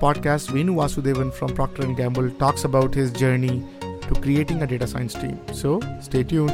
podcast, 0.00 0.50
Venu 0.50 0.74
Vasudevan 0.74 1.32
from 1.32 1.54
Procter 1.54 1.84
& 1.92 1.94
Gamble 1.94 2.30
talks 2.38 2.64
about 2.64 2.94
his 2.94 3.10
journey 3.10 3.64
to 3.80 4.14
creating 4.20 4.62
a 4.62 4.66
data 4.66 4.86
science 4.86 5.14
team. 5.14 5.40
So 5.52 5.80
stay 6.00 6.22
tuned. 6.22 6.52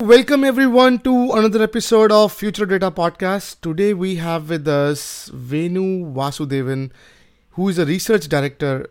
Welcome 0.00 0.42
everyone 0.42 1.00
to 1.00 1.32
another 1.32 1.62
episode 1.62 2.10
of 2.10 2.32
Future 2.32 2.64
Data 2.64 2.90
Podcast. 2.90 3.60
Today 3.60 3.92
we 3.92 4.16
have 4.16 4.48
with 4.48 4.66
us 4.66 5.30
Venu 5.34 6.06
Vasudevan, 6.14 6.92
who 7.50 7.68
is 7.68 7.78
a 7.78 7.84
research 7.84 8.26
director 8.26 8.88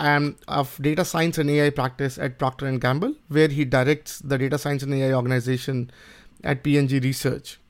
um, 0.00 0.36
of 0.48 0.80
data 0.82 1.04
science 1.04 1.38
and 1.38 1.50
AI 1.50 1.70
practice 1.70 2.18
at 2.18 2.38
Procter 2.38 2.66
and 2.66 2.80
Gamble, 2.80 3.14
where 3.28 3.48
he 3.48 3.64
directs 3.64 4.18
the 4.20 4.38
data 4.38 4.58
science 4.58 4.82
and 4.82 4.94
AI 4.94 5.12
organization 5.12 5.90
at 6.42 6.62
P&G 6.62 6.98
Research. 7.00 7.60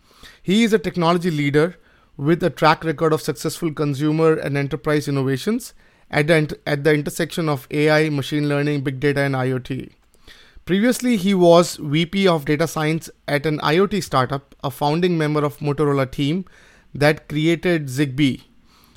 He 0.42 0.62
is 0.62 0.72
a 0.72 0.78
technology 0.78 1.30
leader 1.30 1.76
with 2.16 2.42
a 2.42 2.50
track 2.50 2.84
record 2.84 3.12
of 3.12 3.20
successful 3.20 3.72
consumer 3.72 4.34
and 4.34 4.56
enterprise 4.56 5.08
innovations 5.08 5.74
at 6.10 6.28
the, 6.28 6.58
at 6.66 6.84
the 6.84 6.94
intersection 6.94 7.48
of 7.48 7.66
AI, 7.70 8.08
machine 8.10 8.48
learning, 8.48 8.82
big 8.82 9.00
data, 9.00 9.20
and 9.20 9.34
IoT. 9.34 9.90
Previously, 10.64 11.16
he 11.16 11.34
was 11.34 11.76
VP 11.76 12.28
of 12.28 12.44
Data 12.44 12.68
Science 12.68 13.10
at 13.26 13.44
an 13.44 13.58
IoT 13.58 14.04
startup, 14.04 14.54
a 14.62 14.70
founding 14.70 15.18
member 15.18 15.44
of 15.44 15.58
Motorola 15.58 16.08
team 16.08 16.44
that 16.94 17.28
created 17.28 17.86
Zigbee 17.86 18.42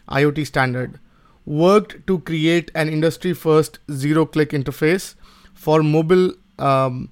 IoT 0.09 0.45
standard 0.45 0.99
worked 1.45 2.05
to 2.07 2.19
create 2.19 2.71
an 2.75 2.89
industry 2.89 3.33
first 3.33 3.79
zero 3.91 4.25
click 4.25 4.51
interface 4.51 5.15
for 5.53 5.83
mobile 5.83 6.33
um, 6.59 7.09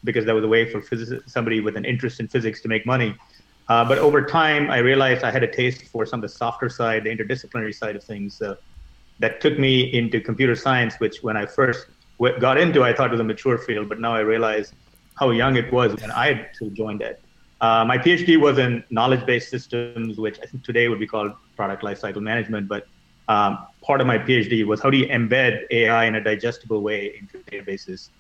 because 0.05 0.27
that 0.27 0.35
was 0.35 0.45
a 0.45 0.49
way 0.49 0.71
for 0.71 0.83
phys- 0.83 1.27
somebody 1.27 1.61
with 1.61 1.79
an 1.79 1.87
interest 1.87 2.21
in 2.21 2.29
physics 2.29 2.61
to 2.61 2.69
make 2.69 2.85
money. 2.85 3.17
Uh, 3.69 3.85
but 3.85 3.99
over 3.99 4.25
time, 4.25 4.71
I 4.71 4.79
realized 4.79 5.25
I 5.25 5.31
had 5.31 5.43
a 5.43 5.51
taste 5.51 5.89
for 5.89 6.07
some 6.07 6.21
of 6.21 6.23
the 6.23 6.29
softer 6.29 6.69
side, 6.69 7.05
the 7.05 7.11
interdisciplinary 7.11 7.75
side 7.75 7.97
of 7.97 8.05
things. 8.05 8.41
Uh, 8.41 8.55
that 9.19 9.41
took 9.41 9.59
me 9.59 9.93
into 9.93 10.21
computer 10.21 10.55
science, 10.55 10.97
which 10.99 11.19
when 11.23 11.37
I 11.37 11.47
first 11.47 11.87
w- 12.21 12.39
got 12.39 12.59
into, 12.59 12.85
I 12.85 12.93
thought 12.93 13.11
was 13.11 13.21
a 13.21 13.25
mature 13.25 13.59
field, 13.59 13.89
but 13.89 13.99
now 13.99 14.15
I 14.15 14.21
realize 14.21 14.73
how 15.19 15.31
young 15.31 15.57
it 15.57 15.73
was 15.73 15.95
when 15.97 16.11
I 16.11 16.33
actually 16.33 16.71
joined 16.71 17.03
it. 17.03 17.23
Uh, 17.61 17.85
my 17.87 17.97
PhD 17.97 18.39
was 18.39 18.59
in 18.59 18.85
knowledge-based 18.91 19.49
systems, 19.49 20.19
which 20.19 20.39
I 20.43 20.47
think 20.47 20.63
today 20.63 20.89
would 20.89 21.01
be 21.01 21.07
called 21.07 21.33
product 21.57 21.83
lifecycle 21.83 22.21
management. 22.21 22.69
But 22.69 22.87
um, 23.29 23.67
part 23.83 24.03
of 24.03 24.07
my 24.07 24.19
PhD 24.19 24.67
was 24.67 24.83
how 24.83 24.91
do 24.91 24.99
you 24.99 25.07
embed 25.07 25.63
AI 25.71 26.05
in 26.05 26.17
a 26.17 26.23
digestible 26.23 26.83
way 26.83 27.19
into 27.19 27.43
databases, 27.51 28.11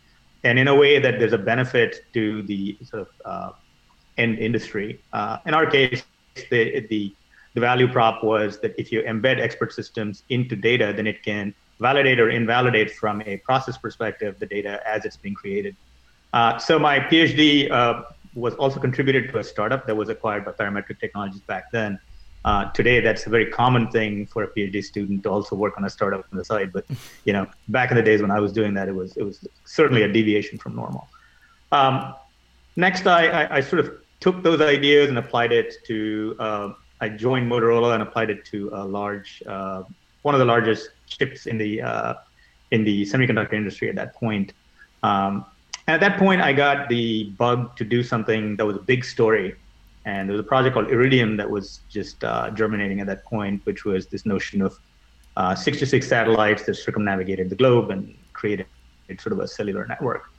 and 0.42 0.58
in 0.58 0.68
a 0.68 0.74
way 0.74 0.98
that 0.98 1.18
there's 1.18 1.34
a 1.34 1.38
benefit 1.38 1.96
to 2.14 2.42
the 2.44 2.78
sort 2.82 3.02
of 3.02 3.08
uh, 3.26 3.50
end 4.18 4.38
industry. 4.38 5.00
Uh, 5.12 5.38
in 5.46 5.54
our 5.54 5.66
case, 5.66 6.02
the, 6.50 6.80
the, 6.88 7.14
the 7.54 7.60
value 7.60 7.88
prop 7.88 8.22
was 8.22 8.58
that 8.60 8.74
if 8.78 8.92
you 8.92 9.02
embed 9.02 9.40
expert 9.40 9.72
systems 9.72 10.22
into 10.28 10.56
data, 10.56 10.92
then 10.94 11.06
it 11.06 11.22
can 11.22 11.54
validate 11.80 12.18
or 12.18 12.30
invalidate 12.30 12.90
from 12.90 13.22
a 13.22 13.36
process 13.38 13.76
perspective 13.76 14.38
the 14.38 14.46
data 14.46 14.80
as 14.86 15.04
it's 15.04 15.16
being 15.16 15.34
created. 15.34 15.76
Uh, 16.32 16.58
so 16.58 16.78
my 16.78 16.98
PhD 16.98 17.70
uh, 17.70 18.02
was 18.34 18.54
also 18.54 18.78
contributed 18.78 19.30
to 19.32 19.38
a 19.38 19.44
startup 19.44 19.86
that 19.86 19.96
was 19.96 20.08
acquired 20.08 20.44
by 20.44 20.52
Parametric 20.52 21.00
Technologies 21.00 21.40
back 21.42 21.70
then. 21.72 21.98
Uh, 22.44 22.70
today, 22.72 23.00
that's 23.00 23.26
a 23.26 23.30
very 23.30 23.46
common 23.46 23.90
thing 23.90 24.24
for 24.26 24.44
a 24.44 24.48
PhD 24.48 24.84
student 24.84 25.24
to 25.24 25.28
also 25.28 25.56
work 25.56 25.76
on 25.76 25.84
a 25.84 25.90
startup 25.90 26.24
on 26.30 26.38
the 26.38 26.44
side. 26.44 26.72
But 26.72 26.84
you 27.24 27.32
know, 27.32 27.46
back 27.68 27.90
in 27.90 27.96
the 27.96 28.02
days 28.02 28.22
when 28.22 28.30
I 28.30 28.38
was 28.38 28.52
doing 28.52 28.72
that, 28.74 28.88
it 28.88 28.94
was 28.94 29.16
it 29.16 29.24
was 29.24 29.44
certainly 29.64 30.02
a 30.02 30.12
deviation 30.12 30.56
from 30.56 30.76
normal. 30.76 31.08
Um, 31.72 32.14
next, 32.76 33.06
I, 33.06 33.26
I, 33.26 33.56
I, 33.56 33.60
sort 33.60 33.80
of 33.80 33.98
took 34.20 34.42
those 34.42 34.60
ideas 34.60 35.08
and 35.08 35.18
applied 35.18 35.52
it 35.52 35.74
to. 35.86 36.36
Uh, 36.38 36.72
I 37.00 37.08
joined 37.10 37.50
Motorola 37.50 37.94
and 37.94 38.02
applied 38.02 38.30
it 38.30 38.44
to 38.46 38.70
a 38.72 38.84
large, 38.84 39.42
uh, 39.46 39.82
one 40.22 40.34
of 40.34 40.38
the 40.38 40.46
largest 40.46 40.90
chips 41.06 41.46
in 41.46 41.58
the 41.58 41.82
uh, 41.82 42.14
in 42.70 42.84
the 42.84 43.02
semiconductor 43.04 43.54
industry 43.54 43.88
at 43.88 43.96
that 43.96 44.14
point. 44.14 44.52
Um, 45.02 45.44
and 45.86 45.94
at 45.94 46.00
that 46.00 46.18
point, 46.18 46.40
I 46.40 46.52
got 46.52 46.88
the 46.88 47.30
bug 47.30 47.76
to 47.76 47.84
do 47.84 48.02
something 48.02 48.56
that 48.56 48.66
was 48.66 48.76
a 48.76 48.80
big 48.80 49.04
story. 49.04 49.54
And 50.04 50.28
there 50.28 50.36
was 50.36 50.40
a 50.40 50.48
project 50.48 50.74
called 50.74 50.90
Iridium 50.90 51.36
that 51.36 51.48
was 51.48 51.80
just 51.88 52.22
uh, 52.24 52.50
germinating 52.50 53.00
at 53.00 53.06
that 53.08 53.24
point, 53.24 53.64
which 53.66 53.84
was 53.84 54.06
this 54.06 54.24
notion 54.24 54.62
of 54.62 54.78
uh, 55.36 55.54
66 55.54 56.06
satellites 56.08 56.64
that 56.64 56.74
circumnavigated 56.74 57.50
the 57.50 57.56
globe 57.56 57.90
and 57.90 58.16
created 58.32 58.66
sort 59.18 59.32
of 59.32 59.40
a 59.40 59.48
cellular 59.48 59.86
network. 59.86 60.30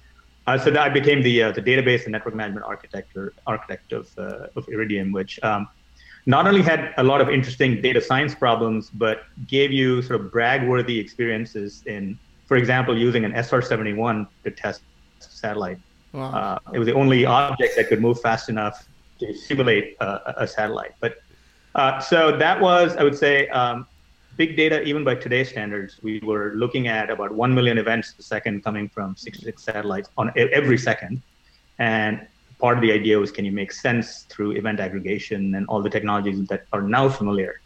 Uh, 0.47 0.57
so 0.57 0.73
I 0.79 0.87
became 0.87 1.21
the 1.21 1.43
uh, 1.43 1.51
the 1.51 1.61
database 1.61 2.03
and 2.03 2.13
network 2.13 2.33
management 2.33 2.65
architecture 2.65 3.33
architect 3.45 3.91
of 3.91 4.09
uh, 4.17 4.47
of 4.55 4.67
Iridium, 4.69 5.11
which 5.11 5.39
um, 5.43 5.67
not 6.25 6.47
only 6.47 6.61
had 6.61 6.93
a 6.97 7.03
lot 7.03 7.19
of 7.19 7.29
interesting 7.29 7.81
data 7.81 8.01
science 8.01 8.33
problems, 8.33 8.89
but 8.89 9.23
gave 9.47 9.71
you 9.71 10.01
sort 10.01 10.21
of 10.21 10.31
brag-worthy 10.31 10.97
experiences 10.97 11.83
in, 11.85 12.17
for 12.45 12.57
example, 12.57 12.97
using 12.97 13.23
an 13.25 13.33
SR-71 13.33 14.27
to 14.43 14.51
test 14.51 14.81
satellite. 15.19 15.79
Wow. 16.13 16.31
Uh, 16.31 16.59
it 16.73 16.79
was 16.79 16.85
the 16.85 16.93
only 16.93 17.25
object 17.25 17.75
that 17.77 17.87
could 17.87 18.01
move 18.01 18.19
fast 18.21 18.49
enough 18.49 18.87
to 19.19 19.33
simulate 19.33 19.95
a 19.99 20.47
satellite. 20.47 20.95
But 20.99 21.17
uh, 21.75 21.99
so 21.99 22.35
that 22.37 22.59
was, 22.59 22.95
I 22.97 23.03
would 23.03 23.17
say, 23.17 23.47
um, 23.49 23.87
big 24.37 24.55
data, 24.55 24.81
even 24.83 25.03
by 25.03 25.15
today's 25.15 25.49
standards, 25.49 25.99
we 26.03 26.19
were 26.19 26.53
looking 26.55 26.87
at 26.87 27.09
about 27.09 27.33
1 27.33 27.53
million 27.53 27.77
events 27.77 28.13
a 28.19 28.21
second 28.21 28.63
coming 28.63 28.87
from 28.87 29.15
66 29.15 29.61
satellites 29.61 30.09
on 30.17 30.31
every 30.35 30.77
second. 30.77 31.21
And 31.79 32.25
part 32.59 32.77
of 32.77 32.81
the 32.81 32.91
idea 32.91 33.19
was 33.19 33.31
can 33.31 33.45
you 33.45 33.51
make 33.51 33.71
sense 33.71 34.23
through 34.29 34.51
event 34.51 34.79
aggregation 34.79 35.55
and 35.55 35.65
all 35.67 35.81
the 35.81 35.89
technologies 35.89 36.47
that 36.47 36.65
are 36.71 36.81
now 36.81 37.09
familiar? 37.09 37.61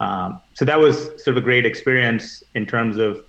Um, 0.00 0.40
so 0.54 0.64
that 0.64 0.78
was 0.78 0.96
sort 1.22 1.28
of 1.28 1.36
a 1.36 1.40
great 1.40 1.64
experience 1.64 2.42
in 2.54 2.66
terms 2.66 2.96
of 2.98 3.24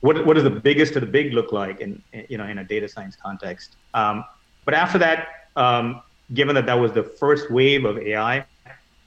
what 0.00 0.24
what 0.24 0.34
does 0.34 0.44
the 0.44 0.58
biggest 0.68 0.94
of 0.96 1.00
the 1.00 1.06
big 1.06 1.32
look 1.34 1.52
like 1.52 1.80
in 1.80 2.02
you 2.28 2.38
know 2.38 2.46
in 2.46 2.58
a 2.58 2.64
data 2.64 2.88
science 2.88 3.16
context? 3.16 3.76
Um, 3.94 4.24
but 4.64 4.74
after 4.74 4.98
that, 4.98 5.28
um, 5.56 6.02
given 6.34 6.54
that 6.54 6.66
that 6.66 6.78
was 6.78 6.92
the 6.92 7.02
first 7.02 7.50
wave 7.50 7.84
of 7.84 7.98
AI, 7.98 8.46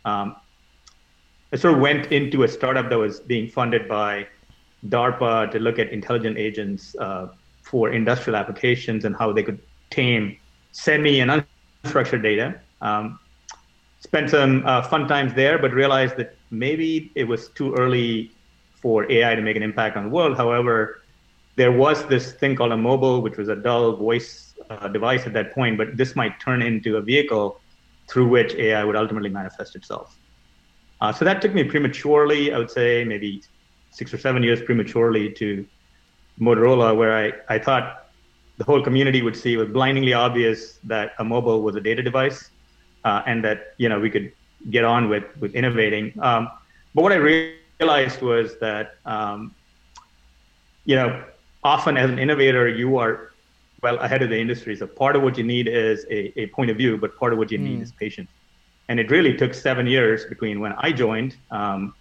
um, 0.06 0.36
I 1.54 1.58
sort 1.58 1.74
of 1.74 1.82
went 1.82 2.12
into 2.12 2.44
a 2.44 2.48
startup 2.48 2.90
that 2.90 2.98
was 2.98 3.20
being 3.20 3.50
funded 3.50 3.88
by 3.88 4.28
DARPA 4.88 5.52
to 5.52 5.60
look 5.60 5.80
at 5.80 5.90
intelligent 5.90 6.38
agents 6.38 6.96
uh, 6.98 7.28
for 7.62 7.92
industrial 7.92 8.38
applications 8.38 9.04
and 9.04 9.16
how 9.16 9.34
they 9.34 9.44
could 9.44 9.60
tame 9.90 10.38
semi 10.72 11.20
and 11.20 11.46
unstructured 11.84 12.24
data. 12.24 12.60
Um, 12.82 13.20
spent 14.00 14.30
some 14.30 14.64
uh, 14.66 14.82
fun 14.84 15.08
times 15.08 15.34
there, 15.34 15.60
but 15.60 15.74
realized 15.74 16.16
that 16.18 16.36
maybe 16.52 17.12
it 17.16 17.26
was 17.26 17.50
too 17.50 17.74
early 17.76 18.32
for 18.74 19.12
AI 19.12 19.36
to 19.36 19.42
make 19.42 19.58
an 19.58 19.64
impact 19.64 19.98
on 19.98 20.04
the 20.06 20.10
world. 20.10 20.38
However, 20.38 21.02
there 21.58 21.72
was 21.72 22.06
this 22.06 22.32
thing 22.32 22.56
called 22.56 22.72
a 22.72 22.78
mobile, 22.78 23.22
which 23.22 23.38
was 23.38 23.50
a 23.50 23.56
dull 23.56 23.98
voice 23.98 24.54
uh, 24.70 24.88
device 24.88 25.28
at 25.28 25.34
that 25.34 25.54
point, 25.54 25.78
but 25.78 25.98
this 25.98 26.16
might 26.16 26.40
turn 26.40 26.62
into 26.62 26.96
a 26.96 27.02
vehicle 27.02 27.60
through 28.08 28.28
which 28.30 28.56
AI 28.56 28.84
would 28.84 28.96
ultimately 28.96 29.30
manifest 29.30 29.76
itself. 29.76 30.18
Uh, 31.02 31.12
so 31.12 31.26
that 31.26 31.42
took 31.42 31.54
me 31.54 31.64
prematurely, 31.64 32.54
I 32.54 32.58
would 32.58 32.70
say 32.70 33.04
maybe 33.04 33.44
six 33.90 34.14
or 34.14 34.18
seven 34.18 34.44
years 34.44 34.62
prematurely 34.62 35.32
to 35.34 35.66
Motorola, 36.40 36.96
where 36.96 37.16
I, 37.16 37.56
I 37.56 37.60
thought 37.60 38.08
the 38.58 38.64
whole 38.64 38.82
community 38.82 39.22
would 39.22 39.36
see 39.36 39.54
it 39.54 39.58
was 39.58 39.70
blindingly 39.70 40.14
obvious 40.14 40.80
that 40.84 41.14
a 41.18 41.24
mobile 41.24 41.62
was 41.64 41.76
a 41.76 41.82
data 41.82 42.04
device 42.04 42.52
uh, 43.04 43.24
and 43.26 43.44
that 43.44 43.74
you 43.78 43.90
know 43.90 44.00
we 44.00 44.10
could 44.10 44.32
get 44.70 44.84
on 44.84 45.10
with 45.10 45.24
with 45.40 45.56
innovating. 45.56 46.14
Um, 46.22 46.50
but 46.94 47.02
what 47.02 47.12
I 47.12 47.16
realized 47.80 48.22
was 48.22 48.60
that 48.60 48.96
um, 49.06 49.56
you 50.86 50.96
know 50.96 51.24
often 51.64 51.98
as 51.98 52.10
an 52.10 52.20
innovator 52.20 52.68
you 52.68 52.98
are 52.98 53.32
well 53.82 53.98
ahead 53.98 54.22
of 54.22 54.30
the 54.30 54.40
industry. 54.40 54.76
So 54.76 54.86
part 54.86 55.16
of 55.16 55.24
what 55.24 55.38
you 55.38 55.44
need 55.44 55.68
is 55.68 56.06
a, 56.12 56.40
a 56.40 56.48
point 56.48 56.70
of 56.70 56.78
view, 56.78 56.98
but 56.98 57.18
part 57.18 57.34
of 57.34 57.40
what 57.40 57.52
you 57.52 57.58
mm. 57.58 57.64
need 57.64 57.82
is 57.82 57.92
patience. 57.92 58.30
And 58.92 59.00
it 59.00 59.10
really 59.10 59.38
took 59.38 59.54
seven 59.54 59.88
years 59.88 60.26
between 60.26 60.60
when 60.60 60.74
I 60.78 60.92
joined 60.92 61.38
um, 61.50 61.94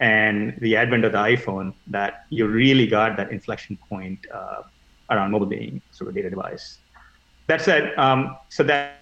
and 0.00 0.54
the 0.60 0.76
advent 0.76 1.06
of 1.06 1.12
the 1.12 1.22
iPhone 1.34 1.72
that 1.86 2.26
you 2.28 2.46
really 2.46 2.86
got 2.86 3.16
that 3.16 3.32
inflection 3.32 3.78
point 3.88 4.18
uh, 4.30 4.60
around 5.08 5.30
mobile 5.30 5.46
being 5.46 5.80
sort 5.92 6.10
of 6.10 6.14
a 6.14 6.18
data 6.18 6.28
device. 6.28 6.76
That 7.46 7.62
said, 7.62 7.94
um, 7.96 8.36
so 8.50 8.62
that 8.64 8.98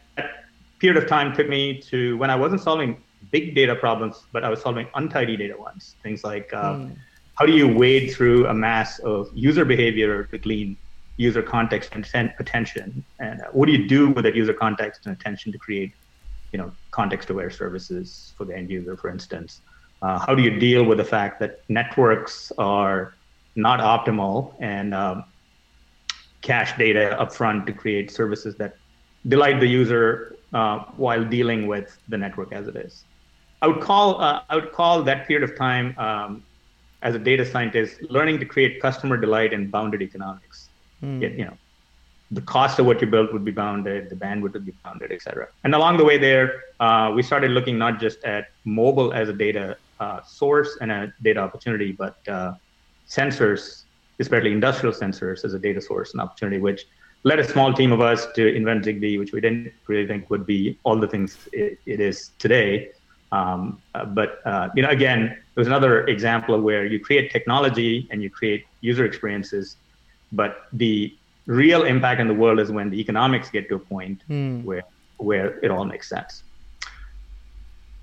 period 0.78 0.96
of 1.02 1.08
time 1.08 1.34
took 1.34 1.48
me 1.48 1.80
to 1.90 2.16
when 2.18 2.30
I 2.30 2.36
wasn't 2.36 2.60
solving 2.60 3.02
big 3.32 3.56
data 3.56 3.74
problems, 3.74 4.22
but 4.30 4.44
I 4.44 4.48
was 4.48 4.62
solving 4.62 4.86
untidy 4.94 5.36
data 5.36 5.56
ones. 5.58 5.96
Things 6.04 6.22
like 6.22 6.54
uh, 6.54 6.74
mm. 6.74 6.96
how 7.34 7.46
do 7.46 7.52
you 7.52 7.66
wade 7.66 8.12
through 8.12 8.46
a 8.46 8.54
mass 8.54 9.00
of 9.00 9.28
user 9.34 9.64
behavior 9.64 10.22
to 10.30 10.38
glean 10.38 10.76
user 11.16 11.42
context 11.42 11.90
and 11.94 12.32
attention, 12.38 13.04
and 13.18 13.40
uh, 13.40 13.46
what 13.50 13.66
do 13.66 13.72
you 13.72 13.88
do 13.88 14.10
with 14.10 14.22
that 14.22 14.36
user 14.36 14.54
context 14.54 15.06
and 15.06 15.16
attention 15.16 15.50
to 15.50 15.58
create, 15.58 15.92
you 16.54 16.58
know, 16.58 16.72
context-aware 16.92 17.50
services 17.50 18.32
for 18.38 18.44
the 18.46 18.56
end 18.56 18.70
user, 18.70 18.96
for 18.96 19.10
instance. 19.10 19.60
Uh, 20.02 20.20
how 20.24 20.36
do 20.36 20.42
you 20.44 20.56
deal 20.60 20.84
with 20.84 20.98
the 20.98 21.04
fact 21.16 21.40
that 21.40 21.64
networks 21.68 22.52
are 22.58 23.18
not 23.56 23.80
optimal 23.80 24.54
and 24.60 24.94
um, 24.94 25.24
cache 26.42 26.78
data 26.78 27.16
upfront 27.20 27.66
to 27.66 27.72
create 27.72 28.08
services 28.08 28.54
that 28.56 28.74
delight 29.26 29.58
the 29.58 29.66
user 29.66 30.36
uh, 30.52 30.78
while 30.96 31.24
dealing 31.24 31.66
with 31.66 31.98
the 32.06 32.16
network 32.16 32.52
as 32.52 32.68
it 32.68 32.76
is. 32.76 33.04
I 33.60 33.66
would 33.66 33.80
call 33.80 34.20
uh, 34.20 34.42
I 34.48 34.54
would 34.54 34.70
call 34.70 35.02
that 35.02 35.26
period 35.26 35.48
of 35.50 35.56
time 35.58 35.98
um, 35.98 36.44
as 37.02 37.16
a 37.16 37.18
data 37.18 37.44
scientist 37.44 37.98
learning 38.10 38.38
to 38.38 38.46
create 38.46 38.80
customer 38.80 39.16
delight 39.16 39.52
and 39.52 39.72
bounded 39.72 40.02
economics. 40.02 40.70
Mm. 41.02 41.20
you 41.38 41.44
know, 41.46 41.58
the 42.30 42.40
cost 42.40 42.78
of 42.78 42.86
what 42.86 43.00
you 43.00 43.06
built 43.06 43.32
would 43.32 43.44
be 43.44 43.50
bounded, 43.50 44.10
the 44.10 44.16
bandwidth 44.16 44.54
would 44.54 44.66
be 44.66 44.74
bounded, 44.82 45.12
et 45.12 45.22
cetera. 45.22 45.48
And 45.62 45.74
along 45.74 45.98
the 45.98 46.04
way 46.04 46.18
there, 46.18 46.62
uh, 46.80 47.12
we 47.14 47.22
started 47.22 47.50
looking 47.50 47.78
not 47.78 48.00
just 48.00 48.24
at 48.24 48.48
mobile 48.64 49.12
as 49.12 49.28
a 49.28 49.32
data 49.32 49.76
uh, 50.00 50.22
source 50.22 50.76
and 50.80 50.90
a 50.90 51.12
data 51.22 51.40
opportunity, 51.40 51.92
but 51.92 52.16
uh, 52.28 52.54
sensors, 53.08 53.84
especially 54.20 54.52
industrial 54.52 54.94
sensors, 54.94 55.44
as 55.44 55.54
a 55.54 55.58
data 55.58 55.80
source 55.80 56.12
and 56.12 56.20
opportunity, 56.20 56.58
which 56.58 56.86
led 57.24 57.38
a 57.38 57.44
small 57.44 57.72
team 57.72 57.92
of 57.92 58.00
us 58.00 58.26
to 58.34 58.54
invent 58.54 58.84
Zigbee, 58.84 59.18
which 59.18 59.32
we 59.32 59.40
didn't 59.40 59.72
really 59.86 60.06
think 60.06 60.28
would 60.30 60.46
be 60.46 60.78
all 60.84 60.96
the 60.96 61.08
things 61.08 61.48
it, 61.52 61.78
it 61.86 62.00
is 62.00 62.30
today. 62.38 62.90
Um, 63.32 63.80
uh, 63.94 64.04
but 64.04 64.40
uh, 64.44 64.68
you 64.74 64.82
know, 64.82 64.90
again, 64.90 65.22
it 65.22 65.58
was 65.58 65.66
another 65.66 66.06
example 66.06 66.54
of 66.54 66.62
where 66.62 66.84
you 66.84 67.00
create 67.00 67.30
technology 67.30 68.06
and 68.10 68.22
you 68.22 68.30
create 68.30 68.66
user 68.80 69.04
experiences, 69.04 69.76
but 70.32 70.66
the 70.72 71.14
real 71.46 71.84
impact 71.84 72.20
in 72.20 72.28
the 72.28 72.34
world 72.34 72.58
is 72.58 72.70
when 72.70 72.90
the 72.90 73.00
economics 73.00 73.50
get 73.50 73.68
to 73.68 73.74
a 73.76 73.78
point 73.78 74.22
mm. 74.28 74.64
where 74.64 74.84
where 75.18 75.58
it 75.64 75.70
all 75.70 75.84
makes 75.84 76.08
sense. 76.08 76.42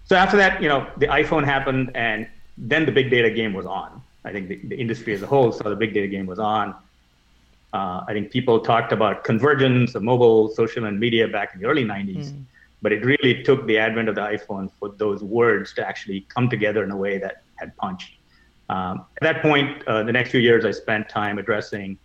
So 0.06 0.16
after 0.16 0.38
that, 0.38 0.62
you 0.62 0.70
know, 0.70 0.90
the 0.98 1.08
iPhone 1.08 1.46
happened, 1.46 1.92
and 1.96 2.28
then 2.58 2.86
the 2.86 2.92
big 2.92 3.10
data 3.10 3.30
game 3.30 3.54
was 3.54 3.66
on. 3.66 4.02
I 4.24 4.32
think 4.32 4.50
the, 4.50 4.58
the 4.64 4.76
industry 4.76 5.14
as 5.14 5.22
a 5.22 5.28
whole 5.28 5.52
saw 5.52 5.70
the 5.70 5.76
big 5.76 5.94
data 5.94 6.08
game 6.08 6.26
was 6.26 6.40
on. 6.40 6.76
Uh, 7.74 8.04
I 8.08 8.14
think 8.14 8.32
people 8.32 8.60
talked 8.60 8.92
about 8.92 9.24
convergence 9.24 9.96
of 9.96 10.04
mobile, 10.04 10.50
social, 10.50 10.86
and 10.86 11.00
media 11.00 11.28
back 11.28 11.54
in 11.54 11.62
the 11.62 11.68
early 11.68 11.86
90s, 11.86 12.32
mm. 12.32 12.44
but 12.82 12.92
it 12.92 13.06
really 13.06 13.44
took 13.44 13.66
the 13.66 13.78
advent 13.78 14.10
of 14.10 14.16
the 14.16 14.22
iPhone 14.22 14.70
for 14.80 14.90
those 14.90 15.24
words 15.24 15.74
to 15.74 15.88
actually 15.88 16.22
come 16.28 16.50
together 16.50 16.84
in 16.84 16.92
a 16.92 16.98
way 16.98 17.18
that 17.18 17.44
had 17.56 17.76
punch. 17.78 18.18
Um, 18.70 19.06
at 19.22 19.24
that 19.24 19.42
point, 19.42 19.86
uh, 19.88 20.04
the 20.04 20.12
next 20.12 20.32
few 20.32 20.40
years, 20.40 20.66
I 20.66 20.72
spent 20.72 21.08
time 21.08 21.38
addressing 21.38 21.98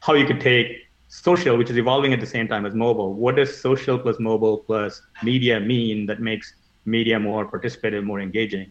how 0.00 0.14
you 0.14 0.26
could 0.26 0.40
take 0.40 0.88
social, 1.08 1.56
which 1.56 1.70
is 1.70 1.78
evolving 1.78 2.12
at 2.12 2.20
the 2.20 2.26
same 2.26 2.46
time 2.48 2.66
as 2.66 2.74
mobile. 2.74 3.14
What 3.14 3.36
does 3.36 3.60
social 3.60 3.98
plus 3.98 4.18
mobile 4.20 4.58
plus 4.58 5.00
media 5.22 5.58
mean 5.58 6.06
that 6.06 6.20
makes 6.20 6.54
media 6.84 7.18
more 7.18 7.50
participative, 7.50 8.04
more 8.04 8.20
engaging, 8.20 8.70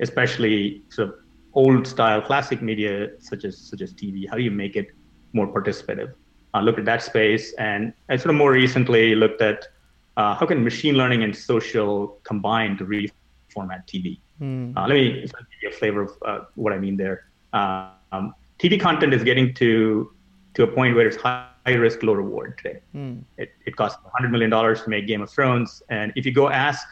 especially 0.00 0.82
sort 0.90 1.08
of 1.08 1.14
old 1.54 1.86
style 1.86 2.20
classic 2.20 2.62
media 2.62 3.08
such 3.18 3.44
as 3.44 3.58
such 3.58 3.80
as 3.80 3.92
TV? 3.94 4.28
How 4.28 4.36
do 4.36 4.42
you 4.42 4.50
make 4.50 4.76
it 4.76 4.88
more 5.32 5.46
participative? 5.46 6.12
I 6.54 6.60
uh, 6.60 6.62
looked 6.62 6.78
at 6.78 6.86
that 6.86 7.02
space, 7.02 7.52
and 7.54 7.92
I 8.08 8.16
sort 8.16 8.30
of 8.30 8.36
more 8.36 8.52
recently 8.52 9.14
looked 9.14 9.42
at 9.42 9.66
uh, 10.16 10.34
how 10.34 10.46
can 10.46 10.64
machine 10.64 10.94
learning 10.96 11.22
and 11.22 11.34
social 11.36 12.18
combine 12.24 12.76
to 12.78 12.84
reformat 12.84 13.86
TV. 13.86 14.18
Mm. 14.40 14.76
Uh, 14.76 14.86
let 14.86 14.94
me 14.94 15.20
give 15.20 15.32
you 15.62 15.68
a 15.68 15.72
flavor 15.72 16.02
of 16.02 16.10
uh, 16.24 16.40
what 16.54 16.72
I 16.72 16.78
mean 16.78 16.96
there. 16.96 17.24
Um, 17.52 18.34
TV 18.58 18.80
content 18.80 19.12
is 19.12 19.22
getting 19.22 19.54
to 19.54 20.10
to 20.58 20.64
a 20.64 20.66
point 20.66 20.96
where 20.96 21.06
it's 21.06 21.16
high, 21.16 21.46
risk, 21.66 22.02
low 22.02 22.14
reward 22.14 22.58
today. 22.58 22.80
Mm. 22.92 23.22
It, 23.36 23.52
it 23.64 23.76
costs 23.76 23.96
$100 24.20 24.28
million 24.32 24.50
to 24.50 24.88
make 24.88 25.06
Game 25.06 25.22
of 25.22 25.30
Thrones. 25.30 25.84
And 25.88 26.12
if 26.16 26.26
you 26.26 26.32
go 26.32 26.50
ask 26.50 26.84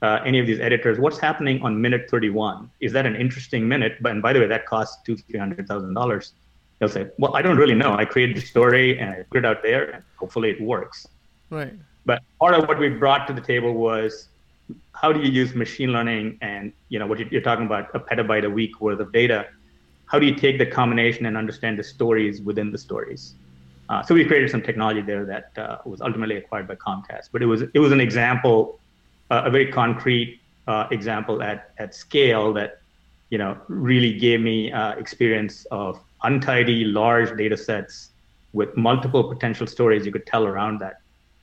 uh, 0.00 0.20
any 0.24 0.38
of 0.38 0.46
these 0.46 0.60
editors, 0.60 1.00
what's 1.00 1.18
happening 1.18 1.60
on 1.62 1.80
minute 1.80 2.08
31? 2.08 2.70
Is 2.78 2.92
that 2.92 3.06
an 3.06 3.16
interesting 3.16 3.66
minute? 3.66 3.96
But, 4.00 4.12
and 4.12 4.22
by 4.22 4.32
the 4.32 4.38
way, 4.38 4.46
that 4.46 4.64
costs 4.64 5.02
two, 5.04 5.16
$300,000. 5.16 6.32
They'll 6.78 6.88
say, 6.88 7.08
well, 7.18 7.34
I 7.34 7.42
don't 7.42 7.56
really 7.56 7.74
know. 7.74 7.94
I 7.94 8.04
created 8.04 8.36
the 8.36 8.46
story 8.46 8.96
and 9.00 9.10
I 9.10 9.24
put 9.24 9.38
it 9.38 9.44
out 9.44 9.64
there 9.64 9.90
and 9.90 10.04
hopefully 10.14 10.50
it 10.50 10.60
works. 10.60 11.08
Right. 11.50 11.74
But 12.06 12.22
part 12.38 12.54
of 12.54 12.68
what 12.68 12.78
we 12.78 12.90
brought 12.90 13.26
to 13.26 13.32
the 13.32 13.40
table 13.40 13.74
was 13.74 14.28
how 14.92 15.12
do 15.12 15.18
you 15.18 15.32
use 15.32 15.52
machine 15.52 15.92
learning 15.92 16.38
and, 16.42 16.72
you 16.90 17.00
know, 17.00 17.08
what 17.08 17.18
you're 17.18 17.40
talking 17.40 17.66
about, 17.66 17.92
a 17.92 17.98
petabyte 17.98 18.44
a 18.44 18.50
week 18.50 18.80
worth 18.80 19.00
of 19.00 19.12
data 19.12 19.48
how 20.10 20.18
do 20.18 20.26
you 20.26 20.34
take 20.34 20.58
the 20.58 20.66
combination 20.66 21.26
and 21.26 21.36
understand 21.36 21.78
the 21.78 21.84
stories 21.84 22.42
within 22.42 22.72
the 22.72 22.78
stories? 22.78 23.34
Uh, 23.88 24.02
so 24.02 24.12
we 24.12 24.24
created 24.24 24.50
some 24.50 24.60
technology 24.60 25.00
there 25.00 25.24
that 25.24 25.50
uh, 25.56 25.78
was 25.84 26.00
ultimately 26.00 26.36
acquired 26.36 26.66
by 26.66 26.74
Comcast. 26.74 27.28
But 27.32 27.42
it 27.42 27.46
was 27.46 27.62
it 27.62 27.78
was 27.78 27.92
an 27.92 28.00
example, 28.00 28.80
uh, 29.30 29.42
a 29.44 29.50
very 29.50 29.70
concrete 29.70 30.40
uh, 30.66 30.88
example 30.90 31.42
at 31.42 31.70
at 31.78 31.94
scale 31.94 32.52
that 32.54 32.80
you 33.30 33.38
know 33.38 33.56
really 33.68 34.12
gave 34.18 34.40
me 34.40 34.72
uh, 34.72 34.92
experience 34.94 35.64
of 35.70 36.00
untidy 36.24 36.84
large 36.84 37.36
data 37.38 37.56
sets 37.56 38.10
with 38.52 38.76
multiple 38.76 39.24
potential 39.32 39.66
stories 39.66 40.04
you 40.04 40.12
could 40.12 40.26
tell 40.26 40.44
around 40.44 40.80
that, 40.80 40.96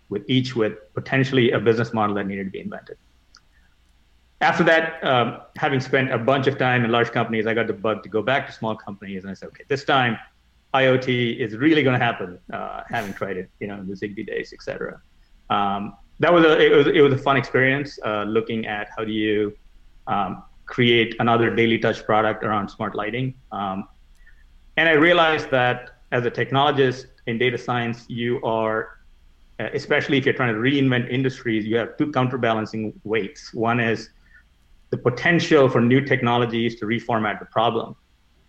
with 0.10 0.24
each 0.28 0.56
with 0.58 0.74
potentially 0.94 1.52
a 1.52 1.60
business 1.60 1.94
model 1.94 2.16
that 2.16 2.28
needed 2.28 2.46
to 2.46 2.52
be 2.52 2.60
invented 2.60 2.98
after 4.42 4.64
that, 4.66 5.04
um, 5.04 5.42
having 5.56 5.80
spent 5.80 6.12
a 6.12 6.18
bunch 6.18 6.48
of 6.48 6.58
time 6.58 6.86
in 6.86 6.92
large 6.92 7.12
companies, 7.12 7.48
I 7.48 7.54
got 7.54 7.68
the 7.68 7.74
bug 7.74 8.04
to 8.04 8.10
go 8.10 8.22
back 8.22 8.46
to 8.48 8.54
small 8.54 8.76
companies, 8.76 9.24
and 9.24 9.32
I 9.32 9.34
said, 9.34 9.48
okay, 9.50 9.64
this 9.68 9.84
time 9.84 10.18
IoT 10.74 11.40
is 11.40 11.56
really 11.58 11.82
going 11.82 11.98
to 11.98 12.04
happen. 12.04 12.40
Uh, 12.54 12.84
having 12.88 13.14
tried 13.14 13.38
it, 13.38 13.50
you 13.60 13.68
know, 13.68 13.84
the 13.84 13.94
Zigbee 13.94 14.28
days, 14.28 14.54
et 14.54 14.62
cetera. 14.62 15.02
Um, 15.50 15.96
that 16.20 16.34
was 16.34 16.44
a 16.46 16.60
it 16.60 16.76
was 16.76 16.88
it 16.88 17.02
was 17.02 17.14
a 17.14 17.18
fun 17.18 17.38
experience 17.38 18.00
uh, 18.04 18.24
looking 18.24 18.66
at 18.66 18.90
how 18.96 19.04
do 19.06 19.12
you 19.12 19.56
um, 20.08 20.44
create 20.66 21.16
another 21.20 21.56
daily 21.56 21.78
touch 21.78 22.04
product 22.06 22.44
around 22.44 22.70
smart 22.70 22.96
lighting. 22.96 23.34
Um, 23.52 23.88
and 24.78 24.90
I 24.90 24.94
realized 24.94 25.50
that 25.52 26.02
as 26.12 26.26
a 26.26 26.32
technologist 26.32 27.08
in 27.28 27.38
data 27.38 27.58
science, 27.58 28.06
you 28.08 28.42
are 28.44 28.98
uh, 29.60 29.70
especially 29.74 30.18
if 30.18 30.26
you're 30.26 30.36
trying 30.36 30.54
to 30.54 30.60
reinvent 30.60 31.10
industries, 31.12 31.66
you 31.66 31.78
have 31.78 31.98
two 31.98 32.12
counterbalancing 32.12 32.94
weights. 33.04 33.54
One 33.54 33.80
is 33.80 34.10
the 34.90 34.98
potential 34.98 35.70
for 35.70 35.82
new 35.82 36.02
technologies 36.02 36.80
to 36.80 36.86
reformat 36.86 37.40
the 37.40 37.46
problem. 37.46 37.96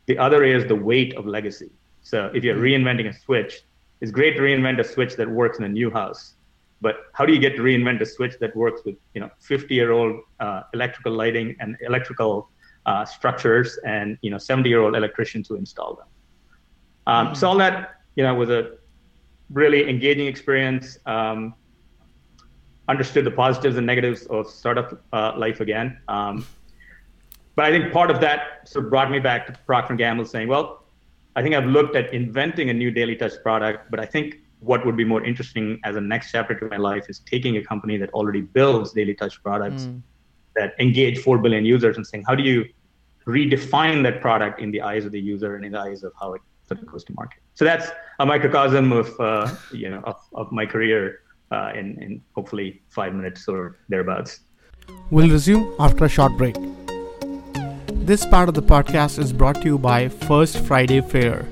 The 0.07 0.19
other 0.19 0.45
is 0.45 0.67
the 0.67 0.75
weight 0.75 1.15
of 1.17 1.27
legacy. 1.27 1.71
So 2.03 2.31
if 2.35 2.45
you're 2.45 2.57
reinventing 2.57 3.09
a 3.09 3.13
switch, 3.13 3.63
it's 4.01 4.13
great 4.13 4.37
to 4.37 4.41
reinvent 4.41 4.79
a 4.81 4.85
switch 4.85 5.17
that 5.17 5.29
works 5.29 5.59
in 5.59 5.65
a 5.65 5.69
new 5.69 5.91
house. 5.91 6.35
But 6.81 6.97
how 7.13 7.27
do 7.27 7.33
you 7.33 7.41
get 7.41 7.57
to 7.57 7.63
reinvent 7.63 8.01
a 8.01 8.07
switch 8.07 8.39
that 8.39 8.55
works 8.55 8.83
with 8.85 8.97
you 9.15 9.21
know 9.21 9.31
50 9.41 9.75
year 9.75 9.91
old 9.91 10.21
uh, 10.39 10.63
electrical 10.75 11.13
lighting 11.13 11.57
and 11.59 11.77
electrical 11.81 12.51
uh, 12.87 13.05
structures 13.05 13.79
and 13.85 14.17
you 14.23 14.31
know 14.31 14.39
70 14.39 14.69
year 14.69 14.81
old 14.81 14.95
electricians 14.95 15.49
who 15.49 15.57
install 15.57 15.97
them? 15.97 16.07
Um, 17.07 17.27
mm-hmm. 17.27 17.35
So 17.35 17.49
all 17.49 17.59
that 17.59 17.97
you 18.15 18.23
know 18.23 18.35
was 18.35 18.49
a 18.49 18.77
really 19.51 19.89
engaging 19.89 20.27
experience. 20.27 20.99
Um, 21.07 21.55
understood 22.89 23.25
the 23.25 23.31
positives 23.31 23.77
and 23.77 23.87
negatives 23.87 24.27
of 24.27 24.49
startup 24.49 25.03
uh, 25.13 25.33
life 25.37 25.61
again. 25.61 25.99
Um, 26.09 26.47
but 27.55 27.65
I 27.65 27.71
think 27.71 27.93
part 27.93 28.11
of 28.11 28.21
that 28.21 28.69
sort 28.69 28.85
of 28.85 28.91
brought 28.91 29.11
me 29.11 29.19
back 29.19 29.47
to 29.47 29.53
Procter 29.67 29.95
Gamble, 29.95 30.25
saying, 30.25 30.49
"Well, 30.49 30.85
I 31.37 31.43
think 31.43 31.55
I've 31.55 31.67
looked 31.67 31.97
at 31.97 32.13
inventing 32.13 32.71
a 32.71 32.75
new 32.75 32.91
daily 32.91 33.17
touch 33.17 33.35
product, 33.43 33.91
but 33.91 34.01
I 34.01 34.07
think 34.07 34.39
what 34.61 34.85
would 34.85 34.97
be 34.97 35.05
more 35.05 35.25
interesting 35.25 35.81
as 35.85 35.97
a 35.97 36.01
next 36.01 36.33
chapter 36.33 36.55
to 36.55 36.67
my 36.67 36.77
life 36.77 37.07
is 37.09 37.21
taking 37.21 37.57
a 37.57 37.65
company 37.65 37.97
that 37.97 38.11
already 38.11 38.41
builds 38.41 38.93
daily 38.93 39.15
touch 39.15 39.41
products 39.43 39.85
mm. 39.85 40.03
that 40.57 40.75
engage 40.81 41.19
4 41.19 41.39
billion 41.39 41.65
users 41.65 41.97
and 41.97 42.07
saying, 42.07 42.25
how 42.27 42.35
do 42.35 42.43
you 42.43 42.65
redefine 43.27 44.03
that 44.03 44.21
product 44.21 44.61
in 44.61 44.71
the 44.71 44.83
eyes 44.83 45.05
of 45.05 45.13
the 45.13 45.21
user 45.21 45.55
and 45.55 45.65
in 45.65 45.73
the 45.73 45.79
eyes 45.79 46.03
of 46.03 46.13
how 46.19 46.35
it 46.35 46.43
sort 46.67 46.81
of 46.81 46.87
goes 46.87 47.05
to 47.05 47.13
market? 47.15 47.41
So 47.55 47.65
that's 47.65 47.89
a 48.19 48.27
microcosm 48.27 48.93
of, 48.93 49.21
uh, 49.21 49.55
you 49.73 49.91
know, 49.91 50.01
of, 50.05 50.17
of 50.35 50.51
my 50.51 50.67
career 50.67 51.21
uh, 51.51 51.73
in, 51.75 52.01
in 52.03 52.21
hopefully 52.35 52.83
five 52.89 53.15
minutes 53.15 53.49
or 53.49 53.79
thereabouts. 53.89 54.41
We'll 55.11 55.31
resume 55.31 55.75
after 55.79 56.05
a 56.05 56.09
short 56.09 56.37
break. 56.37 56.57
This 58.09 58.25
part 58.25 58.49
of 58.49 58.55
the 58.55 58.63
podcast 58.63 59.19
is 59.19 59.33
brought 59.33 59.61
to 59.63 59.69
you 59.69 59.79
by 59.79 60.09
First 60.09 60.61
Friday 60.61 61.01
Fair, 61.03 61.45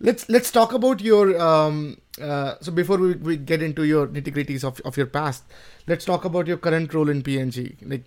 Let's 0.00 0.28
let's 0.28 0.50
talk 0.50 0.72
about 0.72 1.00
your 1.02 1.38
um, 1.40 1.98
uh, 2.20 2.54
so 2.60 2.72
before 2.72 2.98
we, 2.98 3.14
we 3.14 3.36
get 3.36 3.62
into 3.62 3.84
your 3.84 4.06
nitty 4.06 4.34
gritties 4.34 4.64
of, 4.64 4.80
of 4.80 4.96
your 4.96 5.06
past, 5.06 5.44
let's 5.86 6.04
talk 6.04 6.24
about 6.24 6.46
your 6.46 6.56
current 6.56 6.92
role 6.92 7.08
in 7.08 7.22
P&G. 7.22 7.76
Like 7.82 8.06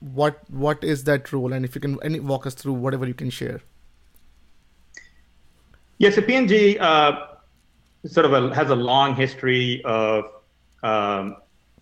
what 0.00 0.40
what 0.50 0.82
is 0.82 1.04
that 1.04 1.32
role? 1.32 1.52
And 1.52 1.64
if 1.64 1.74
you 1.74 1.80
can 1.80 1.98
any, 2.02 2.20
walk 2.20 2.46
us 2.46 2.54
through 2.54 2.74
whatever 2.74 3.06
you 3.06 3.14
can 3.14 3.30
share. 3.30 3.60
Yes 5.98 6.14
so 6.14 6.22
P&G 6.22 6.78
uh, 6.78 7.12
sort 8.06 8.26
of 8.26 8.32
a, 8.32 8.54
has 8.54 8.70
a 8.70 8.74
long 8.74 9.14
history 9.14 9.82
of 9.84 10.24
um, 10.82 11.36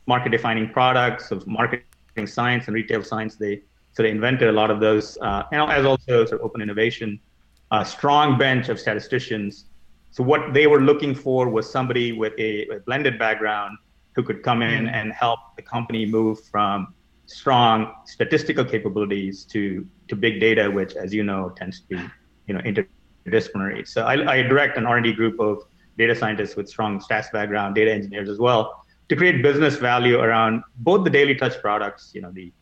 market 0.07 0.31
defining 0.31 0.69
products 0.69 1.31
of 1.31 1.47
marketing 1.47 2.27
science 2.27 2.67
and 2.67 2.75
retail 2.75 3.03
science. 3.03 3.37
They 3.37 3.63
sort 3.93 4.07
of 4.07 4.13
invented 4.13 4.49
a 4.49 4.53
lot 4.53 4.71
of 4.71 4.81
those 4.81 5.17
uh, 5.23 5.45
know 5.53 5.67
as 5.69 5.87
also 5.87 6.27
sort 6.27 6.33
of 6.33 6.41
open 6.41 6.61
innovation 6.61 7.21
a 7.71 7.85
strong 7.85 8.39
bench 8.39 8.69
of 8.69 8.79
statisticians 8.79 9.67
so 10.11 10.25
what 10.25 10.53
they 10.53 10.67
were 10.67 10.81
looking 10.81 11.15
for 11.15 11.49
was 11.49 11.71
somebody 11.71 12.13
with 12.13 12.33
a, 12.39 12.67
a 12.69 12.81
blended 12.81 13.19
background 13.19 13.79
who 14.15 14.23
could 14.23 14.43
come 14.43 14.61
in 14.63 14.89
and 14.89 15.13
help 15.13 15.39
the 15.57 15.63
company 15.63 16.05
move 16.05 16.41
from 16.51 16.95
strong 17.27 17.95
statistical 18.07 18.65
capabilities 18.65 19.45
to 19.45 19.87
to 20.09 20.17
big 20.17 20.41
data, 20.41 20.69
which, 20.69 20.95
as 20.97 21.15
you 21.15 21.23
know, 21.23 21.51
tends 21.57 21.81
to 21.81 21.87
be 21.89 22.03
you 22.49 22.55
know 22.55 22.61
interdisciplinary. 22.61 23.87
So 23.87 24.05
I, 24.05 24.39
I 24.39 24.43
direct 24.43 24.77
an 24.77 24.87
R&D 24.87 25.13
group 25.13 25.39
of 25.39 25.63
data 25.97 26.17
scientists 26.17 26.57
with 26.57 26.69
strong 26.69 26.99
stats 26.99 27.31
background, 27.31 27.77
data 27.77 27.93
engineers 27.93 28.29
as 28.29 28.39
well, 28.39 28.85
to 29.09 29.15
create 29.15 29.43
business 29.43 29.77
value 29.77 30.19
around 30.19 30.65
both 30.79 31.05
the 31.05 31.11
daily 31.11 31.37
touch 31.37 31.61
products, 31.61 32.11
you 32.15 32.21
know, 32.21 32.33
the 32.33 32.53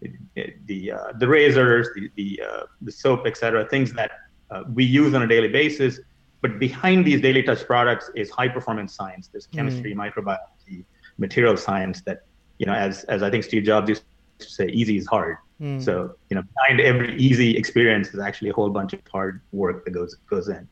the 0.00 0.54
the, 0.66 0.92
uh, 0.92 1.12
the 1.18 1.26
razors, 1.26 1.88
the 1.94 2.10
the, 2.16 2.42
uh, 2.46 2.62
the 2.82 2.92
soap, 2.92 3.26
etc., 3.26 3.66
things 3.70 3.94
that 3.94 4.10
uh, 4.50 4.64
we 4.74 4.84
use 4.84 5.14
on 5.14 5.22
a 5.22 5.26
daily 5.26 5.48
basis. 5.48 6.00
But 6.40 6.58
behind 6.58 7.04
these 7.04 7.20
daily 7.20 7.42
touch 7.42 7.66
products 7.66 8.10
is 8.14 8.30
high 8.30 8.48
performance 8.48 8.94
science. 8.94 9.28
There's 9.28 9.48
chemistry, 9.48 9.92
mm. 9.92 10.12
microbiology, 10.12 10.84
material 11.18 11.56
science 11.56 12.00
that 12.02 12.22
you 12.58 12.66
know, 12.66 12.74
as 12.74 13.04
as 13.04 13.22
I 13.22 13.30
think 13.30 13.44
Steve 13.44 13.64
Jobs 13.64 13.88
used 13.88 14.04
to 14.38 14.50
say 14.50 14.66
easy 14.68 14.96
is 14.96 15.06
hard. 15.06 15.36
Mm. 15.60 15.82
So, 15.82 16.14
you 16.30 16.36
know, 16.36 16.42
behind 16.54 16.80
every 16.80 17.16
easy 17.16 17.56
experience 17.56 18.08
is 18.08 18.20
actually 18.20 18.50
a 18.50 18.52
whole 18.52 18.70
bunch 18.70 18.92
of 18.92 19.00
hard 19.10 19.40
work 19.52 19.84
that 19.84 19.90
goes 19.92 20.16
goes 20.30 20.48
in. 20.48 20.68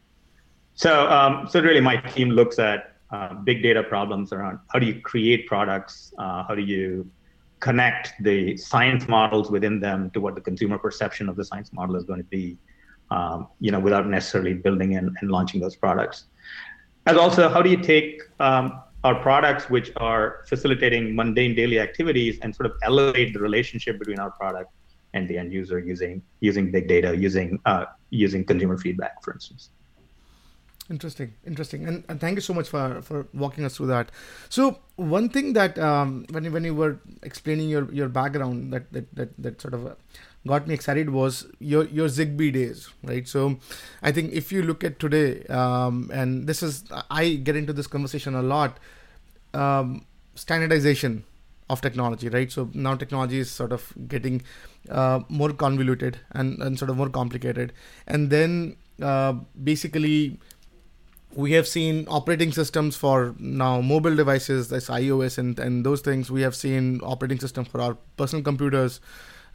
So, 0.74 1.10
um, 1.10 1.48
so 1.48 1.60
really, 1.60 1.80
my 1.80 1.96
team 1.96 2.30
looks 2.30 2.58
at 2.58 2.96
uh, 3.10 3.34
big 3.34 3.62
data 3.62 3.82
problems 3.82 4.32
around 4.32 4.58
how 4.72 4.78
do 4.78 4.86
you 4.86 5.00
create 5.00 5.46
products, 5.46 6.12
uh, 6.18 6.44
how 6.44 6.54
do 6.54 6.62
you 6.62 7.08
connect 7.60 8.12
the 8.20 8.56
science 8.56 9.08
models 9.08 9.50
within 9.50 9.80
them 9.80 10.10
to 10.10 10.20
what 10.20 10.34
the 10.34 10.40
consumer 10.40 10.78
perception 10.78 11.28
of 11.28 11.36
the 11.36 11.44
science 11.44 11.72
model 11.72 11.96
is 11.96 12.04
going 12.04 12.18
to 12.18 12.28
be, 12.28 12.58
um, 13.10 13.48
you 13.60 13.70
know, 13.70 13.80
without 13.80 14.06
necessarily 14.06 14.54
building 14.54 14.96
and, 14.96 15.16
and 15.20 15.30
launching 15.30 15.60
those 15.60 15.76
products. 15.76 16.24
As 17.06 17.16
also, 17.16 17.48
how 17.48 17.62
do 17.62 17.70
you 17.70 17.76
take 17.76 18.20
um, 18.40 18.80
our 19.04 19.14
products 19.14 19.70
which 19.70 19.92
are 19.96 20.44
facilitating 20.48 21.14
mundane 21.14 21.54
daily 21.54 21.78
activities 21.78 22.38
and 22.42 22.54
sort 22.54 22.66
of 22.66 22.72
elevate 22.82 23.32
the 23.32 23.40
relationship 23.40 23.98
between 23.98 24.18
our 24.18 24.32
product 24.32 24.72
and 25.14 25.28
the 25.28 25.38
end 25.38 25.52
user 25.52 25.78
using 25.78 26.22
using 26.40 26.70
big 26.70 26.88
data, 26.88 27.16
using 27.16 27.58
uh, 27.64 27.84
using 28.10 28.44
consumer 28.44 28.76
feedback, 28.76 29.22
for 29.22 29.32
instance. 29.32 29.70
Interesting, 30.88 31.34
interesting, 31.44 31.88
and, 31.88 32.04
and 32.08 32.20
thank 32.20 32.36
you 32.36 32.40
so 32.40 32.54
much 32.54 32.68
for 32.68 33.02
for 33.02 33.26
walking 33.34 33.64
us 33.64 33.76
through 33.76 33.88
that. 33.88 34.10
So 34.48 34.78
one 34.96 35.28
thing 35.28 35.52
that 35.54 35.78
um, 35.78 36.26
when 36.30 36.44
you, 36.44 36.50
when 36.52 36.64
you 36.64 36.74
were 36.74 36.98
explaining 37.22 37.68
your 37.68 37.92
your 37.92 38.08
background 38.08 38.72
that 38.72 38.92
that 38.92 39.14
that, 39.14 39.30
that 39.38 39.60
sort 39.60 39.74
of 39.74 39.86
uh, 39.86 39.94
got 40.46 40.66
me 40.66 40.74
excited 40.74 41.10
was 41.10 41.46
your 41.58 41.84
your 41.86 42.08
Zigbee 42.08 42.52
days, 42.52 42.88
right? 43.02 43.28
So, 43.28 43.58
I 44.02 44.12
think 44.12 44.32
if 44.32 44.52
you 44.52 44.62
look 44.62 44.84
at 44.84 44.98
today, 44.98 45.44
um, 45.44 46.10
and 46.12 46.46
this 46.46 46.62
is 46.62 46.84
I 47.10 47.34
get 47.34 47.56
into 47.56 47.72
this 47.72 47.86
conversation 47.86 48.34
a 48.34 48.42
lot, 48.42 48.78
um, 49.54 50.04
standardization 50.34 51.24
of 51.68 51.80
technology, 51.80 52.28
right? 52.28 52.50
So 52.50 52.70
now 52.74 52.94
technology 52.94 53.38
is 53.40 53.50
sort 53.50 53.72
of 53.72 53.92
getting 54.08 54.42
uh, 54.88 55.20
more 55.28 55.52
convoluted 55.52 56.20
and, 56.30 56.60
and 56.62 56.78
sort 56.78 56.90
of 56.90 56.96
more 56.96 57.08
complicated, 57.08 57.72
and 58.06 58.30
then 58.30 58.76
uh, 59.02 59.32
basically 59.62 60.38
we 61.34 61.52
have 61.52 61.68
seen 61.68 62.06
operating 62.08 62.50
systems 62.50 62.96
for 62.96 63.34
now 63.38 63.80
mobile 63.80 64.16
devices, 64.16 64.68
that's 64.68 64.88
iOS 64.88 65.36
and, 65.38 65.58
and 65.58 65.84
those 65.84 66.00
things. 66.00 66.30
We 66.30 66.40
have 66.42 66.56
seen 66.56 67.00
operating 67.02 67.38
system 67.38 67.64
for 67.66 67.80
our 67.80 67.94
personal 68.16 68.42
computers 68.42 69.00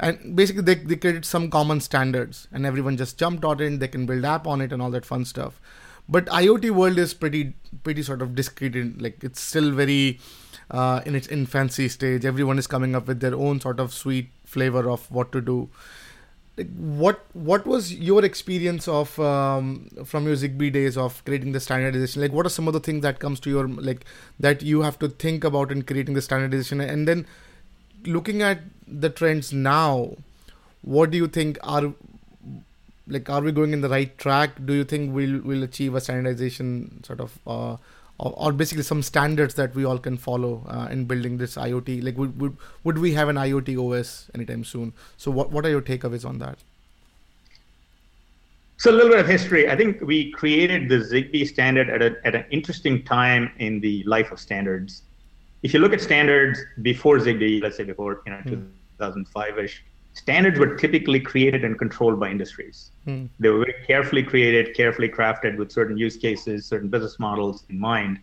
and 0.02 0.36
basically 0.36 0.64
they, 0.64 0.76
they 0.76 0.96
created 0.96 1.24
some 1.24 1.50
common 1.50 1.80
standards 1.80 2.48
and 2.52 2.66
everyone 2.66 2.98
just 2.98 3.20
jumped 3.20 3.46
on 3.46 3.62
it 3.62 3.80
they 3.80 3.88
can 3.88 4.06
build 4.08 4.26
app 4.26 4.48
on 4.48 4.60
it 4.60 4.74
and 4.74 4.82
all 4.82 4.90
that 4.90 5.06
fun 5.06 5.24
stuff. 5.24 5.62
But 6.10 6.26
iot 6.26 6.70
world 6.72 6.98
is 6.98 7.14
pretty 7.14 7.54
pretty 7.84 8.04
sort 8.04 8.22
of 8.22 8.36
discreet 8.36 8.76
in, 8.76 8.98
like 9.00 9.24
it's 9.24 9.40
still 9.40 9.72
very 9.72 10.20
uh, 10.72 11.02
in 11.06 11.16
its 11.16 11.28
infancy 11.28 11.88
stage. 11.88 12.26
Everyone 12.26 12.58
is 12.58 12.68
coming 12.68 12.96
up 12.96 13.08
with 13.08 13.20
their 13.20 13.36
own 13.36 13.62
sort 13.62 13.80
of 13.80 13.94
sweet 13.94 14.30
flavor 14.44 14.90
of 14.90 15.10
what 15.12 15.32
to 15.34 15.40
do. 15.40 15.70
What 16.76 17.24
what 17.34 17.66
was 17.66 17.94
your 17.94 18.26
experience 18.26 18.88
of 18.88 19.18
um, 19.20 19.88
from 20.04 20.26
your 20.26 20.36
zigbee 20.36 20.74
days 20.74 20.98
of 20.98 21.24
creating 21.24 21.52
the 21.52 21.60
standardization? 21.60 22.24
Like 22.24 22.34
what 22.34 22.46
are 22.48 22.50
some 22.50 22.68
of 22.68 22.74
the 22.74 22.80
things 22.80 23.04
that 23.04 23.20
comes 23.20 23.40
to 23.42 23.50
your 23.52 23.68
like 23.68 24.04
that 24.40 24.64
you 24.64 24.82
have 24.82 25.00
to 25.00 25.10
think 25.10 25.44
about 25.44 25.72
in 25.72 25.84
creating 25.84 26.16
the 26.16 26.22
standardization? 26.22 26.82
And 26.82 27.08
then 27.08 27.26
looking 28.06 28.42
at 28.42 28.62
the 28.92 29.10
trends 29.10 29.54
now, 29.54 30.16
what 30.82 31.12
do 31.12 31.18
you 31.18 31.28
think 31.28 31.58
are 31.64 31.94
like 33.08 33.30
are 33.30 33.42
we 33.42 33.52
going 33.52 33.74
in 33.74 33.82
the 33.82 33.90
right 33.90 34.18
track? 34.18 34.52
Do 34.66 34.74
you 34.74 34.84
think 34.84 35.14
we'll 35.14 35.42
we'll 35.42 35.64
achieve 35.64 35.96
a 35.96 36.02
standardization 36.02 37.04
sort 37.04 37.20
of 37.20 37.38
uh, 37.48 37.78
or, 38.18 38.34
or, 38.38 38.52
basically 38.52 38.84
some 38.84 39.02
standards 39.02 39.56
that 39.56 39.74
we 39.74 39.84
all 39.84 39.98
can 39.98 40.18
follow 40.18 40.64
uh, 40.68 40.88
in 40.92 41.06
building 41.06 41.38
this 41.38 41.56
IoT? 41.56 42.04
Like 42.04 42.18
would, 42.18 42.40
would 42.40 42.58
would 42.84 42.98
we 42.98 43.14
have 43.14 43.30
an 43.30 43.36
IoT 43.36 43.78
OS 43.78 44.30
anytime 44.36 44.64
soon? 44.64 44.94
So 45.18 45.32
what 45.32 45.52
what 45.52 45.66
are 45.66 45.70
your 45.70 45.82
takeaways 45.82 46.26
on 46.26 46.40
that? 46.40 46.60
So 48.78 48.90
a 48.90 48.94
little 48.94 49.12
bit 49.12 49.20
of 49.20 49.28
history. 49.28 49.70
I 49.70 49.76
think 49.76 50.02
we 50.02 50.32
created 50.32 50.90
the 50.90 50.96
Zigbee 50.96 51.48
standard 51.48 51.88
at, 51.88 52.02
a, 52.02 52.16
at 52.26 52.34
an 52.34 52.46
interesting 52.50 53.04
time 53.04 53.52
in 53.60 53.80
the 53.80 54.04
life 54.06 54.32
of 54.32 54.40
standards 54.40 55.04
if 55.64 55.74
you 55.74 55.80
look 55.80 55.94
at 55.94 56.02
standards 56.02 56.60
before 56.82 57.20
Zigbee, 57.20 57.62
let's 57.62 57.78
say 57.78 57.84
before 57.84 58.22
you 58.26 58.32
know 58.32 58.40
mm. 58.40 58.70
2005ish, 59.02 59.74
standards 60.14 60.60
were 60.60 60.76
typically 60.76 61.20
created 61.20 61.64
and 61.64 61.78
controlled 61.78 62.20
by 62.20 62.30
industries. 62.30 62.92
Mm. 63.08 63.30
They 63.40 63.50
were 63.50 63.60
very 63.60 63.86
carefully 63.86 64.24
created, 64.24 64.76
carefully 64.76 65.10
crafted 65.10 65.58
with 65.58 65.72
certain 65.72 65.98
use 65.98 66.18
cases, 66.18 66.66
certain 66.66 66.90
business 66.90 67.20
models 67.20 67.64
in 67.70 67.80
mind. 67.80 68.20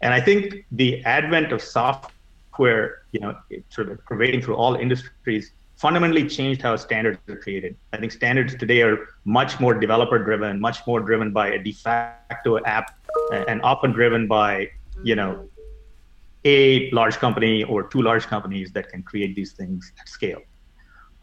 And 0.00 0.14
I 0.14 0.20
think 0.20 0.64
the 0.72 1.04
advent 1.04 1.52
of 1.52 1.62
software, 1.62 3.02
you 3.12 3.20
know, 3.20 3.36
sort 3.70 3.88
of 3.90 4.04
pervading 4.04 4.42
through 4.42 4.56
all 4.56 4.74
industries, 4.74 5.52
fundamentally 5.76 6.28
changed 6.28 6.60
how 6.60 6.74
standards 6.76 7.18
are 7.28 7.36
created. 7.36 7.76
I 7.92 7.98
think 7.98 8.12
standards 8.12 8.54
today 8.56 8.82
are 8.82 9.08
much 9.24 9.60
more 9.60 9.74
developer 9.74 10.18
driven, 10.18 10.60
much 10.60 10.86
more 10.86 11.00
driven 11.00 11.32
by 11.32 11.48
a 11.48 11.58
de 11.58 11.72
facto 11.72 12.62
app, 12.64 12.96
and 13.32 13.62
often 13.62 13.92
driven 13.92 14.26
by 14.26 14.68
you 15.04 15.14
know 15.14 15.48
a 16.48 16.90
large 17.00 17.16
company 17.24 17.54
or 17.64 17.78
two 17.92 18.02
large 18.10 18.26
companies 18.34 18.72
that 18.76 18.88
can 18.92 19.02
create 19.02 19.32
these 19.34 19.52
things 19.52 19.92
at 20.00 20.08
scale. 20.08 20.42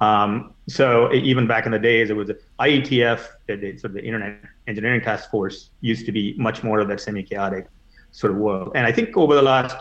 Um, 0.01 0.53
so 0.67 0.87
even 1.13 1.47
back 1.47 1.65
in 1.65 1.71
the 1.71 1.79
days, 1.79 2.09
it 2.09 2.15
was 2.15 2.29
IETF, 2.59 3.21
the, 3.47 3.77
sort 3.77 3.91
of 3.91 3.93
the 3.93 4.03
Internet 4.03 4.41
Engineering 4.67 5.01
Task 5.01 5.29
Force, 5.31 5.69
used 5.81 6.05
to 6.07 6.11
be 6.11 6.35
much 6.37 6.63
more 6.63 6.79
of 6.79 6.87
that 6.89 6.99
semi-chaotic 6.99 7.67
sort 8.11 8.31
of 8.33 8.37
world. 8.37 8.71
And 8.75 8.85
I 8.85 8.91
think 8.91 9.15
over 9.17 9.35
the 9.35 9.41
last 9.41 9.75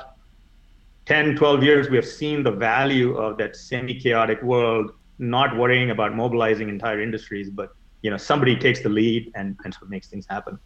10, 1.07 1.37
12 1.37 1.63
years, 1.63 1.91
we 1.91 1.97
have 1.97 2.07
seen 2.07 2.43
the 2.43 2.51
value 2.51 3.17
of 3.17 3.37
that 3.39 3.57
semi-chaotic 3.57 4.43
world, 4.43 4.93
not 5.19 5.57
worrying 5.57 5.91
about 5.91 6.15
mobilizing 6.15 6.69
entire 6.69 7.01
industries, 7.01 7.51
but 7.51 7.75
you 8.03 8.11
know 8.11 8.19
somebody 8.19 8.55
takes 8.55 8.81
the 8.83 8.89
lead 8.89 9.33
and, 9.35 9.57
and 9.65 9.73
sort 9.75 9.85
of 9.85 9.91
makes 9.91 10.09
things 10.09 10.27
happen. 10.29 10.59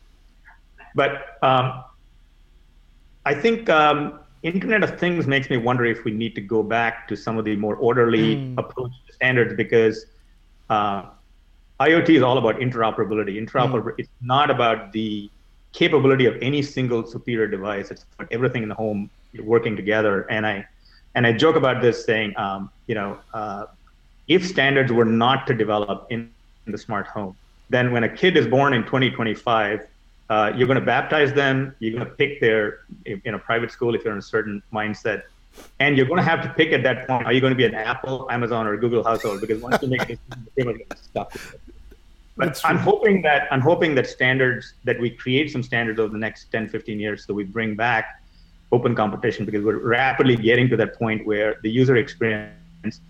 But 0.94 1.12
um, 1.42 1.84
I 3.24 3.34
think 3.34 3.68
um, 3.70 4.20
Internet 4.42 4.84
of 4.84 4.98
Things 4.98 5.26
makes 5.26 5.50
me 5.50 5.56
wonder 5.56 5.84
if 5.84 6.04
we 6.04 6.12
need 6.12 6.34
to 6.34 6.40
go 6.40 6.62
back 6.62 7.08
to 7.08 7.16
some 7.16 7.38
of 7.38 7.44
the 7.44 7.56
more 7.56 7.76
orderly 7.76 8.36
mm. 8.36 8.58
approach 8.58 8.92
to 9.06 9.12
standards 9.12 9.54
because 9.54 10.06
uh, 10.70 11.06
IoT 11.80 12.10
is 12.10 12.22
all 12.22 12.38
about 12.38 12.56
interoperability. 12.56 13.42
Interoperability. 13.44 13.94
Mm. 13.94 13.98
It's 13.98 14.10
not 14.20 14.50
about 14.50 14.92
the 14.92 15.30
capability 15.72 16.26
of 16.26 16.36
any 16.40 16.62
single 16.62 17.06
superior 17.06 17.46
device. 17.46 17.90
It's 17.90 18.04
about 18.14 18.32
everything 18.32 18.62
in 18.62 18.68
the 18.68 18.74
home 18.74 19.10
working 19.40 19.76
together. 19.76 20.22
And 20.30 20.46
I 20.46 20.66
and 21.14 21.26
I 21.26 21.32
joke 21.32 21.56
about 21.56 21.82
this 21.82 22.04
saying, 22.04 22.34
um, 22.36 22.70
you 22.86 22.94
know, 22.94 23.18
uh, 23.34 23.66
if 24.28 24.46
standards 24.46 24.92
were 24.92 25.04
not 25.04 25.46
to 25.48 25.54
develop 25.54 26.06
in, 26.10 26.30
in 26.66 26.72
the 26.72 26.78
smart 26.78 27.06
home, 27.06 27.36
then 27.70 27.92
when 27.92 28.04
a 28.04 28.08
kid 28.08 28.36
is 28.36 28.46
born 28.46 28.72
in 28.74 28.84
2025 28.84 29.86
uh, 30.30 30.52
you're 30.54 30.66
going 30.66 30.78
to 30.78 30.84
baptize 30.84 31.32
them. 31.32 31.74
You're 31.78 31.94
going 31.94 32.06
to 32.06 32.14
pick 32.14 32.40
their 32.40 32.80
in 33.06 33.34
a 33.34 33.38
private 33.38 33.70
school 33.70 33.94
if 33.94 34.04
you're 34.04 34.12
in 34.12 34.18
a 34.18 34.22
certain 34.22 34.62
mindset, 34.72 35.22
and 35.80 35.96
you're 35.96 36.06
going 36.06 36.18
to 36.18 36.28
have 36.28 36.42
to 36.42 36.50
pick 36.50 36.72
at 36.72 36.82
that 36.82 37.06
point. 37.06 37.26
Are 37.26 37.32
you 37.32 37.40
going 37.40 37.52
to 37.52 37.56
be 37.56 37.64
an 37.64 37.74
Apple, 37.74 38.28
Amazon, 38.30 38.66
or 38.66 38.76
Google 38.76 39.02
household? 39.02 39.40
Because 39.40 39.62
once 39.62 39.82
you 39.82 39.88
make 39.88 40.08
it, 40.10 40.18
they're 40.54 40.64
going 40.64 40.78
to 40.78 40.84
get 40.84 40.98
stuck. 40.98 41.32
But 42.36 42.60
I'm 42.64 42.78
hoping 42.78 43.22
that 43.22 43.48
I'm 43.50 43.60
hoping 43.60 43.94
that 43.96 44.06
standards 44.06 44.74
that 44.84 45.00
we 45.00 45.10
create 45.10 45.50
some 45.50 45.62
standards 45.62 45.98
over 45.98 46.12
the 46.12 46.18
next 46.18 46.52
10, 46.52 46.68
15 46.68 47.00
years, 47.00 47.26
so 47.26 47.34
we 47.34 47.44
bring 47.44 47.74
back 47.74 48.22
open 48.70 48.94
competition 48.94 49.46
because 49.46 49.64
we're 49.64 49.78
rapidly 49.78 50.36
getting 50.36 50.68
to 50.68 50.76
that 50.76 50.96
point 50.98 51.26
where 51.26 51.56
the 51.62 51.70
user 51.70 51.96
experience. 51.96 52.52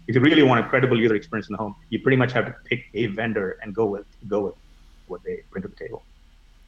If 0.07 0.15
you 0.15 0.21
really 0.23 0.43
want 0.43 0.65
a 0.65 0.69
credible 0.69 0.99
user 0.99 1.15
experience 1.15 1.49
in 1.49 1.53
the 1.53 1.59
home, 1.59 1.75
you 1.91 1.99
pretty 1.99 2.17
much 2.17 2.33
have 2.33 2.47
to 2.47 2.55
pick 2.65 2.87
a 2.95 3.07
vendor 3.07 3.59
and 3.61 3.75
go 3.75 3.85
with 3.85 4.07
go 4.29 4.41
with 4.41 4.55
what 5.09 5.23
they 5.25 5.43
bring 5.51 5.63
to 5.63 5.69
the 5.69 5.77
table. 5.77 6.03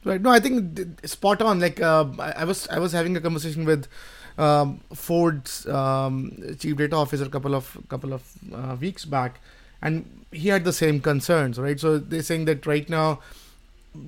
Right. 0.03 0.19
No, 0.19 0.31
I 0.31 0.39
think 0.39 1.07
spot 1.07 1.41
on. 1.41 1.59
Like 1.59 1.79
uh, 1.79 2.05
I, 2.19 2.43
was, 2.43 2.67
I 2.69 2.79
was 2.79 2.91
having 2.91 3.15
a 3.15 3.21
conversation 3.21 3.65
with 3.65 3.87
um, 4.37 4.81
Ford's 4.93 5.67
um, 5.67 6.55
chief 6.59 6.77
data 6.77 6.95
officer 6.95 7.25
a 7.25 7.29
couple 7.29 7.53
of 7.53 7.77
couple 7.87 8.13
of 8.13 8.23
uh, 8.53 8.75
weeks 8.79 9.05
back, 9.05 9.39
and 9.81 10.25
he 10.31 10.49
had 10.49 10.63
the 10.63 10.73
same 10.73 11.01
concerns. 11.01 11.59
Right. 11.59 11.79
So 11.79 11.99
they're 11.99 12.23
saying 12.23 12.45
that 12.45 12.65
right 12.65 12.89
now, 12.89 13.19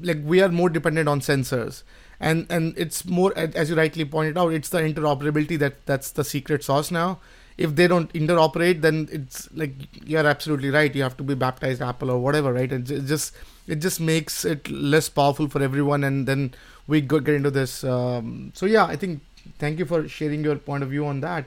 like 0.01 0.17
we 0.23 0.41
are 0.41 0.50
more 0.50 0.69
dependent 0.69 1.07
on 1.07 1.19
sensors, 1.19 1.83
and 2.19 2.47
and 2.50 2.73
it's 2.75 3.05
more 3.05 3.31
as 3.38 3.69
you 3.69 3.75
rightly 3.75 4.05
pointed 4.05 4.35
out, 4.35 4.51
it's 4.51 4.69
the 4.69 4.79
interoperability 4.79 5.59
that 5.59 5.85
that's 5.85 6.09
the 6.09 6.23
secret 6.23 6.63
sauce 6.63 6.89
now. 6.89 7.19
If 7.55 7.75
they 7.75 7.88
don't 7.88 8.12
interoperate, 8.13 8.81
then 8.81 9.07
it's 9.12 9.47
like 9.53 9.73
you're 10.07 10.25
absolutely 10.25 10.71
right. 10.71 10.93
You 10.95 11.03
have 11.03 11.17
to 11.17 11.23
be 11.23 11.35
baptized 11.35 11.83
Apple 11.83 12.09
or 12.09 12.17
whatever, 12.17 12.51
right? 12.51 12.71
And 12.71 12.83
just 12.88 13.35
it 13.67 13.75
just 13.75 13.99
makes 13.99 14.45
it 14.45 14.69
less 14.69 15.09
powerful 15.09 15.47
for 15.47 15.61
everyone 15.61 16.03
and 16.03 16.27
then 16.27 16.53
we 16.87 16.99
get 17.01 17.27
into 17.29 17.51
this 17.51 17.83
um, 17.83 18.51
so 18.53 18.65
yeah 18.65 18.85
i 18.85 18.95
think 18.95 19.21
thank 19.59 19.79
you 19.79 19.85
for 19.85 20.07
sharing 20.07 20.43
your 20.43 20.55
point 20.55 20.83
of 20.83 20.89
view 20.89 21.05
on 21.05 21.19
that. 21.21 21.45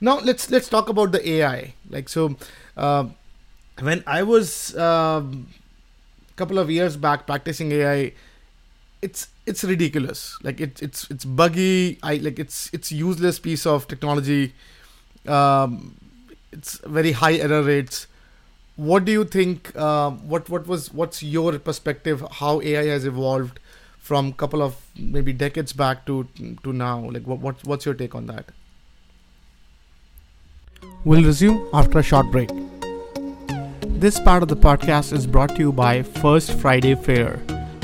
Now 0.00 0.18
let's 0.18 0.50
let's 0.50 0.68
talk 0.68 0.88
about 0.88 1.12
the 1.12 1.28
ai 1.30 1.74
like 1.90 2.08
so 2.08 2.36
uh, 2.76 3.06
when 3.80 4.02
i 4.06 4.22
was 4.22 4.74
a 4.74 4.84
um, 4.84 5.48
couple 6.36 6.58
of 6.58 6.70
years 6.70 6.96
back 6.96 7.26
practicing 7.26 7.70
ai 7.72 8.12
it's 9.02 9.28
it's 9.46 9.64
ridiculous. 9.64 10.38
Like 10.42 10.60
it, 10.60 10.80
it's 10.80 11.10
it's 11.10 11.24
buggy. 11.24 11.98
I 12.02 12.16
like 12.16 12.38
it's 12.38 12.70
it's 12.72 12.92
useless 12.92 13.38
piece 13.38 13.66
of 13.66 13.88
technology. 13.88 14.54
Um, 15.26 15.96
it's 16.52 16.78
very 16.86 17.12
high 17.12 17.34
error 17.34 17.62
rates 17.62 18.06
what 18.76 19.04
do 19.04 19.12
you 19.12 19.24
think? 19.24 19.72
Uh, 19.76 20.10
what 20.10 20.48
what 20.48 20.66
was 20.66 20.92
what's 20.92 21.22
your 21.22 21.58
perspective? 21.58 22.24
How 22.30 22.60
AI 22.62 22.86
has 22.86 23.04
evolved 23.04 23.60
from 23.98 24.32
couple 24.32 24.62
of 24.62 24.76
maybe 24.96 25.32
decades 25.32 25.72
back 25.72 26.06
to 26.06 26.26
to 26.62 26.72
now? 26.72 27.10
Like 27.10 27.26
what, 27.26 27.40
what 27.40 27.64
what's 27.64 27.84
your 27.84 27.94
take 27.94 28.14
on 28.14 28.26
that? 28.26 28.46
We'll 31.04 31.24
resume 31.24 31.68
after 31.72 31.98
a 31.98 32.02
short 32.02 32.30
break. 32.30 32.50
This 34.02 34.18
part 34.18 34.42
of 34.42 34.48
the 34.48 34.56
podcast 34.56 35.12
is 35.12 35.26
brought 35.26 35.54
to 35.56 35.62
you 35.62 35.72
by 35.72 36.02
First 36.02 36.54
Friday 36.54 36.94
Fair, 36.94 37.38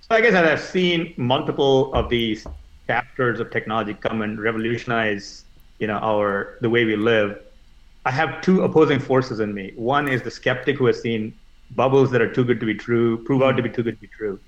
So 0.00 0.16
I 0.16 0.20
guess 0.20 0.34
I've 0.34 0.60
seen 0.60 1.14
multiple 1.16 1.92
of 1.94 2.08
these 2.08 2.46
chapters 2.86 3.38
of 3.40 3.50
technology 3.50 3.94
come 3.94 4.22
and 4.22 4.40
revolutionize, 4.40 5.44
you 5.78 5.86
know, 5.86 5.98
our 5.98 6.58
the 6.60 6.70
way 6.70 6.84
we 6.84 6.96
live. 6.96 7.38
I 8.04 8.10
have 8.10 8.40
two 8.40 8.62
opposing 8.62 8.98
forces 8.98 9.40
in 9.40 9.54
me. 9.54 9.72
One 9.76 10.08
is 10.08 10.22
the 10.22 10.30
skeptic 10.30 10.78
who 10.78 10.86
has 10.86 11.00
seen 11.00 11.34
bubbles 11.72 12.10
that 12.10 12.20
are 12.20 12.32
too 12.32 12.44
good 12.44 12.58
to 12.60 12.66
be 12.66 12.74
true, 12.74 13.22
prove 13.24 13.42
out 13.42 13.56
to 13.56 13.62
be 13.62 13.68
too 13.68 13.82
good 13.82 13.96
to 13.96 14.00
be 14.00 14.08
true. 14.08 14.40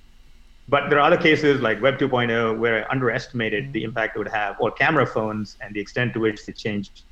But 0.68 0.88
there 0.88 0.98
are 0.98 1.06
other 1.06 1.16
cases 1.16 1.60
like 1.60 1.80
Web 1.82 1.98
2.0 1.98 2.58
where 2.58 2.84
I 2.84 2.90
underestimated 2.90 3.72
the 3.72 3.84
impact 3.84 4.16
it 4.16 4.18
would 4.18 4.28
have, 4.28 4.56
or 4.60 4.70
camera 4.70 5.06
phones 5.06 5.56
and 5.60 5.74
the 5.74 5.80
extent 5.80 6.14
to 6.14 6.20
which 6.20 6.44
they 6.46 6.52
changed. 6.52 7.02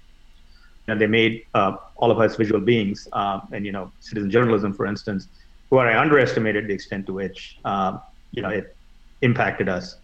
Know, 0.90 0.98
they 0.98 1.06
made 1.06 1.46
uh, 1.54 1.76
all 1.96 2.10
of 2.10 2.18
us 2.18 2.36
visual 2.36 2.60
beings, 2.60 3.08
uh, 3.12 3.40
and 3.52 3.64
you 3.64 3.72
know, 3.72 3.92
citizen 4.00 4.30
journalism, 4.30 4.72
for 4.72 4.86
instance, 4.86 5.28
where 5.68 5.86
I 5.86 6.00
underestimated 6.00 6.66
the 6.66 6.74
extent 6.74 7.06
to 7.06 7.12
which 7.12 7.58
um, 7.64 8.00
you 8.32 8.42
know 8.42 8.48
it 8.48 8.76
impacted 9.22 9.68
us. 9.68 9.96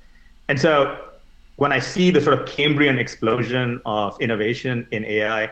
And 0.49 0.61
so 0.61 0.96
when 1.57 1.72
I 1.72 1.81
see 1.81 2.11
the 2.11 2.20
sort 2.20 2.38
of 2.38 2.46
Cambrian 2.46 2.99
explosion 2.99 3.81
of 3.85 4.20
innovation 4.20 4.87
in 4.92 5.05
AI, 5.05 5.51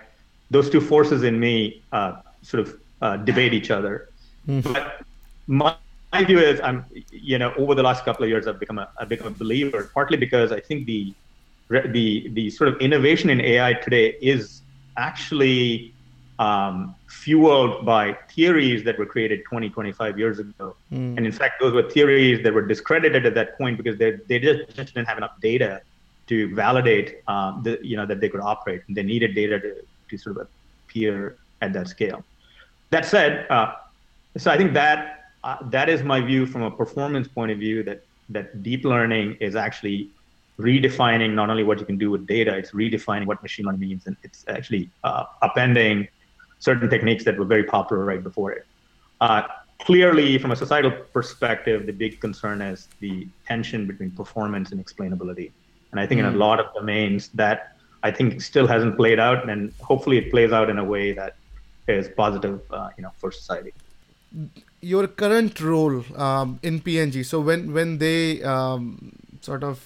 those 0.50 0.70
two 0.70 0.80
forces 0.80 1.24
in 1.24 1.40
me 1.40 1.82
uh, 1.92 2.20
sort 2.42 2.60
of 2.60 2.78
uh, 3.02 3.16
debate 3.16 3.52
each 3.52 3.70
other. 3.70 4.08
Mm. 4.46 4.62
But 4.62 5.02
my, 5.46 5.74
my, 6.12 6.24
view 6.24 6.38
is, 6.38 6.60
I'm 6.60 6.84
you 7.10 7.38
know 7.38 7.52
over 7.54 7.74
the 7.74 7.82
last 7.82 8.04
couple 8.04 8.22
of 8.22 8.30
years, 8.30 8.46
I've 8.46 8.60
become 8.60 8.78
a 8.78 8.88
I've 8.98 9.08
become 9.08 9.26
a 9.26 9.36
believer, 9.36 9.90
partly 9.92 10.16
because 10.16 10.52
I 10.52 10.60
think 10.60 10.86
the 10.86 11.12
the 11.68 12.28
the 12.34 12.50
sort 12.50 12.68
of 12.68 12.76
innovation 12.80 13.30
in 13.30 13.40
AI 13.40 13.72
today 13.72 14.16
is 14.20 14.60
actually 14.96 15.94
um, 16.38 16.94
fueled 17.08 17.84
by 17.86 18.16
theories 18.30 18.84
that 18.84 18.98
were 18.98 19.06
created 19.06 19.44
20, 19.44 19.70
25 19.70 20.18
years 20.18 20.38
ago. 20.38 20.76
Mm. 20.92 21.16
And 21.16 21.26
in 21.26 21.32
fact, 21.32 21.60
those 21.60 21.72
were 21.72 21.88
theories 21.88 22.42
that 22.42 22.52
were 22.52 22.66
discredited 22.66 23.24
at 23.26 23.34
that 23.34 23.56
point 23.56 23.76
because 23.76 23.98
they, 23.98 24.12
they 24.28 24.38
just, 24.38 24.74
just 24.74 24.94
didn't 24.94 25.08
have 25.08 25.18
enough 25.18 25.40
data 25.40 25.82
to 26.26 26.54
validate 26.54 27.22
uh, 27.28 27.60
the, 27.62 27.78
you 27.82 27.96
know, 27.96 28.06
that 28.06 28.20
they 28.20 28.28
could 28.28 28.40
operate. 28.40 28.82
And 28.88 28.96
they 28.96 29.02
needed 29.02 29.34
data 29.34 29.60
to, 29.60 29.76
to 30.10 30.18
sort 30.18 30.38
of 30.38 30.48
appear 30.86 31.36
at 31.60 31.72
that 31.72 31.88
scale. 31.88 32.24
That 32.90 33.04
said, 33.04 33.46
uh, 33.50 33.74
so 34.36 34.50
I 34.50 34.56
think 34.56 34.72
that 34.74 35.30
uh, 35.44 35.58
that 35.70 35.88
is 35.88 36.02
my 36.02 36.20
view 36.20 36.46
from 36.46 36.62
a 36.62 36.70
performance 36.70 37.28
point 37.28 37.52
of 37.52 37.58
view 37.58 37.82
that 37.84 38.04
that 38.30 38.62
deep 38.62 38.84
learning 38.84 39.36
is 39.40 39.54
actually 39.54 40.10
redefining 40.58 41.34
not 41.34 41.50
only 41.50 41.64
what 41.64 41.78
you 41.80 41.86
can 41.86 41.98
do 41.98 42.10
with 42.10 42.26
data, 42.26 42.56
it's 42.56 42.70
redefining 42.70 43.26
what 43.26 43.42
machine 43.42 43.66
learning 43.66 43.80
means, 43.80 44.06
and 44.06 44.16
it's 44.22 44.44
actually 44.48 44.90
uh, 45.02 45.24
appending 45.42 46.08
certain 46.58 46.88
techniques 46.88 47.24
that 47.24 47.38
were 47.38 47.44
very 47.44 47.64
popular 47.64 48.04
right 48.04 48.22
before 48.22 48.52
it. 48.52 48.66
Uh, 49.20 49.42
clearly, 49.80 50.38
from 50.38 50.50
a 50.50 50.56
societal 50.56 50.92
perspective, 51.12 51.86
the 51.86 51.92
big 51.92 52.20
concern 52.20 52.60
is 52.62 52.88
the 53.00 53.26
tension 53.46 53.86
between 53.86 54.10
performance 54.10 54.70
and 54.72 54.84
explainability. 54.84 55.50
And 55.90 56.00
I 56.00 56.06
think 56.06 56.20
mm 56.20 56.26
in 56.26 56.34
a 56.34 56.36
mm. 56.36 56.46
lot 56.46 56.58
of 56.60 56.66
domains 56.74 57.28
that 57.34 57.76
I 58.02 58.10
think 58.10 58.40
still 58.42 58.66
hasn't 58.66 58.96
played 58.96 59.20
out, 59.20 59.48
and 59.48 59.72
hopefully 59.80 60.18
it 60.18 60.30
plays 60.30 60.52
out 60.52 60.68
in 60.68 60.78
a 60.78 60.84
way 60.84 61.12
that 61.12 61.36
is 61.86 62.08
positive, 62.08 62.60
uh, 62.70 62.90
you 62.96 63.02
know, 63.02 63.12
for 63.16 63.30
society. 63.30 63.72
Your 64.80 65.06
current 65.06 65.60
role 65.60 66.04
um, 66.16 66.58
in 66.62 66.80
P&G. 66.80 67.22
So 67.22 67.40
when 67.40 67.72
when 67.72 67.98
they 67.98 68.42
um, 68.42 69.12
sort 69.40 69.62
of 69.62 69.76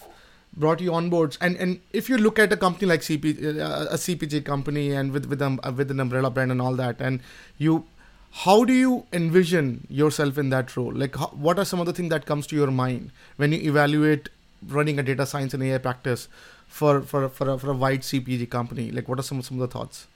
brought 0.59 0.81
you 0.81 0.93
on 0.93 1.09
board 1.11 1.37
and 1.41 1.57
and 1.57 1.81
if 1.93 2.09
you 2.09 2.19
look 2.19 2.39
at 2.39 2.53
a 2.53 2.57
company 2.57 2.87
like 2.87 3.01
CP 3.01 3.61
uh, 3.67 3.87
a 3.91 3.99
CPG 4.05 4.45
company 4.45 4.91
and 4.93 5.13
with 5.13 5.27
with 5.27 5.41
um, 5.41 5.61
with 5.77 5.91
an 5.91 6.01
umbrella 6.01 6.31
brand 6.31 6.51
and 6.51 6.61
all 6.61 6.75
that 6.75 7.01
and 7.01 7.21
you 7.59 7.85
how 8.31 8.65
do 8.65 8.73
you 8.73 9.07
envision 9.13 9.87
yourself 9.89 10.39
in 10.39 10.51
that 10.51 10.77
role? 10.77 10.93
Like 10.93 11.17
how, 11.17 11.29
what 11.29 11.59
are 11.59 11.65
some 11.65 11.81
of 11.81 11.87
the 11.87 11.93
things 11.93 12.11
that 12.11 12.27
comes 12.27 12.47
to 12.49 12.57
your 12.57 12.71
mind 12.71 13.11
when 13.37 13.53
you 13.53 13.59
evaluate 13.71 14.29
running 14.67 14.99
a 14.99 15.03
data 15.03 15.25
science 15.25 15.55
and 15.55 15.63
ai 15.63 15.79
practice 15.79 16.29
for 16.67 17.01
for 17.01 17.29
for 17.29 17.51
a, 17.51 17.59
for 17.59 17.71
a 17.71 17.75
wide 17.75 18.03
cpg 18.03 18.49
company? 18.51 18.91
Like 18.91 19.09
what 19.09 19.19
are 19.19 19.23
some 19.23 19.43
some 19.43 19.61
of 19.61 19.69
the 19.69 19.73
thoughts? 19.79 20.07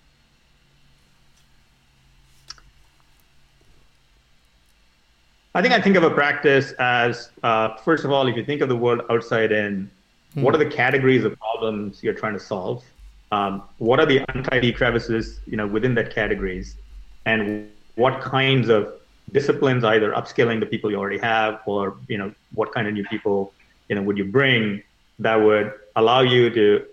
I 5.55 5.61
think 5.61 5.75
I 5.75 5.81
think 5.81 5.97
of 5.97 6.03
a 6.03 6.11
practice 6.11 6.73
as 6.73 7.31
uh, 7.43 7.77
first 7.77 8.05
of 8.05 8.11
all, 8.11 8.27
if 8.27 8.37
you 8.37 8.45
think 8.45 8.63
of 8.63 8.69
the 8.69 8.77
world 8.77 9.03
outside 9.11 9.53
in, 9.53 9.91
hmm. 10.35 10.43
what 10.43 10.55
are 10.55 10.59
the 10.59 10.71
categories 10.71 11.25
of 11.25 11.39
problems 11.39 12.03
you're 12.03 12.15
trying 12.15 12.35
to 12.35 12.41
solve? 12.41 12.85
Um, 13.31 13.63
what 13.79 13.99
are 13.99 14.07
the 14.07 14.25
untidy 14.35 14.73
crevices, 14.73 15.41
you 15.47 15.57
know, 15.57 15.67
within 15.67 15.95
that 15.95 16.15
categories, 16.15 16.77
and 17.25 17.71
what 17.95 18.21
kinds 18.21 18.69
of 18.69 18.93
disciplines, 19.33 19.85
either 19.85 20.13
upskilling 20.13 20.61
the 20.61 20.67
people 20.67 20.91
you 20.91 20.99
already 20.99 21.19
have, 21.19 21.61
or 21.67 21.97
you 22.09 22.19
know, 22.19 22.35
what 22.55 22.73
kind 22.73 22.87
of 22.87 22.93
new 22.93 23.05
people, 23.05 23.53
you 23.89 23.95
know, 23.95 24.03
would 24.03 24.19
you 24.19 24.25
bring 24.25 24.83
that 25.19 25.37
would 25.37 25.73
allow 25.97 26.21
you 26.21 26.51
to, 26.51 26.85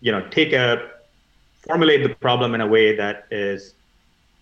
you 0.00 0.12
know, 0.12 0.26
take 0.28 0.52
a 0.52 0.90
formulate 1.66 2.02
the 2.02 2.14
problem 2.14 2.54
in 2.54 2.60
a 2.60 2.66
way 2.66 2.94
that 2.94 3.26
is 3.30 3.74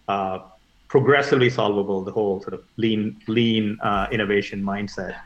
uh, 0.08 0.40
progressively 0.88 1.48
solvable. 1.48 2.02
The 2.02 2.12
whole 2.12 2.40
sort 2.40 2.54
of 2.54 2.62
lean 2.76 3.16
lean 3.26 3.78
uh, 3.82 4.06
innovation 4.10 4.62
mindset. 4.62 5.16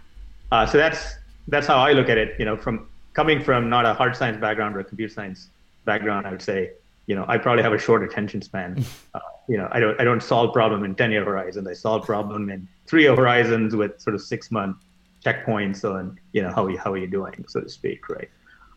Uh, 0.53 0.65
so 0.65 0.79
that's 0.79 1.17
that's 1.49 1.67
how 1.67 1.79
I 1.79 1.93
look 1.93 2.09
at 2.09 2.19
it. 2.19 2.39
You 2.39 2.45
know, 2.45 2.57
from 2.57 2.89
coming 3.17 3.43
from 3.43 3.71
not 3.71 3.87
a 3.87 3.95
hard 3.95 4.15
science 4.15 4.39
background 4.39 4.77
or 4.77 4.81
a 4.81 4.85
computer 4.85 5.13
science 5.13 5.49
background, 5.87 6.27
I 6.27 6.31
would 6.31 6.43
say, 6.43 6.73
you 7.07 7.17
know, 7.17 7.25
I 7.27 7.39
probably 7.39 7.63
have 7.63 7.73
a 7.73 7.79
short 7.79 8.05
attention 8.05 8.43
span. 8.43 8.85
Uh, 9.15 9.21
you 9.49 9.57
know, 9.57 9.69
I 9.71 9.79
don't 9.81 9.99
I 10.01 10.05
don't 10.05 10.23
solve 10.23 10.53
problem 10.53 10.85
in 10.85 10.95
ten 10.97 11.11
year 11.13 11.25
horizons. 11.25 11.67
I 11.69 11.73
solve 11.73 12.05
problem 12.05 12.51
in 12.51 12.69
three 12.89 13.05
year 13.05 13.15
horizons 13.15 13.75
with 13.77 13.99
sort 14.01 14.15
of 14.17 14.21
six 14.21 14.51
month 14.51 14.77
checkpoints 15.25 15.85
on 15.85 16.19
you 16.33 16.43
know 16.43 16.51
how 16.51 16.67
are 16.67 16.71
you, 16.71 16.79
how 16.79 16.93
are 16.93 16.99
you 16.99 17.07
doing, 17.07 17.45
so 17.49 17.61
to 17.61 17.69
speak, 17.69 18.01
right? 18.09 18.29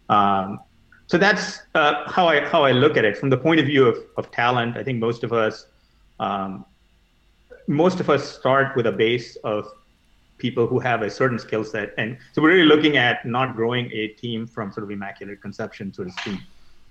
Um, 0.10 0.60
so 1.08 1.18
that's 1.18 1.64
uh, 1.74 2.08
how 2.10 2.28
I 2.28 2.46
how 2.46 2.64
I 2.64 2.72
look 2.72 2.96
at 2.98 3.04
it 3.04 3.18
from 3.18 3.30
the 3.32 3.38
point 3.38 3.60
of 3.60 3.66
view 3.66 3.88
of, 3.88 3.98
of 4.16 4.32
talent. 4.32 4.78
I 4.78 4.84
think 4.84 5.00
most 5.00 5.24
of 5.24 5.34
us 5.34 5.66
um, 6.20 6.66
most 7.68 8.00
of 8.00 8.10
us 8.10 8.24
start 8.40 8.76
with 8.78 8.86
a 8.86 8.92
base 8.92 9.36
of 9.38 9.68
people 10.40 10.66
who 10.66 10.80
have 10.80 11.02
a 11.02 11.10
certain 11.10 11.38
skill 11.38 11.64
set, 11.64 11.94
and 11.98 12.18
so 12.34 12.42
we're 12.42 12.50
really 12.50 12.66
looking 12.68 12.98
at 12.98 13.26
not 13.26 13.56
growing 13.56 13.92
a 13.92 14.08
team 14.08 14.48
from 14.48 14.72
sort 14.72 14.84
of 14.84 14.92
immaculate 14.92 15.42
conception, 15.42 15.94
so 15.94 16.04
to 16.04 16.12
speak, 16.12 16.40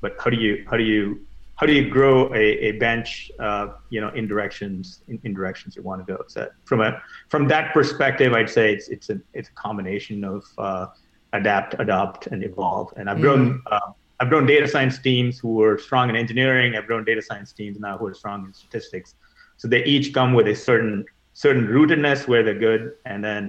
but 0.00 0.16
how 0.22 0.30
do 0.30 0.36
you 0.36 0.64
how 0.70 0.76
do 0.76 0.84
you 0.84 1.20
how 1.58 1.66
do 1.66 1.72
you 1.72 1.90
grow 1.90 2.32
a, 2.34 2.44
a 2.68 2.72
bench 2.72 3.32
uh, 3.40 3.68
you 3.90 4.00
know 4.00 4.10
in 4.10 4.28
directions 4.28 5.02
in, 5.08 5.18
in, 5.24 5.34
directions 5.34 5.74
you 5.74 5.82
want 5.82 6.06
to 6.06 6.16
go? 6.16 6.22
So 6.28 6.48
from 6.64 6.80
a 6.80 7.02
from 7.28 7.48
that 7.48 7.74
perspective 7.74 8.32
i'd 8.32 8.48
say 8.48 8.72
it's 8.72 8.88
it's 8.88 9.10
a 9.10 9.20
it's 9.34 9.48
a 9.48 9.52
combination 9.52 10.24
of 10.24 10.44
uh, 10.56 10.86
adapt 11.32 11.74
adopt 11.80 12.28
and 12.28 12.44
evolve. 12.44 12.92
And 12.96 13.10
i've 13.10 13.18
mm. 13.18 13.22
grown 13.22 13.62
uh, 13.66 13.90
i've 14.20 14.28
grown 14.28 14.46
data 14.46 14.68
science 14.68 14.98
teams 14.98 15.38
who 15.38 15.54
were 15.54 15.78
strong 15.78 16.08
in 16.08 16.16
engineering. 16.16 16.76
I've 16.76 16.86
grown 16.86 17.04
data 17.04 17.22
science 17.22 17.52
teams 17.52 17.78
now 17.80 17.98
who 17.98 18.06
are 18.06 18.14
strong 18.14 18.46
in 18.46 18.54
statistics. 18.54 19.14
So 19.56 19.66
they 19.66 19.84
each 19.84 20.14
come 20.14 20.34
with 20.34 20.46
a 20.46 20.54
certain 20.54 21.04
certain 21.44 21.64
rootedness 21.74 22.20
where 22.30 22.42
they're 22.42 22.62
good 22.68 22.82
and 23.10 23.18
then 23.28 23.42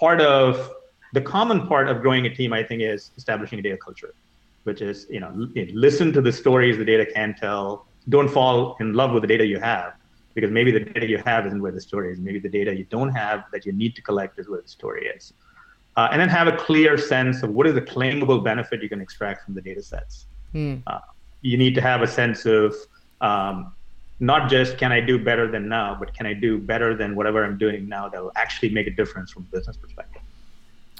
part 0.00 0.20
of 0.20 0.70
the 1.12 1.22
common 1.34 1.66
part 1.66 1.86
of 1.88 1.94
growing 2.04 2.24
a 2.30 2.34
team 2.38 2.52
i 2.52 2.62
think 2.68 2.82
is 2.82 3.10
establishing 3.20 3.58
a 3.58 3.64
data 3.68 3.78
culture 3.86 4.14
which 4.64 4.80
is 4.80 5.06
you 5.10 5.20
know 5.20 5.32
listen 5.72 6.12
to 6.12 6.20
the 6.20 6.32
stories 6.32 6.78
the 6.78 6.84
data 6.84 7.06
can 7.06 7.34
tell. 7.34 7.86
Don't 8.08 8.28
fall 8.28 8.76
in 8.80 8.94
love 8.94 9.12
with 9.12 9.22
the 9.22 9.26
data 9.26 9.46
you 9.46 9.60
have 9.60 9.94
because 10.34 10.50
maybe 10.50 10.70
the 10.70 10.80
data 10.80 11.06
you 11.06 11.18
have 11.18 11.46
isn't 11.46 11.60
where 11.60 11.72
the 11.72 11.80
story 11.80 12.12
is. 12.12 12.18
Maybe 12.18 12.38
the 12.38 12.48
data 12.48 12.74
you 12.74 12.84
don't 12.84 13.10
have 13.10 13.44
that 13.52 13.66
you 13.66 13.72
need 13.72 13.94
to 13.96 14.02
collect 14.02 14.38
is 14.38 14.48
where 14.48 14.62
the 14.62 14.68
story 14.68 15.06
is. 15.06 15.32
Uh, 15.96 16.08
and 16.10 16.20
then 16.20 16.28
have 16.28 16.48
a 16.48 16.56
clear 16.56 16.96
sense 16.96 17.42
of 17.42 17.50
what 17.50 17.66
is 17.66 17.74
the 17.74 17.82
claimable 17.82 18.42
benefit 18.42 18.82
you 18.82 18.88
can 18.88 19.00
extract 19.00 19.44
from 19.44 19.54
the 19.54 19.60
data 19.60 19.82
sets. 19.82 20.26
Hmm. 20.52 20.76
Uh, 20.86 21.00
you 21.42 21.58
need 21.58 21.74
to 21.74 21.82
have 21.82 22.02
a 22.02 22.06
sense 22.06 22.46
of 22.46 22.74
um, 23.20 23.74
not 24.22 24.48
just 24.48 24.78
can 24.78 24.92
I 24.92 25.00
do 25.00 25.18
better 25.18 25.50
than 25.50 25.68
now, 25.68 25.96
but 25.98 26.14
can 26.14 26.26
I 26.26 26.32
do 26.32 26.56
better 26.56 26.94
than 26.96 27.16
whatever 27.16 27.44
I'm 27.44 27.58
doing 27.58 27.88
now 27.88 28.08
that 28.08 28.22
will 28.22 28.30
actually 28.36 28.68
make 28.68 28.86
a 28.86 28.90
difference 28.90 29.32
from 29.32 29.42
a 29.42 29.56
business 29.56 29.76
perspective. 29.76 30.22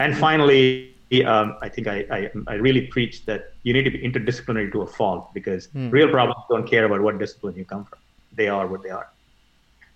And 0.01 0.19
finally, 0.19 0.97
um, 1.25 1.57
I 1.63 1.69
think 1.69 1.87
I, 1.87 1.99
I, 2.11 2.31
I, 2.49 2.55
really 2.55 2.89
preach 2.89 3.25
that 3.27 3.53
you 3.63 3.73
need 3.75 3.85
to 3.85 3.91
be 3.91 3.99
interdisciplinary 3.99 4.73
to 4.73 4.83
a 4.83 4.87
fault 4.87 5.33
because 5.35 5.69
mm. 5.69 5.93
real 5.93 6.09
problems 6.09 6.43
don't 6.51 6.69
care 6.69 6.85
about 6.85 7.01
what 7.01 7.19
discipline 7.19 7.55
you 7.55 7.65
come 7.65 7.85
from. 7.85 8.01
They 8.35 8.49
are 8.49 8.67
what 8.67 8.83
they 8.83 8.91
are. 8.91 9.09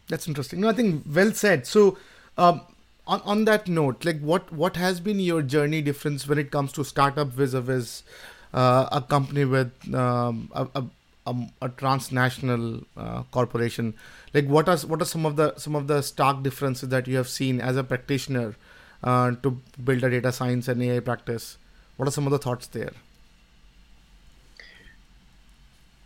That's 0.08 0.28
interesting. 0.28 0.60
No, 0.60 0.68
I 0.68 0.74
think 0.74 1.02
well 1.12 1.32
said. 1.32 1.66
So, 1.66 1.98
um, 2.38 2.60
on, 3.08 3.22
on 3.24 3.44
that 3.46 3.66
note, 3.66 4.04
like 4.04 4.20
what, 4.20 4.52
what 4.52 4.76
has 4.76 5.00
been 5.00 5.18
your 5.18 5.42
journey 5.42 5.82
difference 5.82 6.28
when 6.28 6.38
it 6.38 6.52
comes 6.52 6.70
to 6.72 6.84
startup 6.84 7.28
vis-a-vis 7.28 8.04
uh, 8.52 8.88
a 8.92 9.00
company 9.00 9.44
with 9.44 9.72
um, 9.94 10.50
a, 10.54 10.68
a, 10.74 10.84
a, 11.26 11.34
a, 11.62 11.68
transnational 11.68 12.80
uh, 12.96 13.22
corporation? 13.24 13.94
Like 14.32 14.46
what 14.46 14.68
are 14.68 14.78
what 14.78 15.02
are 15.02 15.06
some 15.06 15.26
of 15.26 15.36
the 15.36 15.54
some 15.56 15.74
of 15.74 15.86
the 15.86 16.02
stark 16.02 16.42
differences 16.42 16.88
that 16.90 17.06
you 17.08 17.16
have 17.16 17.28
seen 17.28 17.60
as 17.60 17.76
a 17.76 17.84
practitioner 17.84 18.54
uh, 19.02 19.32
to 19.42 19.60
build 19.82 20.02
a 20.04 20.10
data 20.10 20.32
science 20.32 20.68
and 20.68 20.82
AI 20.82 21.00
practice. 21.00 21.58
What 21.96 22.08
are 22.08 22.12
some 22.12 22.26
of 22.26 22.32
the 22.32 22.38
thoughts 22.38 22.66
there? 22.66 22.92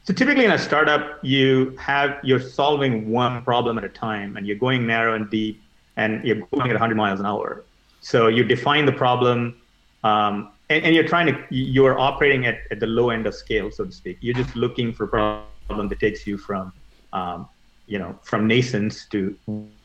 So 0.05 0.15
typically 0.15 0.45
in 0.45 0.51
a 0.51 0.59
startup, 0.59 1.19
you 1.23 1.77
have 1.79 2.19
you're 2.23 2.41
solving 2.41 3.11
one 3.11 3.43
problem 3.43 3.79
at 3.79 3.85
a 3.85 3.89
time, 3.89 4.37
and 4.37 4.47
you're 4.47 4.57
going 4.57 4.87
narrow 4.87 5.15
and 5.15 5.31
deep, 5.31 5.63
and 5.97 6.25
you're 6.25 6.47
going 6.53 6.71
at 6.71 6.75
100 6.75 6.95
miles 6.97 7.21
an 7.21 7.27
hour. 7.27 7.65
So 8.01 8.29
you 8.29 8.45
define 8.45 8.87
the 8.87 8.93
problem, 8.93 9.57
um, 10.03 10.51
and, 10.71 10.85
and, 10.85 10.95
you're 10.95 11.07
trying 11.07 11.27
to 11.27 11.45
you're 11.51 11.99
operating 11.99 12.47
at, 12.47 12.61
at 12.71 12.81
the 12.81 12.87
low 12.87 13.11
end 13.11 13.27
of 13.27 13.35
scale, 13.35 13.71
so 13.71 13.85
to 13.85 13.93
speak. 13.93 14.19
You're 14.21 14.35
just 14.35 14.55
looking 14.57 14.93
for 14.93 15.05
a 15.05 15.09
problem 15.09 15.89
that 15.89 16.01
takes 16.01 16.27
you 16.27 16.39
from 16.39 16.73
um, 17.13 17.49
you 17.87 17.99
know 17.99 18.19
from 18.23 18.47
nascence 18.47 19.05
to 19.07 19.37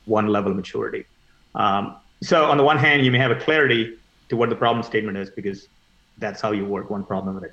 one 0.06 0.28
level 0.28 0.52
of 0.52 0.56
maturity. 0.56 1.06
Um, 1.56 1.98
so 2.22 2.46
on 2.46 2.58
the 2.58 2.64
one 2.64 2.78
hand, 2.78 3.04
you 3.04 3.12
may 3.12 3.18
have 3.18 3.32
a 3.32 3.40
clarity 3.40 3.98
to 4.30 4.38
what 4.38 4.50
the 4.50 4.56
problem 4.56 4.84
statement 4.84 5.18
is 5.18 5.30
because 5.30 5.68
that's 6.18 6.40
how 6.42 6.52
you 6.52 6.66
work 6.66 6.90
one 6.90 7.04
problem 7.04 7.38
at 7.38 7.44
a 7.44 7.52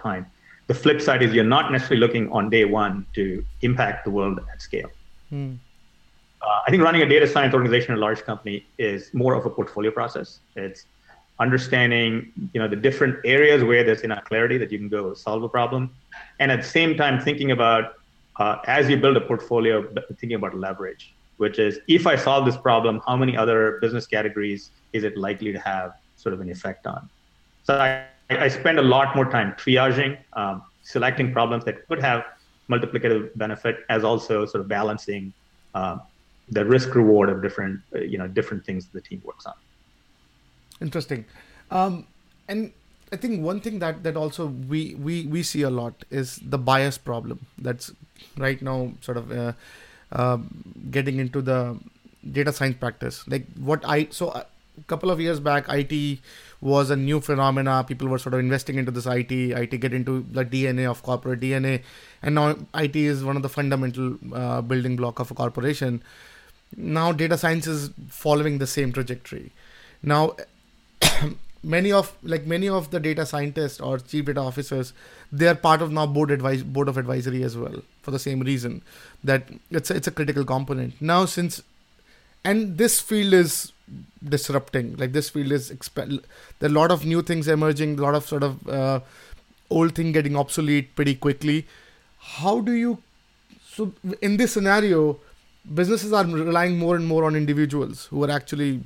time. 0.00 0.26
The 0.66 0.74
flip 0.74 1.00
side 1.00 1.22
is 1.22 1.32
you're 1.32 1.44
not 1.44 1.70
necessarily 1.72 2.00
looking 2.00 2.30
on 2.32 2.48
day 2.50 2.64
one 2.64 3.06
to 3.14 3.44
impact 3.62 4.04
the 4.04 4.10
world 4.10 4.40
at 4.52 4.62
scale. 4.62 4.90
Hmm. 5.28 5.54
Uh, 6.42 6.60
I 6.66 6.70
think 6.70 6.82
running 6.82 7.02
a 7.02 7.08
data 7.08 7.26
science 7.26 7.54
organization 7.54 7.92
in 7.92 7.98
a 7.98 8.00
large 8.00 8.22
company 8.22 8.66
is 8.78 9.12
more 9.12 9.34
of 9.34 9.44
a 9.44 9.50
portfolio 9.50 9.90
process. 9.90 10.40
It's 10.56 10.86
understanding, 11.40 12.32
you 12.52 12.60
know, 12.60 12.68
the 12.68 12.76
different 12.76 13.16
areas 13.24 13.64
where 13.64 13.82
there's 13.82 14.02
enough 14.02 14.24
clarity 14.24 14.58
that 14.58 14.70
you 14.70 14.78
can 14.78 14.88
go 14.88 15.14
solve 15.14 15.42
a 15.42 15.48
problem, 15.48 15.90
and 16.38 16.52
at 16.52 16.62
the 16.62 16.68
same 16.68 16.96
time 16.96 17.20
thinking 17.20 17.50
about 17.50 17.94
uh, 18.38 18.56
as 18.66 18.88
you 18.88 18.96
build 18.96 19.16
a 19.16 19.20
portfolio, 19.20 19.86
thinking 20.18 20.34
about 20.34 20.54
leverage 20.54 21.14
which 21.40 21.58
is 21.58 21.80
if 21.88 22.06
I 22.06 22.16
solve 22.16 22.44
this 22.44 22.58
problem, 22.58 23.00
how 23.06 23.16
many 23.16 23.34
other 23.34 23.78
business 23.80 24.06
categories 24.06 24.72
is 24.92 25.04
it 25.04 25.16
likely 25.16 25.52
to 25.54 25.58
have 25.58 25.94
sort 26.16 26.34
of 26.34 26.42
an 26.42 26.50
effect 26.50 26.86
on? 26.86 27.08
So 27.62 27.78
I, 27.78 28.04
I 28.28 28.48
spend 28.48 28.78
a 28.78 28.82
lot 28.82 29.16
more 29.16 29.24
time 29.24 29.54
triaging, 29.54 30.18
um, 30.34 30.62
selecting 30.82 31.32
problems 31.32 31.64
that 31.64 31.88
could 31.88 31.98
have 32.02 32.26
multiplicative 32.70 33.30
benefit, 33.36 33.86
as 33.88 34.04
also 34.04 34.44
sort 34.44 34.60
of 34.60 34.68
balancing 34.68 35.32
uh, 35.74 35.96
the 36.50 36.62
risk 36.62 36.94
reward 36.94 37.30
of 37.30 37.40
different 37.40 37.80
you 37.94 38.18
know 38.18 38.28
different 38.28 38.62
things 38.66 38.88
the 38.88 39.00
team 39.00 39.22
works 39.24 39.46
on. 39.46 39.54
Interesting, 40.80 41.24
um, 41.70 42.06
and 42.48 42.72
I 43.12 43.16
think 43.16 43.42
one 43.42 43.60
thing 43.60 43.80
that 43.80 44.02
that 44.02 44.16
also 44.16 44.46
we 44.46 44.94
we 44.94 45.26
we 45.26 45.42
see 45.42 45.62
a 45.62 45.70
lot 45.70 46.04
is 46.10 46.40
the 46.42 46.58
bias 46.58 46.96
problem. 46.98 47.46
That's 47.58 47.92
right 48.36 48.60
now 48.60 48.92
sort 49.00 49.16
of. 49.16 49.30
Uh, 49.30 49.52
um, 50.12 50.64
getting 50.90 51.18
into 51.18 51.40
the 51.40 51.78
data 52.32 52.52
science 52.52 52.76
practice. 52.78 53.26
Like 53.28 53.46
what 53.56 53.84
I 53.84 54.08
so 54.10 54.30
a 54.30 54.46
couple 54.86 55.10
of 55.10 55.20
years 55.20 55.40
back, 55.40 55.66
IT 55.68 56.18
was 56.60 56.90
a 56.90 56.96
new 56.96 57.20
phenomena. 57.20 57.84
People 57.86 58.08
were 58.08 58.18
sort 58.18 58.34
of 58.34 58.40
investing 58.40 58.76
into 58.76 58.90
this 58.90 59.06
IT. 59.06 59.30
IT 59.32 59.80
get 59.80 59.92
into 59.92 60.24
the 60.30 60.44
DNA 60.44 60.90
of 60.90 61.02
corporate 61.02 61.40
DNA, 61.40 61.82
and 62.22 62.34
now 62.34 62.56
IT 62.74 62.96
is 62.96 63.24
one 63.24 63.36
of 63.36 63.42
the 63.42 63.48
fundamental 63.48 64.16
uh, 64.34 64.60
building 64.60 64.96
block 64.96 65.18
of 65.18 65.30
a 65.30 65.34
corporation. 65.34 66.02
Now 66.76 67.12
data 67.12 67.36
science 67.36 67.66
is 67.66 67.90
following 68.08 68.58
the 68.58 68.66
same 68.66 68.92
trajectory. 68.92 69.52
Now 70.02 70.36
many 71.62 71.92
of 71.92 72.16
like 72.22 72.46
many 72.46 72.68
of 72.68 72.90
the 72.90 72.98
data 72.98 73.26
scientists 73.26 73.80
or 73.80 73.98
chief 73.98 74.24
data 74.24 74.40
officers 74.40 74.92
they 75.30 75.46
are 75.46 75.54
part 75.54 75.82
of 75.82 75.92
now 75.92 76.06
board 76.06 76.30
advice 76.30 76.62
board 76.62 76.88
of 76.88 76.96
advisory 76.96 77.42
as 77.42 77.56
well 77.56 77.82
for 78.02 78.10
the 78.10 78.18
same 78.18 78.40
reason 78.40 78.82
that 79.22 79.42
it's 79.70 79.90
a, 79.90 79.96
it's 79.96 80.06
a 80.06 80.10
critical 80.10 80.44
component. 80.44 81.00
Now 81.00 81.26
since 81.26 81.62
and 82.44 82.78
this 82.78 83.00
field 83.00 83.34
is 83.34 83.72
disrupting 84.26 84.96
like 84.96 85.12
this 85.12 85.28
field 85.28 85.52
is 85.52 85.70
exp- 85.70 86.22
there 86.58 86.70
are 86.70 86.72
a 86.72 86.74
lot 86.74 86.90
of 86.90 87.04
new 87.04 87.20
things 87.22 87.48
emerging 87.48 87.98
a 87.98 88.02
lot 88.02 88.14
of 88.14 88.26
sort 88.26 88.42
of 88.42 88.68
uh, 88.68 89.00
old 89.68 89.94
thing 89.94 90.12
getting 90.12 90.36
obsolete 90.36 90.94
pretty 90.96 91.14
quickly. 91.14 91.66
How 92.18 92.60
do 92.60 92.72
you 92.72 93.02
so 93.70 93.92
in 94.20 94.36
this 94.36 94.52
scenario 94.52 95.18
businesses 95.74 96.12
are 96.12 96.24
relying 96.24 96.78
more 96.78 96.96
and 96.96 97.06
more 97.06 97.24
on 97.24 97.36
individuals 97.36 98.06
who 98.06 98.24
are 98.24 98.30
actually 98.30 98.80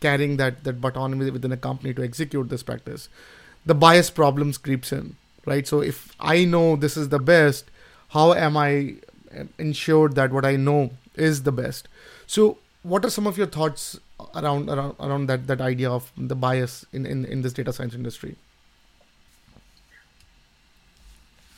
carrying 0.00 0.36
that 0.36 0.64
that 0.64 0.80
baton 0.80 1.18
within 1.18 1.52
a 1.52 1.56
company 1.56 1.94
to 1.94 2.02
execute 2.02 2.48
this 2.48 2.62
practice. 2.62 3.08
The 3.66 3.74
bias 3.74 4.10
problems 4.10 4.58
creeps 4.58 4.92
in 4.92 5.16
right? 5.48 5.66
So 5.66 5.80
if 5.80 6.14
i 6.20 6.44
know 6.44 6.64
this 6.76 6.96
is 6.96 7.08
the 7.08 7.18
best 7.18 7.70
how 8.16 8.32
am 8.32 8.56
i 8.56 8.94
ensured 9.58 10.14
that 10.18 10.32
what 10.32 10.44
i 10.44 10.56
know 10.56 10.90
is 11.14 11.42
the 11.42 11.52
best? 11.52 11.88
So 12.26 12.58
what 12.82 13.04
are 13.04 13.10
some 13.10 13.26
of 13.26 13.38
your 13.38 13.46
thoughts 13.46 13.98
around 14.34 14.68
around, 14.68 14.94
around 15.00 15.26
that 15.32 15.46
that 15.46 15.60
idea 15.60 15.90
of 15.90 16.12
the 16.16 16.36
bias 16.44 16.84
in, 16.92 17.06
in 17.06 17.24
in 17.24 17.42
this 17.42 17.52
data 17.52 17.72
science 17.72 17.94
industry? 17.94 18.36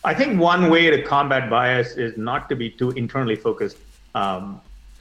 I 0.03 0.15
think 0.15 0.41
one 0.41 0.71
way 0.71 0.89
to 0.91 1.03
combat 1.03 1.51
bias 1.51 1.97
is 2.05 2.17
not 2.17 2.49
to 2.49 2.57
be 2.57 2.71
too 2.71 2.91
internally 2.91 3.37
focused, 3.37 3.77
um, 4.15 4.61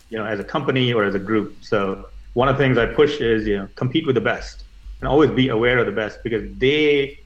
you 0.10 0.18
know, 0.18 0.26
as 0.26 0.40
a 0.40 0.44
company 0.44 0.94
or 0.94 1.04
as 1.04 1.16
a 1.16 1.20
group. 1.20 1.58
So 1.62 2.08
one 2.34 2.48
of 2.48 2.58
the 2.58 2.64
things 2.64 2.78
I 2.78 2.86
push 2.86 3.20
is 3.20 3.48
you 3.48 3.58
know 3.58 3.68
compete 3.76 4.06
with 4.06 4.16
the 4.16 4.22
best 4.22 4.64
and 5.00 5.08
always 5.08 5.32
be 5.32 5.50
aware 5.50 5.78
of 5.80 5.86
the 5.86 5.92
best 5.92 6.24
because 6.24 6.44
they, 6.58 7.20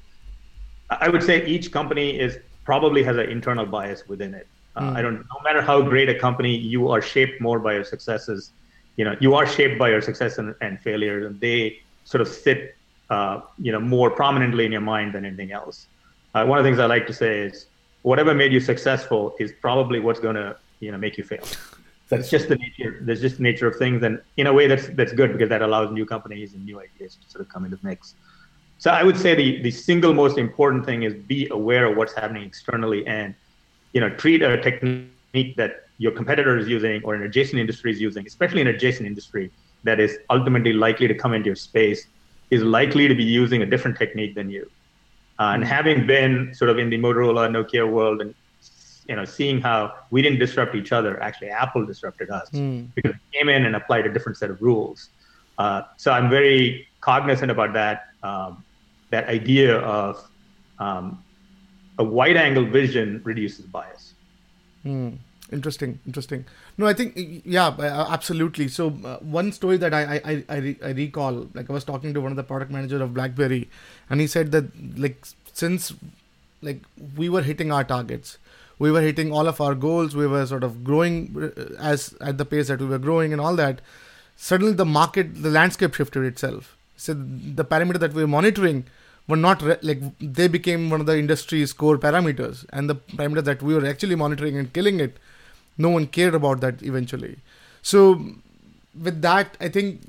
I 0.90 1.10
would 1.10 1.24
say 1.24 1.46
each 1.46 1.72
company 1.72 2.20
is 2.20 2.38
probably 2.66 3.04
has 3.04 3.18
an 3.18 3.30
internal 3.30 3.66
bias 3.66 4.08
within 4.08 4.34
it. 4.34 4.48
Uh, 4.76 4.82
mm. 4.82 4.96
I 4.96 5.02
don't. 5.02 5.18
No 5.18 5.40
matter 5.44 5.62
how 5.62 5.82
great 5.82 6.10
a 6.10 6.18
company, 6.18 6.56
you 6.56 6.90
are 6.90 7.02
shaped 7.02 7.42
more 7.42 7.60
by 7.60 7.74
your 7.74 7.84
successes. 7.84 8.52
You 8.96 9.06
know, 9.06 9.16
you 9.20 9.34
are 9.36 9.48
shaped 9.48 9.80
by 9.80 9.90
your 9.90 10.02
success 10.02 10.38
and, 10.38 10.56
and 10.62 10.80
failures, 10.80 11.26
and 11.26 11.40
they 11.40 11.80
sort 12.06 12.22
of 12.22 12.28
sit, 12.28 12.76
uh, 13.10 13.42
you 13.58 13.72
know, 13.72 13.80
more 13.80 14.12
prominently 14.12 14.66
in 14.66 14.72
your 14.72 14.82
mind 14.82 15.14
than 15.14 15.26
anything 15.26 15.52
else. 15.52 15.88
Uh, 16.34 16.46
one 16.46 16.58
of 16.58 16.64
the 16.64 16.70
things 16.70 16.80
I 16.80 16.86
like 16.86 17.08
to 17.08 17.14
say 17.14 17.40
is, 17.40 17.68
whatever 18.02 18.34
made 18.34 18.52
you 18.52 18.60
successful 18.60 19.36
is 19.40 19.52
probably 19.62 20.00
what's 20.00 20.20
going 20.20 20.36
to, 20.36 20.56
you 20.84 20.92
know, 20.92 20.98
make 20.98 21.18
you 21.18 21.24
fail 21.24 21.46
that's 22.10 22.30
just 22.30 22.48
the 22.48 22.56
nature. 22.56 23.00
That's 23.02 23.22
just 23.22 23.38
the 23.38 23.44
nature 23.44 23.68
of 23.68 23.76
things, 23.78 24.04
and 24.04 24.22
in 24.38 24.48
a 24.48 24.54
way, 24.54 24.68
that's 24.68 24.88
that's 24.90 25.14
good 25.14 25.32
because 25.34 25.50
that 25.50 25.62
allows 25.62 25.92
new 25.92 26.06
companies 26.06 26.54
and 26.54 26.66
new 26.66 26.80
ideas 26.80 27.18
to 27.22 27.30
sort 27.30 27.42
of 27.42 27.50
come 27.50 27.66
into 27.66 27.78
the 27.78 27.88
mix. 27.88 28.16
So 28.78 28.92
I 28.92 29.04
would 29.04 29.18
say 29.18 29.36
the 29.36 29.62
the 29.62 29.72
single 29.72 30.14
most 30.14 30.38
important 30.38 30.86
thing 30.86 31.04
is 31.04 31.14
be 31.14 31.48
aware 31.50 31.86
of 31.86 31.98
what's 31.98 32.14
happening 32.14 32.44
externally, 32.44 33.06
and 33.08 33.34
you 33.94 34.02
know, 34.02 34.10
treat 34.10 34.42
a 34.42 34.62
technique 34.62 35.56
that 35.56 35.88
your 35.98 36.12
competitor 36.12 36.58
is 36.58 36.68
using 36.68 37.02
or 37.04 37.16
an 37.16 37.24
adjacent 37.24 37.60
industry 37.60 37.92
is 37.92 38.02
using, 38.02 38.26
especially 38.28 38.62
an 38.62 38.68
adjacent 38.68 39.08
industry 39.08 39.52
that 39.84 40.00
is 40.00 40.18
ultimately 40.30 40.74
likely 40.74 41.08
to 41.08 41.14
come 41.14 41.34
into 41.34 41.48
your 41.48 41.56
space, 41.56 42.08
is 42.50 42.62
likely 42.64 43.08
to 43.08 43.16
be 43.16 43.24
using 43.24 43.62
a 43.62 43.66
different 43.66 43.98
technique 43.98 44.34
than 44.36 44.50
you. 44.50 44.70
Uh, 45.40 45.54
and 45.54 45.64
mm-hmm. 45.64 45.72
having 45.72 46.08
been 46.08 46.54
sort 46.54 46.70
of 46.70 46.78
in 46.78 46.90
the 46.90 46.98
Motorola, 46.98 47.50
Nokia 47.50 47.90
world 47.90 48.22
and 48.22 48.34
you 49.08 49.16
know, 49.16 49.26
seeing 49.26 49.62
how 49.62 49.94
we 50.12 50.22
didn't 50.22 50.40
disrupt 50.40 50.76
each 50.76 50.92
other. 50.92 51.22
Actually, 51.22 51.50
Apple 51.50 51.86
disrupted 51.86 52.30
us 52.30 52.50
mm. 52.52 52.88
because 52.96 53.14
we 53.14 53.40
came 53.40 53.50
in 53.50 53.66
and 53.66 53.76
applied 53.76 54.06
a 54.06 54.14
different 54.14 54.38
set 54.38 54.50
of 54.50 54.62
rules. 54.62 55.10
Uh, 55.58 55.84
so 55.98 56.12
I'm 56.12 56.30
very 56.30 56.88
cognizant 57.02 57.52
about 57.52 57.74
that. 57.74 58.08
Um, 58.24 58.64
that 59.10 59.28
idea 59.28 59.78
of 59.80 60.28
um, 60.80 61.24
a 62.00 62.04
wide-angle 62.04 62.66
vision 62.66 63.22
reduces 63.24 63.66
bias. 63.66 64.14
Mm. 64.86 65.18
Interesting, 65.52 66.00
interesting. 66.08 66.46
No, 66.78 66.88
I 66.88 66.94
think 66.94 67.14
yeah, 67.46 67.68
uh, 67.68 68.08
absolutely. 68.10 68.68
So 68.70 68.88
uh, 69.06 69.18
one 69.20 69.52
story 69.52 69.78
that 69.78 69.94
I 69.94 70.20
I, 70.26 70.44
I, 70.50 70.76
I 70.84 70.90
recall, 70.92 71.48
like 71.54 71.70
I 71.70 71.74
was 71.74 71.84
talking 71.84 72.14
to 72.16 72.22
one 72.22 72.32
of 72.32 72.38
the 72.38 72.44
product 72.44 72.72
managers 72.72 73.02
of 73.02 73.14
BlackBerry, 73.14 73.70
and 74.10 74.20
he 74.20 74.26
said 74.26 74.52
that 74.54 74.66
like 74.98 75.28
since 75.52 75.94
like 76.64 76.82
we 77.16 77.30
were 77.30 77.44
hitting 77.44 77.72
our 77.72 77.84
targets 77.84 78.40
we 78.80 78.92
were 78.92 79.02
hitting 79.02 79.32
all 79.32 79.48
of 79.48 79.62
our 79.62 79.76
goals 79.76 80.16
we 80.16 80.28
were 80.28 80.46
sort 80.46 80.64
of 80.64 80.84
growing 80.84 81.16
uh, 81.42 81.74
as 81.80 82.16
at 82.22 82.38
the 82.38 82.46
pace 82.46 82.68
that 82.68 82.80
we 82.80 82.86
were 82.86 82.98
growing 82.98 83.32
and 83.32 83.42
all 83.42 83.56
that. 83.56 83.82
Suddenly 84.36 84.74
the 84.74 84.86
market 84.86 85.42
the 85.44 85.50
landscape 85.50 85.94
shifted 85.94 86.24
itself. 86.24 86.76
So 86.98 87.14
the 87.14 87.66
parameter 87.66 88.00
that 88.00 88.14
we 88.14 88.22
were 88.24 88.28
monitoring 88.28 88.86
were 89.28 89.38
not 89.38 89.62
re- 89.62 89.78
like 89.82 90.02
they 90.20 90.48
became 90.48 90.90
one 90.90 91.00
of 91.00 91.06
the 91.06 91.18
industry's 91.18 91.74
core 91.74 91.98
parameters. 91.98 92.66
And 92.72 92.90
the 92.90 92.96
parameter 92.96 93.44
that 93.44 93.62
we 93.62 93.74
were 93.74 93.86
actually 93.86 94.16
monitoring 94.16 94.58
and 94.58 94.74
killing 94.74 95.00
it 95.00 95.18
no 95.78 95.90
one 95.90 96.06
cared 96.06 96.36
about 96.36 96.60
that 96.62 96.84
eventually. 96.84 97.38
So 97.82 98.02
with 99.02 99.22
that 99.22 99.58
i 99.60 99.68
think 99.68 100.02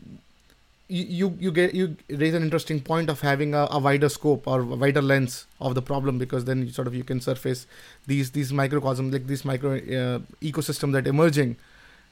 you 0.88 1.36
you 1.40 1.50
get 1.50 1.74
you 1.74 1.96
raise 2.10 2.34
an 2.34 2.42
interesting 2.42 2.80
point 2.80 3.08
of 3.08 3.20
having 3.22 3.54
a, 3.54 3.66
a, 3.70 3.78
wider 3.78 4.08
scope 4.08 4.46
or 4.46 4.62
wider 4.62 5.00
lens 5.00 5.46
of 5.60 5.74
the 5.74 5.80
problem 5.80 6.18
because 6.18 6.44
then 6.44 6.66
you 6.66 6.70
sort 6.70 6.86
of 6.86 6.94
you 6.94 7.02
can 7.02 7.20
surface 7.20 7.66
these 8.06 8.32
these 8.32 8.52
microcosms 8.52 9.12
like 9.12 9.26
this 9.26 9.44
micro 9.44 9.76
uh, 9.76 10.18
ecosystem 10.42 10.92
that 10.92 11.06
emerging 11.06 11.56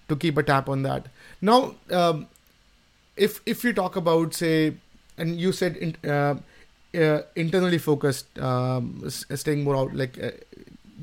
to 0.08 0.16
keep 0.16 0.38
a 0.38 0.42
tap 0.42 0.68
on 0.70 0.82
that. 0.82 1.08
Now 1.42 1.74
um, 1.90 2.28
if 3.16 3.40
if 3.44 3.62
you 3.62 3.74
talk 3.74 3.96
about 3.96 4.32
say 4.32 4.74
and 5.18 5.38
you 5.38 5.52
said 5.52 5.76
in, 5.76 6.10
uh, 6.10 6.36
uh, 6.96 7.22
internally 7.36 7.78
focused 7.78 8.38
um, 8.38 9.04
staying 9.10 9.64
more 9.64 9.76
out 9.76 9.94
like 9.94 10.18
uh, 10.22 10.30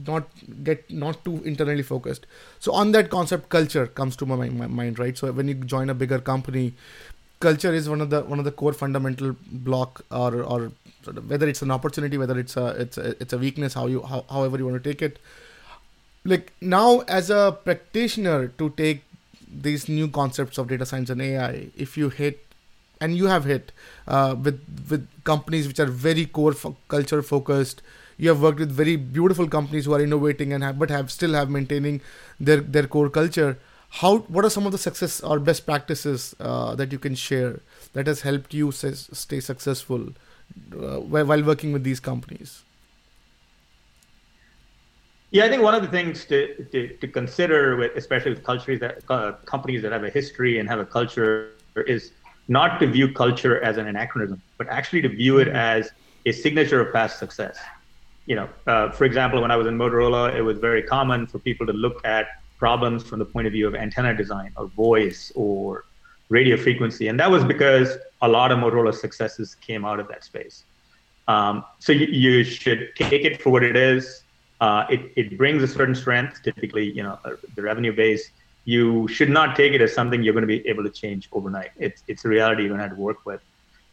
not 0.08 0.28
get 0.64 0.90
not 0.90 1.24
too 1.24 1.42
internally 1.44 1.84
focused. 1.84 2.26
So 2.60 2.74
on 2.74 2.94
that 2.94 3.12
concept 3.12 3.50
culture 3.50 3.86
comes 3.86 4.16
to 4.18 4.26
my, 4.26 4.50
my 4.50 4.66
mind 4.66 4.98
right? 4.98 5.16
So 5.16 5.32
when 5.32 5.48
you 5.48 5.54
join 5.54 5.90
a 5.92 5.94
bigger 5.94 6.20
company 6.20 6.74
culture 7.40 7.74
is 7.74 7.90
one 7.90 8.02
of 8.02 8.10
the 8.10 8.22
one 8.22 8.40
of 8.40 8.46
the 8.46 8.52
core 8.52 8.74
fundamental 8.74 9.36
block 9.52 10.02
or 10.12 10.44
or 10.44 10.72
sort 11.04 11.18
of 11.18 11.30
whether 11.30 11.48
it's 11.48 11.62
an 11.62 11.72
opportunity 11.72 12.18
whether 12.18 12.38
it's 12.38 12.58
a 12.58 12.68
it's 12.86 12.98
a, 12.98 13.10
it's 13.22 13.34
a 13.34 13.38
weakness 13.38 13.74
how 13.74 13.88
you 13.88 14.02
how, 14.04 14.26
however 14.30 14.58
you 14.58 14.66
want 14.66 14.82
to 14.82 14.90
take 14.90 15.02
it. 15.02 15.20
Like 16.26 16.52
now 16.62 17.00
as 17.02 17.30
a 17.30 17.58
practitioner 17.64 18.48
to 18.58 18.70
take 18.72 19.04
these 19.52 19.88
new 19.88 20.08
concepts 20.08 20.58
of 20.58 20.68
data 20.68 20.86
science 20.86 21.10
and 21.10 21.22
ai 21.22 21.70
if 21.76 21.98
you 21.98 22.10
hit 22.10 22.46
and 23.02 23.16
you 23.16 23.26
have 23.28 23.46
hit 23.46 23.72
uh, 24.08 24.36
with 24.44 24.60
with 24.90 25.08
companies 25.24 25.68
which 25.68 25.80
are 25.80 25.86
very 25.86 26.26
core 26.26 26.54
fo- 26.54 26.76
culture 26.88 27.22
focused 27.24 27.82
you 28.18 28.28
have 28.30 28.42
worked 28.42 28.60
with 28.60 28.72
very 28.72 28.96
beautiful 28.98 29.48
companies 29.48 29.86
who 29.86 29.94
are 29.94 30.02
innovating 30.02 30.52
and 30.52 30.62
have, 30.62 30.78
but 30.78 30.90
have 30.90 31.10
still 31.10 31.34
have 31.34 31.50
maintaining 31.50 32.02
their 32.40 32.58
their 32.58 32.86
core 32.86 33.10
culture 33.10 33.58
how 33.90 34.20
what 34.20 34.46
are 34.46 34.50
some 34.50 34.66
of 34.66 34.72
the 34.72 34.78
success 34.78 35.20
or 35.22 35.40
best 35.40 35.66
practices 35.66 36.36
uh, 36.40 36.76
that 36.76 36.92
you 36.92 37.00
can 37.00 37.16
share 37.16 37.60
that 37.94 38.08
has 38.08 38.22
helped 38.22 38.54
you 38.54 38.72
say, 38.72 38.92
stay 38.94 39.40
successful 39.40 40.10
uh, 40.74 41.00
while 41.00 41.44
working 41.44 41.74
with 41.74 41.84
these 41.84 42.00
companies 42.00 42.64
yeah 45.32 45.46
i 45.46 45.50
think 45.50 45.64
one 45.64 45.74
of 45.74 45.82
the 45.82 45.88
things 45.88 46.26
to, 46.26 46.64
to, 46.66 46.88
to 46.98 47.08
consider 47.08 47.76
with 47.78 47.92
especially 47.96 48.32
with 48.32 48.44
cultures 48.44 48.80
that 48.80 49.02
uh, 49.10 49.32
companies 49.46 49.82
that 49.82 49.92
have 49.92 50.04
a 50.04 50.10
history 50.10 50.60
and 50.60 50.70
have 50.70 50.80
a 50.80 50.86
culture 50.86 51.52
is 51.88 52.12
not 52.48 52.80
to 52.80 52.88
view 52.88 53.12
culture 53.12 53.62
as 53.64 53.78
an 53.78 53.88
anachronism 53.88 54.42
but 54.58 54.68
actually 54.68 55.02
to 55.02 55.10
view 55.10 55.40
it 55.40 55.48
mm-hmm. 55.48 55.56
as 55.56 55.92
a 56.28 56.32
signature 56.32 56.80
of 56.80 56.94
past 56.94 57.18
success 57.18 57.58
you 58.28 58.36
know 58.36 58.48
uh, 58.68 58.92
for 58.92 59.06
example 59.06 59.42
when 59.42 59.50
i 59.50 59.56
was 59.56 59.66
in 59.66 59.76
motorola 59.76 60.34
it 60.36 60.42
was 60.42 60.60
very 60.60 60.84
common 60.84 61.26
for 61.26 61.40
people 61.40 61.66
to 61.66 61.74
look 61.74 62.06
at 62.06 62.28
problems 62.60 63.04
from 63.04 63.20
the 63.20 63.26
point 63.26 63.48
of 63.48 63.54
view 63.54 63.68
of 63.68 63.74
antenna 63.74 64.14
design 64.14 64.52
or 64.58 64.68
voice 64.68 65.32
or 65.34 65.86
radio 66.28 66.58
frequency. 66.58 67.08
And 67.08 67.20
that 67.20 67.32
was 67.32 67.44
because 67.44 67.98
a 68.22 68.28
lot 68.28 68.52
of 68.52 68.60
Motorola 68.60 68.94
successes 68.94 69.56
came 69.56 69.86
out 69.86 70.00
of 70.00 70.08
that 70.10 70.24
space. 70.24 70.66
Um, 71.28 71.64
so 71.80 71.92
you, 71.92 72.08
you, 72.08 72.44
should 72.44 72.90
take 72.96 73.24
it 73.24 73.42
for 73.42 73.50
what 73.52 73.64
it 73.64 73.76
is. 73.76 74.24
Uh, 74.62 74.86
it, 74.90 75.12
it 75.16 75.38
brings 75.38 75.64
a 75.64 75.68
certain 75.68 75.96
strength, 75.96 76.42
typically, 76.44 76.92
you 76.92 77.04
know, 77.04 77.18
uh, 77.24 77.36
the 77.56 77.62
revenue 77.62 77.96
base. 77.96 78.32
You 78.66 79.08
should 79.08 79.30
not 79.30 79.56
take 79.56 79.74
it 79.74 79.82
as 79.82 79.94
something 79.94 80.22
you're 80.22 80.34
going 80.34 80.48
to 80.48 80.48
be 80.48 80.68
able 80.68 80.84
to 80.84 80.90
change 80.90 81.30
overnight. 81.32 81.72
It's, 81.78 82.04
it's 82.08 82.26
a 82.26 82.28
reality 82.28 82.64
you're 82.64 82.70
going 82.70 82.80
to 82.80 82.88
have 82.88 82.96
to 82.96 83.02
work 83.02 83.26
with. 83.26 83.42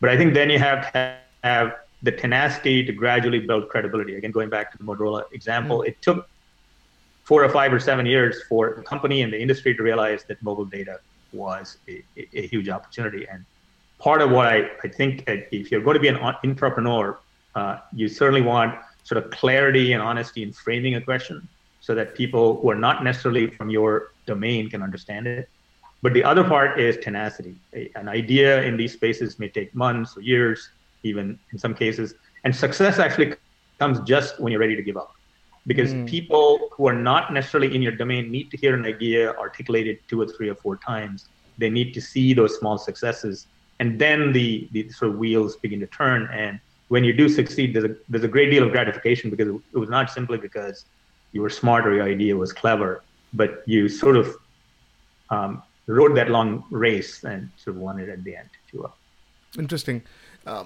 But 0.00 0.10
I 0.10 0.16
think 0.16 0.34
then 0.34 0.50
you 0.50 0.58
have 0.58 0.92
to 0.92 1.16
have 1.44 1.76
the 2.02 2.12
tenacity 2.12 2.84
to 2.84 2.92
gradually 2.92 3.40
build 3.40 3.68
credibility. 3.68 4.16
Again, 4.16 4.30
going 4.30 4.50
back 4.50 4.72
to 4.72 4.78
the 4.78 4.84
Motorola 4.84 5.24
example, 5.32 5.78
mm-hmm. 5.78 5.88
it 5.88 6.02
took 6.02 6.28
four 7.26 7.42
or 7.44 7.48
five 7.48 7.72
or 7.72 7.80
seven 7.80 8.06
years 8.06 8.44
for 8.48 8.74
the 8.76 8.82
company 8.82 9.22
and 9.22 9.32
the 9.32 9.38
industry 9.38 9.74
to 9.74 9.82
realize 9.82 10.22
that 10.28 10.40
mobile 10.42 10.64
data 10.64 11.00
was 11.32 11.78
a, 11.88 12.02
a, 12.16 12.46
huge 12.46 12.68
opportunity. 12.68 13.26
And 13.28 13.44
part 13.98 14.22
of 14.22 14.30
what 14.30 14.46
I, 14.46 14.70
I 14.84 14.88
think 14.88 15.24
if 15.26 15.72
you're 15.72 15.80
going 15.80 15.94
to 15.94 16.00
be 16.00 16.06
an 16.06 16.18
entrepreneur, 16.18 17.18
uh, 17.56 17.78
you 17.92 18.06
certainly 18.06 18.42
want 18.42 18.78
sort 19.02 19.22
of 19.22 19.32
clarity 19.32 19.92
and 19.92 20.00
honesty 20.00 20.44
in 20.44 20.52
framing 20.52 20.94
a 20.94 21.00
question 21.00 21.48
so 21.80 21.96
that 21.96 22.14
people 22.14 22.60
who 22.60 22.70
are 22.70 22.76
not 22.76 23.02
necessarily 23.02 23.48
from 23.48 23.70
your 23.70 24.12
domain 24.26 24.70
can 24.70 24.80
understand 24.80 25.26
it. 25.26 25.48
But 26.02 26.14
the 26.14 26.22
other 26.22 26.44
part 26.44 26.78
is 26.78 26.96
tenacity. 26.98 27.56
An 27.96 28.08
idea 28.08 28.62
in 28.62 28.76
these 28.76 28.92
spaces 28.92 29.40
may 29.40 29.48
take 29.48 29.74
months 29.74 30.16
or 30.16 30.20
years, 30.20 30.70
even 31.02 31.40
in 31.50 31.58
some 31.58 31.74
cases. 31.74 32.14
And 32.44 32.54
success 32.54 33.00
actually 33.00 33.34
comes 33.80 33.98
just 34.00 34.38
when 34.38 34.52
you're 34.52 34.60
ready 34.60 34.76
to 34.76 34.82
give 34.82 34.96
up 34.96 35.15
because 35.66 35.92
mm. 35.92 36.06
people 36.08 36.68
who 36.72 36.86
are 36.86 36.94
not 36.94 37.32
necessarily 37.32 37.74
in 37.74 37.82
your 37.82 37.92
domain 37.92 38.30
need 38.30 38.50
to 38.50 38.56
hear 38.56 38.74
an 38.74 38.84
idea 38.84 39.34
articulated 39.34 39.98
two 40.08 40.20
or 40.20 40.26
three 40.26 40.48
or 40.48 40.54
four 40.54 40.76
times. 40.76 41.28
They 41.58 41.70
need 41.70 41.92
to 41.94 42.00
see 42.00 42.34
those 42.34 42.58
small 42.58 42.78
successes, 42.78 43.46
and 43.80 43.98
then 43.98 44.32
the 44.32 44.68
the 44.72 44.88
sort 44.90 45.12
of 45.12 45.18
wheels 45.18 45.56
begin 45.56 45.80
to 45.80 45.86
turn. 45.86 46.28
And 46.32 46.60
when 46.88 47.02
you 47.02 47.12
do 47.12 47.28
succeed, 47.28 47.74
there's 47.74 47.84
a 47.84 47.96
there's 48.08 48.24
a 48.24 48.28
great 48.28 48.50
deal 48.50 48.62
of 48.62 48.70
gratification 48.70 49.30
because 49.30 49.48
it 49.48 49.78
was 49.78 49.88
not 49.88 50.10
simply 50.10 50.38
because 50.38 50.84
you 51.32 51.42
were 51.42 51.50
smart 51.50 51.86
or 51.86 51.94
your 51.94 52.04
idea 52.04 52.36
was 52.36 52.52
clever, 52.52 53.02
but 53.32 53.62
you 53.66 53.88
sort 53.88 54.16
of 54.16 54.36
um, 55.30 55.62
rode 55.86 56.16
that 56.16 56.30
long 56.30 56.64
race 56.70 57.24
and 57.24 57.50
sort 57.56 57.76
of 57.76 57.82
won 57.82 57.98
it 57.98 58.08
at 58.08 58.22
the 58.24 58.36
end, 58.36 58.48
if 58.66 58.72
you 58.72 58.80
will. 58.80 58.94
Interesting. 59.58 60.02
Uh, 60.46 60.64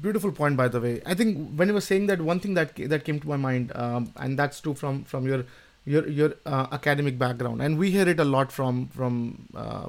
beautiful 0.00 0.32
point, 0.32 0.56
by 0.56 0.68
the 0.68 0.80
way. 0.80 1.02
I 1.06 1.14
think 1.14 1.54
when 1.56 1.68
you 1.68 1.74
were 1.74 1.80
saying 1.80 2.06
that, 2.06 2.20
one 2.20 2.40
thing 2.40 2.54
that 2.54 2.76
that 2.76 3.04
came 3.04 3.20
to 3.20 3.28
my 3.28 3.36
mind, 3.36 3.72
um, 3.74 4.12
and 4.16 4.38
that's 4.38 4.60
true 4.60 4.74
from 4.74 5.04
from 5.04 5.26
your 5.26 5.44
your 5.84 6.06
your 6.08 6.34
uh, 6.46 6.66
academic 6.72 7.18
background, 7.18 7.62
and 7.62 7.78
we 7.78 7.90
hear 7.90 8.08
it 8.08 8.20
a 8.20 8.24
lot 8.24 8.52
from 8.52 8.88
from 8.88 9.48
uh, 9.54 9.88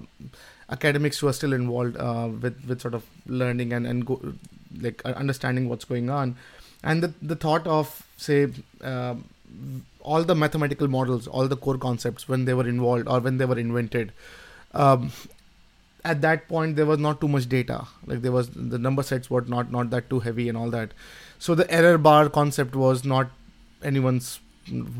academics 0.69 1.19
who 1.19 1.27
are 1.27 1.33
still 1.33 1.53
involved 1.53 1.97
uh, 1.97 2.29
with 2.41 2.65
with 2.67 2.81
sort 2.81 2.93
of 2.93 3.05
learning 3.27 3.73
and 3.73 3.87
and 3.87 4.05
go, 4.05 4.19
like 4.81 5.05
understanding 5.05 5.69
what's 5.69 5.85
going 5.85 6.09
on, 6.09 6.35
and 6.83 7.03
the 7.03 7.13
the 7.21 7.35
thought 7.35 7.65
of 7.67 8.03
say. 8.17 8.47
Um, 8.81 9.25
all 10.01 10.23
the 10.23 10.35
mathematical 10.35 10.87
models, 10.87 11.27
all 11.27 11.47
the 11.47 11.55
core 11.55 11.77
concepts 11.77 12.27
when 12.27 12.43
they 12.45 12.53
were 12.53 12.67
involved 12.67 13.07
or 13.07 13.19
when 13.19 13.37
they 13.37 13.45
were 13.45 13.57
invented, 13.57 14.11
um, 14.73 15.11
at 16.13 16.21
that 16.21 16.47
point 16.47 16.75
there 16.75 16.85
was 16.85 16.99
not 16.99 17.19
too 17.19 17.27
much 17.27 17.49
data. 17.49 17.87
Like 18.05 18.21
there 18.21 18.31
was 18.31 18.49
the 18.49 18.77
number 18.77 19.03
sets 19.03 19.29
were 19.29 19.41
not 19.41 19.71
not 19.71 19.89
that 19.89 20.09
too 20.09 20.19
heavy 20.27 20.47
and 20.49 20.57
all 20.57 20.69
that. 20.77 20.93
So 21.39 21.55
the 21.55 21.69
error 21.79 21.97
bar 21.97 22.29
concept 22.29 22.75
was 22.75 23.03
not 23.03 23.29
anyone's 23.83 24.39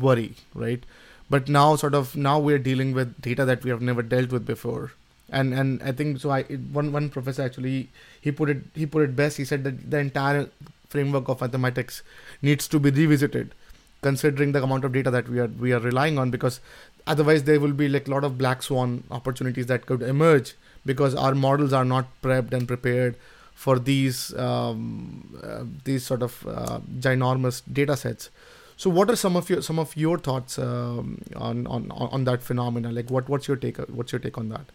worry, 0.00 0.34
right? 0.54 0.84
But 1.28 1.48
now, 1.48 1.74
sort 1.76 1.94
of 1.94 2.14
now 2.14 2.38
we're 2.38 2.64
dealing 2.70 2.92
with 2.94 3.20
data 3.20 3.44
that 3.44 3.64
we 3.64 3.70
have 3.70 3.82
never 3.82 4.02
dealt 4.02 4.30
with 4.30 4.46
before, 4.46 4.92
and 5.28 5.54
and 5.54 5.82
I 5.82 5.92
think 5.92 6.20
so. 6.20 6.30
I 6.30 6.42
one 6.80 6.92
one 6.92 7.08
professor 7.18 7.42
actually 7.42 7.88
he 8.20 8.32
put 8.32 8.50
it 8.50 8.64
he 8.74 8.86
put 8.86 9.08
it 9.08 9.16
best. 9.16 9.36
He 9.36 9.44
said 9.44 9.64
that 9.64 9.90
the 9.90 9.98
entire 9.98 10.48
framework 10.88 11.28
of 11.28 11.40
mathematics 11.40 12.02
needs 12.42 12.68
to 12.68 12.78
be 12.78 12.90
revisited 12.90 13.54
considering 14.02 14.52
the 14.52 14.62
amount 14.62 14.84
of 14.84 14.92
data 14.92 15.10
that 15.10 15.28
we 15.28 15.40
are 15.44 15.48
we 15.64 15.72
are 15.72 15.80
relying 15.80 16.18
on 16.24 16.30
because 16.30 16.60
otherwise 17.06 17.42
there 17.48 17.58
will 17.58 17.72
be 17.72 17.88
like 17.88 18.06
a 18.06 18.10
lot 18.10 18.24
of 18.28 18.38
black 18.38 18.62
swan 18.62 19.02
opportunities 19.10 19.66
that 19.66 19.86
could 19.86 20.02
emerge 20.02 20.54
because 20.86 21.14
our 21.14 21.34
models 21.34 21.72
are 21.72 21.84
not 21.84 22.06
prepped 22.22 22.52
and 22.52 22.66
prepared 22.66 23.16
for 23.54 23.78
these 23.78 24.34
um, 24.38 25.38
uh, 25.42 25.64
these 25.84 26.04
sort 26.04 26.22
of 26.22 26.46
uh, 26.46 26.78
ginormous 27.06 27.62
data 27.72 27.96
sets 27.96 28.30
so 28.76 28.90
what 28.90 29.10
are 29.10 29.16
some 29.16 29.36
of 29.36 29.48
your 29.50 29.62
some 29.62 29.78
of 29.78 29.96
your 29.96 30.18
thoughts 30.18 30.58
um, 30.58 31.20
on, 31.34 31.66
on 31.66 31.90
on 31.90 32.24
that 32.24 32.42
phenomena 32.42 32.92
like 32.92 33.10
what 33.10 33.28
what's 33.28 33.48
your 33.48 33.56
take 33.56 33.78
what's 34.00 34.12
your 34.12 34.18
take 34.18 34.36
on 34.38 34.50
that 34.50 34.66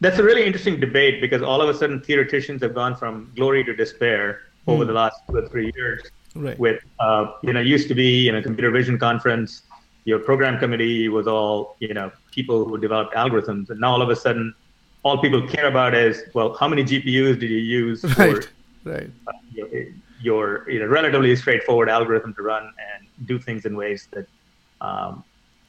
that's 0.00 0.18
a 0.18 0.22
really 0.22 0.44
interesting 0.44 0.78
debate 0.78 1.20
because 1.20 1.42
all 1.42 1.62
of 1.62 1.68
a 1.68 1.74
sudden 1.74 2.00
theoreticians 2.00 2.62
have 2.62 2.74
gone 2.74 2.94
from 2.94 3.32
glory 3.34 3.64
to 3.64 3.74
despair 3.74 4.42
over 4.66 4.84
mm. 4.84 4.88
the 4.88 4.92
last 4.92 5.16
two 5.28 5.36
or 5.36 5.48
three 5.48 5.72
years 5.76 6.02
right. 6.34 6.58
with 6.58 6.82
uh, 7.00 7.32
you 7.42 7.52
know 7.52 7.60
it 7.60 7.66
used 7.66 7.88
to 7.88 7.94
be 7.94 8.28
in 8.28 8.36
a 8.36 8.42
computer 8.42 8.70
vision 8.70 8.98
conference 8.98 9.62
your 10.04 10.18
program 10.18 10.58
committee 10.58 11.08
was 11.08 11.26
all 11.26 11.76
you 11.80 11.94
know 11.94 12.10
people 12.30 12.64
who 12.64 12.78
developed 12.78 13.14
algorithms. 13.14 13.70
And 13.70 13.80
now 13.80 13.92
all 13.92 14.02
of 14.02 14.10
a 14.10 14.16
sudden 14.16 14.54
all 15.02 15.18
people 15.20 15.46
care 15.46 15.66
about 15.66 15.94
is 15.94 16.22
well 16.34 16.54
how 16.54 16.66
many 16.66 16.82
gpus 16.82 17.38
did 17.38 17.50
you 17.50 17.58
use 17.58 18.02
right 18.18 18.44
for, 18.44 18.90
right. 18.90 19.10
uh, 19.28 19.32
your, 19.52 19.68
your 20.20 20.70
you 20.70 20.80
know, 20.80 20.86
relatively 20.86 21.36
straightforward 21.36 21.90
algorithm 21.90 22.32
to 22.34 22.42
run 22.42 22.64
and 22.64 23.06
do 23.26 23.38
things 23.38 23.66
in 23.66 23.76
ways 23.76 24.08
that 24.12 24.26
um, 24.80 25.22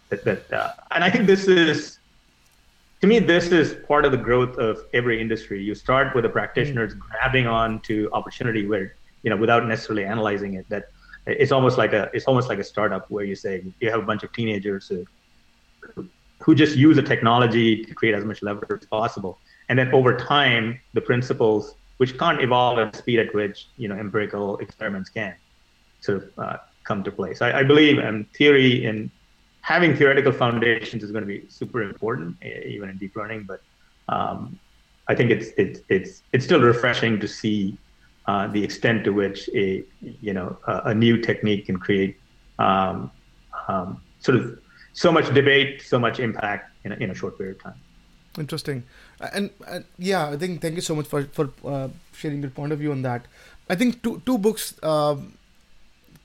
that, 0.09 0.23
that 0.23 0.53
uh, 0.53 0.71
and 0.91 1.03
i 1.03 1.09
think 1.09 1.27
this 1.27 1.47
is 1.47 1.99
to 3.01 3.07
me 3.07 3.19
this 3.19 3.51
is 3.51 3.75
part 3.87 4.05
of 4.05 4.11
the 4.11 4.17
growth 4.17 4.57
of 4.57 4.85
every 4.93 5.19
industry. 5.21 5.61
You 5.61 5.75
start 5.75 6.15
with 6.15 6.23
the 6.23 6.29
practitioners 6.29 6.95
mm. 6.95 6.99
grabbing 6.99 7.45
on 7.45 7.81
to 7.81 8.09
opportunity 8.13 8.65
where 8.65 8.95
you 9.21 9.29
know, 9.31 9.37
without 9.37 9.65
necessarily 9.65 10.05
analyzing 10.05 10.53
it, 10.53 10.69
that 10.69 10.89
it's 11.25 11.51
almost 11.51 11.77
like 11.77 11.93
a 11.93 12.09
it's 12.13 12.25
almost 12.25 12.49
like 12.49 12.59
a 12.59 12.63
startup 12.63 13.09
where 13.09 13.23
you 13.23 13.35
say 13.35 13.63
you 13.79 13.89
have 13.89 13.99
a 13.99 14.05
bunch 14.05 14.23
of 14.23 14.31
teenagers 14.33 14.87
who 14.87 15.05
who 16.39 16.53
just 16.53 16.75
use 16.75 16.97
a 16.97 17.01
technology 17.01 17.83
to 17.83 17.93
create 17.93 18.13
as 18.13 18.23
much 18.23 18.41
leverage 18.43 18.81
as 18.83 18.87
possible, 18.87 19.39
and 19.69 19.77
then 19.79 19.91
over 19.93 20.15
time, 20.15 20.79
the 20.93 21.01
principles 21.01 21.75
which 21.97 22.17
can't 22.17 22.41
evolve 22.41 22.77
at 22.77 22.91
the 22.91 22.97
speed 22.97 23.19
at 23.19 23.33
which 23.33 23.67
you 23.77 23.87
know 23.87 23.95
empirical 23.95 24.57
experiments 24.57 25.09
can 25.09 25.35
sort 26.01 26.23
of 26.23 26.39
uh, 26.39 26.57
come 26.83 27.03
to 27.03 27.11
place. 27.11 27.41
I, 27.41 27.59
I 27.59 27.63
believe 27.63 27.99
um, 27.99 28.25
theory 28.35 28.85
and 28.85 29.09
having 29.61 29.95
theoretical 29.95 30.31
foundations 30.31 31.03
is 31.03 31.11
going 31.11 31.23
to 31.23 31.27
be 31.27 31.45
super 31.49 31.81
important, 31.81 32.37
even 32.43 32.89
in 32.89 32.97
deep 32.97 33.15
learning. 33.15 33.45
But 33.47 33.61
um, 34.09 34.59
I 35.07 35.15
think 35.15 35.31
it's 35.31 35.47
it's 35.57 35.79
it's 35.89 36.21
it's 36.33 36.45
still 36.45 36.61
refreshing 36.61 37.19
to 37.19 37.27
see 37.27 37.77
uh, 38.27 38.47
the 38.47 38.63
extent 38.63 39.03
to 39.03 39.11
which 39.11 39.49
a 39.53 39.83
you 40.01 40.33
know 40.33 40.57
a, 40.67 40.91
a 40.91 40.93
new 40.93 41.17
technique 41.17 41.65
can 41.67 41.77
create 41.77 42.17
um, 42.59 43.11
um, 43.67 44.01
sort 44.19 44.37
of 44.37 44.59
so 44.93 45.11
much 45.11 45.33
debate, 45.33 45.81
so 45.81 45.99
much 45.99 46.19
impact 46.19 46.71
in 46.83 46.91
a, 46.91 46.95
in 46.95 47.11
a 47.11 47.15
short 47.15 47.37
period 47.37 47.57
of 47.57 47.63
time. 47.63 47.79
Interesting, 48.37 48.83
and, 49.33 49.49
and 49.67 49.85
yeah, 49.97 50.29
I 50.29 50.37
think 50.37 50.61
thank 50.61 50.75
you 50.75 50.81
so 50.81 50.95
much 50.95 51.07
for 51.07 51.23
for 51.23 51.51
uh, 51.63 51.89
sharing 52.13 52.41
your 52.41 52.51
point 52.51 52.73
of 52.73 52.79
view 52.79 52.91
on 52.91 53.01
that. 53.03 53.25
I 53.69 53.75
think 53.75 54.01
two 54.03 54.21
two 54.25 54.37
books 54.37 54.73
uh, 54.83 55.15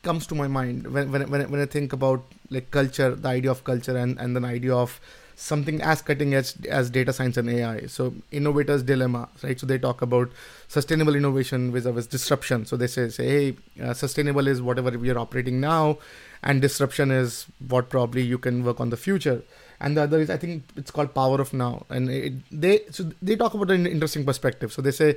comes 0.02 0.26
to 0.26 0.34
my 0.34 0.48
mind 0.48 0.86
when 0.92 1.12
when 1.12 1.30
when 1.30 1.60
I 1.60 1.66
think 1.66 1.92
about 1.92 2.24
like 2.50 2.70
culture, 2.70 3.14
the 3.14 3.28
idea 3.28 3.50
of 3.50 3.62
culture, 3.64 3.96
and 3.96 4.18
and 4.18 4.34
the 4.34 4.44
idea 4.44 4.74
of 4.74 5.00
something 5.40 5.80
as 5.80 6.02
cutting 6.02 6.34
edge 6.34 6.54
as 6.66 6.90
data 6.90 7.12
science 7.12 7.36
and 7.36 7.48
AI. 7.48 7.86
So 7.86 8.12
innovators 8.30 8.82
dilemma, 8.82 9.28
right? 9.42 9.58
So 9.58 9.66
they 9.66 9.78
talk 9.78 10.02
about 10.02 10.30
sustainable 10.68 11.16
innovation 11.16 11.72
vis-a-vis 11.72 12.06
disruption. 12.06 12.66
So 12.66 12.76
they 12.76 12.86
say, 12.86 13.08
say 13.08 13.26
hey, 13.26 13.56
uh, 13.82 13.94
sustainable 13.94 14.46
is 14.46 14.60
whatever 14.60 14.90
we 14.90 15.08
are 15.10 15.18
operating 15.18 15.60
now, 15.60 15.98
and 16.42 16.60
disruption 16.60 17.10
is 17.10 17.46
what 17.68 17.88
probably 17.88 18.22
you 18.22 18.38
can 18.38 18.64
work 18.64 18.80
on 18.80 18.90
the 18.90 18.96
future. 18.96 19.42
And 19.80 19.96
the 19.96 20.02
other 20.02 20.20
is, 20.20 20.28
I 20.28 20.36
think 20.36 20.64
it's 20.76 20.90
called 20.90 21.14
power 21.14 21.40
of 21.40 21.54
now. 21.54 21.86
And 21.88 22.10
it, 22.10 22.34
they 22.52 22.82
so 22.90 23.10
they 23.22 23.34
talk 23.34 23.54
about 23.54 23.70
an 23.70 23.86
interesting 23.86 24.26
perspective. 24.26 24.74
So 24.74 24.82
they 24.82 24.90
say, 24.90 25.16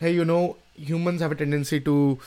hey, 0.00 0.12
you 0.12 0.24
know, 0.24 0.56
humans 0.74 1.22
have 1.22 1.32
a 1.32 1.34
tendency 1.34 1.80
to 1.80 2.18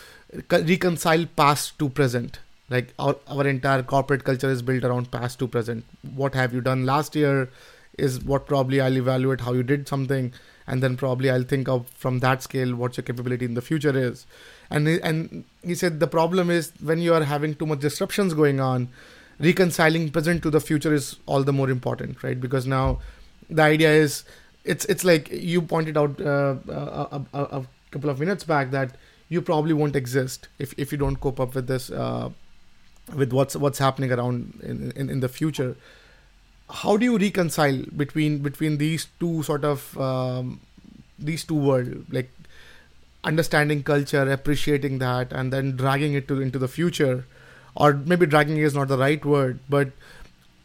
reconcile 0.50 1.28
past 1.36 1.78
to 1.78 1.90
present 1.90 2.40
like 2.70 2.94
our, 2.98 3.16
our 3.28 3.48
entire 3.48 3.84
corporate 3.84 4.24
culture 4.24 4.50
is 4.50 4.62
built 4.62 4.84
around 4.84 5.12
past 5.12 5.40
to 5.40 5.48
present. 5.48 5.86
What 6.16 6.34
have 6.34 6.54
you 6.54 6.62
done 6.62 6.86
last 6.86 7.16
year 7.16 7.50
is 7.98 8.20
what 8.26 8.46
probably 8.46 8.82
i'll 8.82 8.98
evaluate 8.98 9.42
how 9.42 9.54
you 9.54 9.64
did 9.64 9.88
something 9.88 10.34
and 10.68 10.84
then 10.84 10.98
probably 10.98 11.30
i'll 11.30 11.44
think 11.44 11.70
of 11.70 11.88
from 11.92 12.20
that 12.20 12.44
scale 12.44 12.76
what 12.76 12.98
your 12.98 13.04
capability 13.04 13.46
in 13.46 13.54
the 13.54 13.62
future 13.62 13.98
is. 13.98 14.26
And 14.70 14.88
and 14.88 15.44
he 15.64 15.76
said 15.76 16.00
the 16.00 16.08
problem 16.08 16.50
is 16.50 16.72
when 16.82 17.00
you 17.00 17.14
are 17.14 17.24
having 17.24 17.56
too 17.56 17.66
much 17.66 17.80
disruptions 17.80 18.34
going 18.34 18.60
on 18.60 18.90
reconciling 19.40 20.10
present 20.12 20.42
to 20.44 20.50
the 20.50 20.60
future 20.62 20.94
is 20.94 21.18
all 21.26 21.44
the 21.44 21.54
more 21.54 21.70
important 21.70 22.24
right? 22.24 22.40
Because 22.40 22.66
now 22.66 23.00
the 23.50 23.62
idea 23.62 23.92
is 23.92 24.24
it's 24.64 24.86
it's 24.86 25.04
like 25.04 25.30
you 25.32 25.62
pointed 25.62 25.98
out 25.98 26.20
uh, 26.20 26.56
a, 26.68 27.22
a, 27.34 27.44
a, 27.44 27.66
couple 27.92 28.10
of 28.10 28.20
minutes 28.20 28.44
back 28.44 28.72
that 28.72 28.96
you 29.30 29.42
probably 29.42 29.74
won't 29.74 29.96
exist 29.96 30.50
if, 30.60 30.74
if 30.78 30.92
you 30.92 30.98
don't 30.98 31.18
cope 31.18 31.40
up 31.40 31.56
with 31.56 31.68
this 31.68 31.90
uh, 31.92 32.30
with 33.14 33.32
what's 33.32 33.56
what's 33.56 33.80
happening 33.80 34.12
around 34.12 34.60
in, 34.64 34.92
in, 34.96 35.10
in 35.10 35.20
the 35.20 35.30
future 35.30 35.76
how 36.70 36.98
do 36.98 37.06
you 37.06 37.18
reconcile 37.18 37.78
between 37.96 38.40
between 38.40 38.78
these 38.78 39.08
two 39.20 39.44
sort 39.44 39.64
of 39.64 39.98
um, 40.00 40.60
these 41.20 41.44
two 41.44 41.56
worlds 41.56 42.12
like 42.12 42.30
understanding 43.24 43.84
culture 43.84 44.32
appreciating 44.32 45.00
that 45.00 45.32
and 45.32 45.52
then 45.54 45.76
dragging 45.76 46.14
it 46.14 46.28
to 46.28 46.42
into 46.42 46.60
the 46.60 46.68
future? 46.68 47.26
Or 47.76 47.94
maybe 47.94 48.26
dragging 48.26 48.58
is 48.58 48.74
not 48.74 48.88
the 48.88 48.98
right 48.98 49.24
word 49.24 49.60
but 49.70 49.90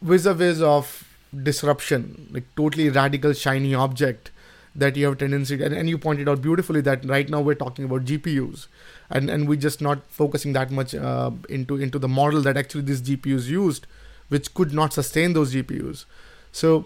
vis-a-vis 0.01 0.61
of 0.61 1.07
disruption 1.43 2.27
like 2.31 2.43
totally 2.55 2.89
radical 2.89 3.33
shiny 3.33 3.75
object 3.75 4.31
that 4.73 4.95
you 4.95 5.05
have 5.05 5.17
tendency 5.17 5.57
to, 5.57 5.65
and, 5.65 5.73
and 5.73 5.89
you 5.89 5.97
pointed 5.97 6.29
out 6.29 6.41
beautifully 6.41 6.81
that 6.81 7.03
right 7.05 7.29
now 7.29 7.41
we're 7.41 7.53
talking 7.55 7.85
about 7.85 8.05
gpus 8.05 8.67
and 9.11 9.29
and 9.29 9.47
we're 9.47 9.59
just 9.59 9.81
not 9.81 9.99
focusing 10.07 10.53
that 10.53 10.71
much 10.71 10.95
uh, 10.95 11.31
into 11.49 11.75
into 11.77 11.99
the 11.99 12.07
model 12.07 12.41
that 12.41 12.57
actually 12.57 12.83
these 12.83 13.01
GPUs 13.01 13.47
used, 13.47 13.87
which 14.29 14.53
could 14.53 14.73
not 14.73 14.93
sustain 14.93 15.33
those 15.33 15.53
GPUs. 15.53 16.05
So 16.51 16.85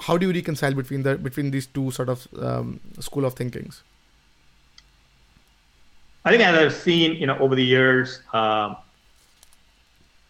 how 0.00 0.16
do 0.16 0.26
you 0.26 0.32
reconcile 0.32 0.74
between 0.74 1.02
the 1.02 1.16
between 1.16 1.50
these 1.50 1.66
two 1.66 1.90
sort 1.90 2.08
of 2.08 2.26
um, 2.38 2.80
school 3.00 3.24
of 3.24 3.34
thinkings? 3.34 3.82
I 6.24 6.30
think 6.30 6.42
as 6.42 6.56
I've 6.56 6.74
seen, 6.74 7.16
you 7.16 7.26
know, 7.26 7.36
over 7.38 7.56
the 7.56 7.64
years, 7.64 8.20
um, 8.32 8.76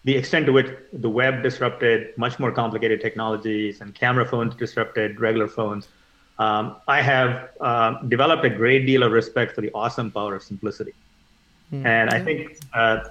the 0.05 0.16
extent 0.16 0.47
to 0.47 0.53
which 0.53 0.68
the 0.93 1.09
web 1.09 1.43
disrupted 1.43 2.16
much 2.16 2.38
more 2.38 2.51
complicated 2.51 3.01
technologies 3.01 3.82
and 3.82 3.95
camera 3.95 4.24
phones 4.24 4.55
disrupted 4.55 5.20
regular 5.20 5.49
phones, 5.49 5.88
um, 6.38 6.76
I 6.88 7.03
have 7.03 7.51
uh, 7.61 8.01
developed 8.09 8.45
a 8.45 8.51
great 8.51 8.86
deal 8.86 9.03
of 9.03 9.12
respect 9.12 9.55
for 9.55 9.61
the 9.61 9.70
awesome 9.74 10.11
power 10.11 10.34
of 10.34 10.43
simplicity. 10.43 10.95
Mm-hmm. 11.73 11.87
And 11.87 12.11
I 12.11 12.20
think 12.23 12.59
uh, 12.75 13.05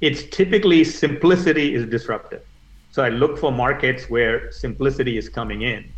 it's 0.00 0.24
typically 0.24 0.82
simplicity 0.84 1.74
is 1.74 1.86
disruptive. 1.86 2.42
So 2.90 3.02
I 3.02 3.08
look 3.08 3.38
for 3.38 3.52
markets 3.52 4.10
where 4.10 4.50
simplicity 4.52 5.18
is 5.18 5.28
coming 5.28 5.62
in. 5.62 5.92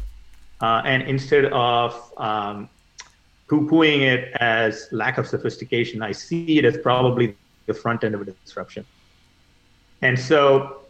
Uh, 0.61 0.83
and 0.85 1.03
instead 1.03 1.47
of 1.47 2.13
um, 2.17 2.69
poo-pooing 3.49 4.01
it 4.01 4.33
as 4.41 4.89
lack 4.93 5.19
of 5.19 5.27
sophistication, 5.27 6.03
I 6.03 6.13
see 6.13 6.59
it 6.59 6.65
as 6.65 6.79
probably 6.79 7.37
the 7.67 7.75
front 7.75 8.05
end 8.05 8.15
of 8.15 8.21
a 8.23 8.25
disruption. 8.25 8.85
And 10.03 10.19
so 10.19 10.83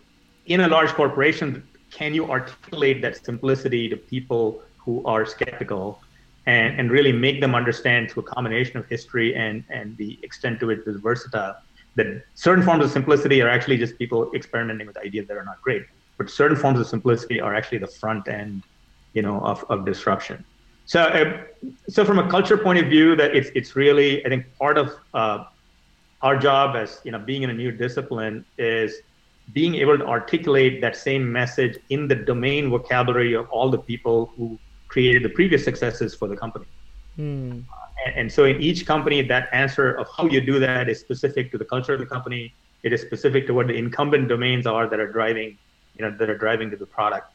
in 0.46 0.60
a 0.60 0.68
large 0.68 0.90
corporation, 0.90 1.66
can 1.90 2.14
you 2.14 2.30
articulate 2.30 3.02
that 3.02 3.24
simplicity 3.24 3.88
to 3.88 3.96
people 3.96 4.62
who 4.78 5.04
are 5.04 5.26
skeptical 5.26 6.00
and, 6.46 6.78
and 6.78 6.90
really 6.90 7.12
make 7.12 7.40
them 7.40 7.54
understand 7.54 8.10
through 8.10 8.22
a 8.22 8.26
combination 8.26 8.76
of 8.78 8.86
history 8.86 9.34
and, 9.34 9.64
and 9.68 9.96
the 9.96 10.18
extent 10.22 10.60
to 10.60 10.66
which 10.66 10.78
it 10.80 10.88
is 10.88 11.00
versatile 11.00 11.54
that 11.96 12.06
certain 12.34 12.64
forms 12.64 12.84
of 12.84 12.90
simplicity 12.90 13.40
are 13.42 13.48
actually 13.48 13.78
just 13.78 13.98
people 13.98 14.30
experimenting 14.34 14.86
with 14.86 14.96
ideas 14.98 15.26
that 15.28 15.36
are 15.36 15.44
not 15.44 15.60
great. 15.62 15.82
But 16.18 16.30
certain 16.30 16.56
forms 16.56 16.78
of 16.78 16.86
simplicity 16.86 17.40
are 17.40 17.54
actually 17.54 17.78
the 17.78 17.88
front 18.00 18.28
end 18.28 18.62
you 19.16 19.22
know 19.22 19.40
of, 19.40 19.64
of 19.70 19.84
disruption. 19.84 20.44
So 20.84 21.00
uh, 21.00 21.42
so 21.88 22.04
from 22.04 22.18
a 22.18 22.30
culture 22.30 22.58
point 22.58 22.78
of 22.78 22.86
view 22.86 23.16
that 23.16 23.34
it's 23.34 23.50
it's 23.54 23.74
really 23.74 24.24
i 24.24 24.28
think 24.28 24.44
part 24.60 24.78
of 24.78 24.92
uh, 25.14 25.38
our 26.22 26.36
job 26.36 26.76
as 26.76 27.00
you 27.04 27.10
know 27.12 27.18
being 27.18 27.42
in 27.42 27.50
a 27.50 27.58
new 27.62 27.72
discipline 27.72 28.44
is 28.58 28.94
being 29.52 29.74
able 29.76 29.96
to 29.98 30.06
articulate 30.06 30.80
that 30.82 30.94
same 30.96 31.32
message 31.40 31.78
in 31.88 32.06
the 32.08 32.14
domain 32.14 32.70
vocabulary 32.70 33.32
of 33.34 33.48
all 33.48 33.70
the 33.70 33.78
people 33.78 34.32
who 34.36 34.60
created 34.96 35.22
the 35.22 35.34
previous 35.38 35.62
successes 35.68 36.14
for 36.14 36.26
the 36.32 36.36
company. 36.44 36.66
And, 38.04 38.12
and, 38.20 38.32
so 38.36 38.44
in 38.44 38.56
each 38.68 38.80
company, 38.92 39.18
that 39.34 39.48
answer 39.52 39.88
of 40.00 40.06
how 40.16 40.24
you 40.34 40.40
do 40.52 40.58
that 40.66 40.88
is 40.92 41.00
specific 41.06 41.50
to 41.52 41.58
the 41.62 41.68
culture 41.74 41.94
of 41.96 42.00
the 42.04 42.10
company. 42.14 42.42
It 42.82 42.92
is 42.92 43.00
specific 43.08 43.46
to 43.48 43.52
what 43.58 43.66
the 43.66 43.76
incumbent 43.84 44.28
domains 44.28 44.66
are 44.66 44.86
that 44.92 45.00
are 45.04 45.12
driving, 45.18 45.58
you 45.96 46.02
know, 46.04 46.10
that 46.18 46.28
are 46.30 46.38
driving 46.46 46.70
to 46.70 46.76
the 46.76 46.90
product, 46.96 47.26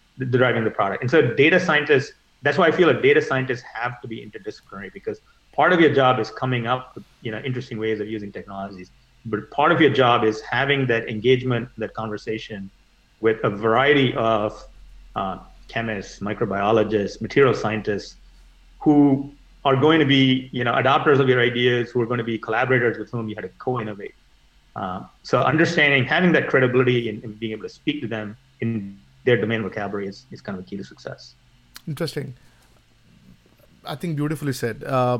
driving 0.42 0.64
the 0.64 0.76
product. 0.80 1.04
And 1.04 1.10
so 1.16 1.20
data 1.44 1.60
scientists, 1.60 2.14
that's 2.42 2.58
why 2.58 2.68
I 2.68 2.72
feel 2.72 2.88
like 2.88 3.02
data 3.02 3.22
scientists 3.22 3.64
have 3.80 4.02
to 4.02 4.08
be 4.08 4.18
interdisciplinary 4.26 4.92
because 4.94 5.20
part 5.60 5.72
of 5.74 5.80
your 5.80 5.94
job 6.02 6.20
is 6.20 6.30
coming 6.32 6.68
up 6.68 6.96
with, 6.96 7.06
you 7.22 7.32
know, 7.34 7.42
interesting 7.50 7.78
ways 7.78 8.00
of 8.00 8.08
using 8.08 8.32
technologies 8.32 8.90
but 9.26 9.52
part 9.52 9.72
of 9.72 9.80
your 9.80 9.92
job 9.92 10.24
is 10.24 10.42
having 10.42 10.88
that 10.88 11.08
engagement, 11.08 11.70
that 11.78 11.94
conversation 11.94 12.70
with 13.20 13.38
a 13.44 13.50
variety 13.50 14.16
of 14.16 14.68
uh, 15.16 15.38
chemists, 15.72 16.20
microbiologists, 16.20 17.22
material 17.22 17.54
scientists 17.54 18.16
who 18.80 19.32
are 19.64 19.76
going 19.76 20.00
to 20.00 20.06
be, 20.06 20.50
you 20.52 20.64
know, 20.64 20.74
adopters 20.74 21.20
of 21.20 21.30
your 21.30 21.40
ideas, 21.40 21.92
who 21.92 22.02
are 22.02 22.06
going 22.06 22.18
to 22.26 22.30
be 22.34 22.38
collaborators 22.38 22.98
with 22.98 23.10
whom 23.12 23.30
you 23.30 23.36
had 23.36 23.44
to 23.44 23.54
co-innovate. 23.66 24.16
Uh, 24.76 25.02
so 25.24 25.42
understanding, 25.54 26.04
having 26.04 26.32
that 26.32 26.48
credibility 26.48 27.10
and, 27.10 27.24
and, 27.24 27.40
being 27.40 27.52
able 27.52 27.64
to 27.64 27.76
speak 27.82 28.02
to 28.02 28.08
them 28.08 28.38
in 28.62 28.98
their 29.26 29.38
domain 29.44 29.62
vocabulary 29.62 30.08
is, 30.08 30.26
is 30.32 30.40
kind 30.42 30.58
of 30.58 30.64
a 30.64 30.68
key 30.68 30.78
to 30.78 30.84
success. 30.84 31.36
Interesting. 31.88 32.36
I 33.86 33.96
think 33.96 34.16
beautifully 34.16 34.54
said. 34.54 34.84
Uh, 34.84 35.20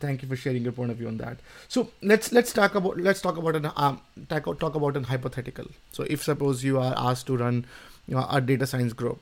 thank 0.00 0.22
you 0.22 0.28
for 0.28 0.36
sharing 0.36 0.62
your 0.62 0.72
point 0.72 0.90
of 0.90 0.96
view 0.96 1.08
on 1.08 1.18
that 1.18 1.38
so 1.68 1.90
let's 2.10 2.32
let's 2.32 2.54
talk 2.54 2.74
about 2.74 2.98
let's 2.98 3.20
talk 3.20 3.36
about 3.36 3.54
an 3.54 3.70
um, 3.76 4.00
talk, 4.30 4.58
talk 4.58 4.74
about 4.74 4.96
an 4.96 5.04
hypothetical 5.04 5.66
so 5.92 6.04
if 6.08 6.22
suppose 6.22 6.64
you 6.64 6.78
are 6.80 6.94
asked 6.96 7.26
to 7.26 7.36
run 7.36 7.66
you 8.06 8.14
know, 8.14 8.26
a 8.30 8.40
data 8.40 8.66
science 8.66 8.94
group 8.94 9.20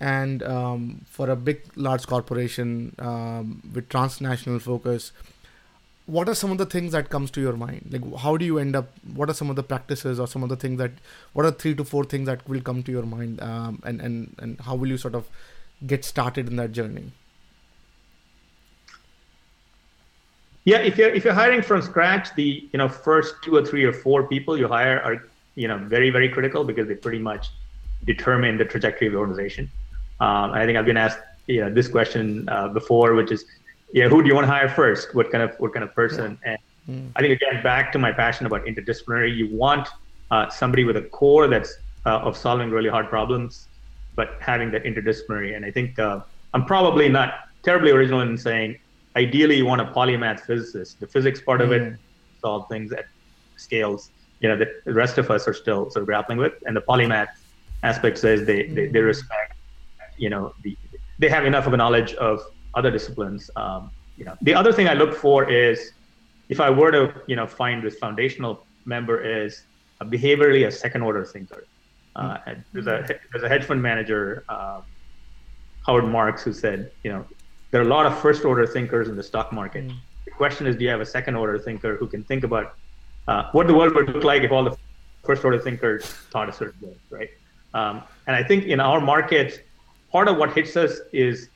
and 0.00 0.42
um, 0.42 1.02
for 1.06 1.28
a 1.30 1.36
big 1.36 1.62
large 1.76 2.06
corporation 2.06 2.94
um, 2.98 3.62
with 3.74 3.88
transnational 3.88 4.58
focus 4.58 5.12
what 6.06 6.28
are 6.28 6.34
some 6.34 6.50
of 6.50 6.58
the 6.58 6.66
things 6.66 6.92
that 6.92 7.08
comes 7.10 7.30
to 7.30 7.40
your 7.40 7.52
mind 7.52 7.86
like 7.90 8.20
how 8.20 8.36
do 8.36 8.44
you 8.44 8.58
end 8.58 8.74
up 8.74 8.88
what 9.14 9.30
are 9.30 9.34
some 9.34 9.50
of 9.50 9.56
the 9.56 9.62
practices 9.62 10.18
or 10.18 10.26
some 10.26 10.42
of 10.42 10.48
the 10.48 10.56
things 10.56 10.78
that 10.78 10.90
what 11.34 11.46
are 11.46 11.52
three 11.52 11.74
to 11.74 11.84
four 11.84 12.04
things 12.04 12.26
that 12.26 12.46
will 12.48 12.60
come 12.60 12.82
to 12.82 12.90
your 12.90 13.04
mind 13.04 13.40
um, 13.42 13.80
and 13.84 14.00
and 14.00 14.34
and 14.38 14.60
how 14.62 14.74
will 14.74 14.88
you 14.88 14.96
sort 14.96 15.14
of 15.14 15.28
get 15.86 16.04
started 16.04 16.48
in 16.48 16.56
that 16.56 16.72
journey 16.72 17.12
Yeah, 20.64 20.78
if 20.78 20.98
you're 20.98 21.08
if 21.08 21.24
you're 21.24 21.34
hiring 21.34 21.62
from 21.62 21.80
scratch, 21.82 22.34
the 22.34 22.68
you 22.72 22.78
know 22.78 22.88
first 22.88 23.34
two 23.42 23.56
or 23.56 23.64
three 23.64 23.84
or 23.84 23.92
four 23.92 24.28
people 24.28 24.58
you 24.58 24.68
hire 24.68 25.00
are 25.00 25.26
you 25.54 25.66
know 25.66 25.78
very 25.78 26.10
very 26.10 26.28
critical 26.28 26.64
because 26.64 26.86
they 26.86 26.94
pretty 26.94 27.18
much 27.18 27.48
determine 28.04 28.58
the 28.58 28.64
trajectory 28.64 29.06
of 29.06 29.14
the 29.14 29.18
organization. 29.18 29.70
Um, 30.20 30.52
I 30.52 30.66
think 30.66 30.76
I've 30.78 30.86
been 30.86 30.96
asked 30.96 31.18
you 31.46 31.60
know 31.62 31.70
this 31.72 31.88
question 31.88 32.48
uh, 32.48 32.68
before, 32.68 33.14
which 33.14 33.32
is 33.32 33.44
yeah, 33.92 34.08
who 34.08 34.22
do 34.22 34.28
you 34.28 34.34
want 34.34 34.46
to 34.46 34.52
hire 34.52 34.68
first? 34.68 35.14
What 35.14 35.30
kind 35.32 35.42
of 35.42 35.54
what 35.58 35.72
kind 35.72 35.84
of 35.84 35.94
person? 35.94 36.38
Yeah. 36.44 36.56
And 36.88 37.10
mm. 37.10 37.12
I 37.16 37.20
think 37.20 37.40
again 37.40 37.62
back 37.62 37.92
to 37.92 37.98
my 37.98 38.12
passion 38.12 38.46
about 38.46 38.64
interdisciplinary, 38.64 39.36
you 39.36 39.54
want 39.56 39.88
uh, 40.30 40.48
somebody 40.48 40.84
with 40.84 40.96
a 40.96 41.02
core 41.02 41.48
that's 41.48 41.76
uh, 42.06 42.18
of 42.18 42.36
solving 42.36 42.70
really 42.70 42.88
hard 42.88 43.08
problems, 43.08 43.68
but 44.14 44.36
having 44.40 44.70
that 44.70 44.84
interdisciplinary. 44.84 45.56
And 45.56 45.64
I 45.64 45.70
think 45.70 45.98
uh, 45.98 46.20
I'm 46.54 46.64
probably 46.64 47.08
not 47.08 47.48
terribly 47.62 47.90
original 47.90 48.20
in 48.20 48.36
saying 48.38 48.78
ideally 49.16 49.56
you 49.56 49.66
want 49.66 49.80
a 49.80 49.86
polymath 49.86 50.40
physicist. 50.40 51.00
The 51.00 51.06
physics 51.06 51.40
part 51.40 51.60
mm. 51.60 51.64
of 51.64 51.72
it 51.72 51.82
mm. 51.82 51.96
solve 52.40 52.68
things 52.68 52.92
at 52.92 53.06
scales, 53.56 54.10
you 54.40 54.48
know, 54.48 54.56
that 54.56 54.84
the 54.84 54.94
rest 54.94 55.18
of 55.18 55.30
us 55.30 55.46
are 55.46 55.54
still 55.54 55.90
sort 55.90 56.02
of 56.02 56.06
grappling 56.06 56.38
with. 56.38 56.54
And 56.66 56.76
the 56.76 56.80
polymath 56.80 57.28
aspect 57.82 58.18
says 58.18 58.46
they, 58.46 58.64
mm. 58.64 58.74
they, 58.74 58.86
they, 58.86 59.00
mm. 59.00 59.06
respect, 59.06 59.49
you 60.20 60.30
know, 60.30 60.54
the, 60.62 60.76
they 61.18 61.28
have 61.28 61.44
enough 61.46 61.66
of 61.66 61.72
a 61.72 61.76
knowledge 61.76 62.12
of 62.14 62.40
other 62.74 62.90
disciplines. 62.90 63.50
Um, 63.56 63.90
you 64.16 64.24
know, 64.24 64.36
the 64.42 64.54
other 64.54 64.72
thing 64.72 64.86
I 64.88 64.94
look 64.94 65.14
for 65.14 65.50
is 65.50 65.92
if 66.48 66.60
I 66.60 66.70
were 66.70 66.92
to, 66.92 67.02
you 67.26 67.36
know, 67.36 67.46
find 67.46 67.82
this 67.82 67.96
foundational 67.96 68.66
member 68.84 69.16
is 69.20 69.62
a 70.00 70.04
behaviorally 70.04 70.66
a 70.66 70.70
second 70.70 71.02
order 71.02 71.24
thinker. 71.24 71.66
Uh, 72.16 72.38
mm. 72.46 72.64
there's 72.72 72.86
a 72.86 73.18
there's 73.30 73.44
a 73.44 73.48
hedge 73.48 73.64
fund 73.64 73.80
manager, 73.80 74.44
uh, 74.48 74.80
Howard 75.86 76.06
Marks, 76.06 76.42
who 76.42 76.52
said, 76.52 76.90
you 77.04 77.10
know, 77.12 77.24
there 77.70 77.80
are 77.80 77.84
a 77.84 77.92
lot 77.96 78.04
of 78.04 78.18
first 78.18 78.44
order 78.44 78.66
thinkers 78.66 79.08
in 79.08 79.16
the 79.16 79.22
stock 79.22 79.52
market. 79.52 79.86
Mm. 79.86 79.96
The 80.26 80.32
question 80.32 80.66
is, 80.66 80.76
do 80.76 80.84
you 80.84 80.90
have 80.90 81.00
a 81.00 81.06
second 81.06 81.34
order 81.36 81.58
thinker 81.58 81.96
who 81.96 82.06
can 82.06 82.22
think 82.24 82.44
about 82.44 82.74
uh, 83.28 83.50
what 83.52 83.66
the 83.66 83.74
world 83.74 83.94
would 83.94 84.10
look 84.10 84.24
like 84.24 84.42
if 84.42 84.52
all 84.52 84.64
the 84.64 84.76
first 85.24 85.44
order 85.44 85.58
thinkers 85.58 86.04
thought 86.32 86.48
a 86.48 86.52
certain 86.52 86.80
way, 86.88 86.96
right? 87.10 87.30
Um, 87.72 88.02
and 88.26 88.34
I 88.34 88.42
think 88.42 88.64
in 88.64 88.80
our 88.80 89.00
market, 89.00 89.64
part 90.10 90.28
of 90.28 90.36
what 90.36 90.52
hits 90.52 90.76
us 90.76 91.00
is 91.12 91.48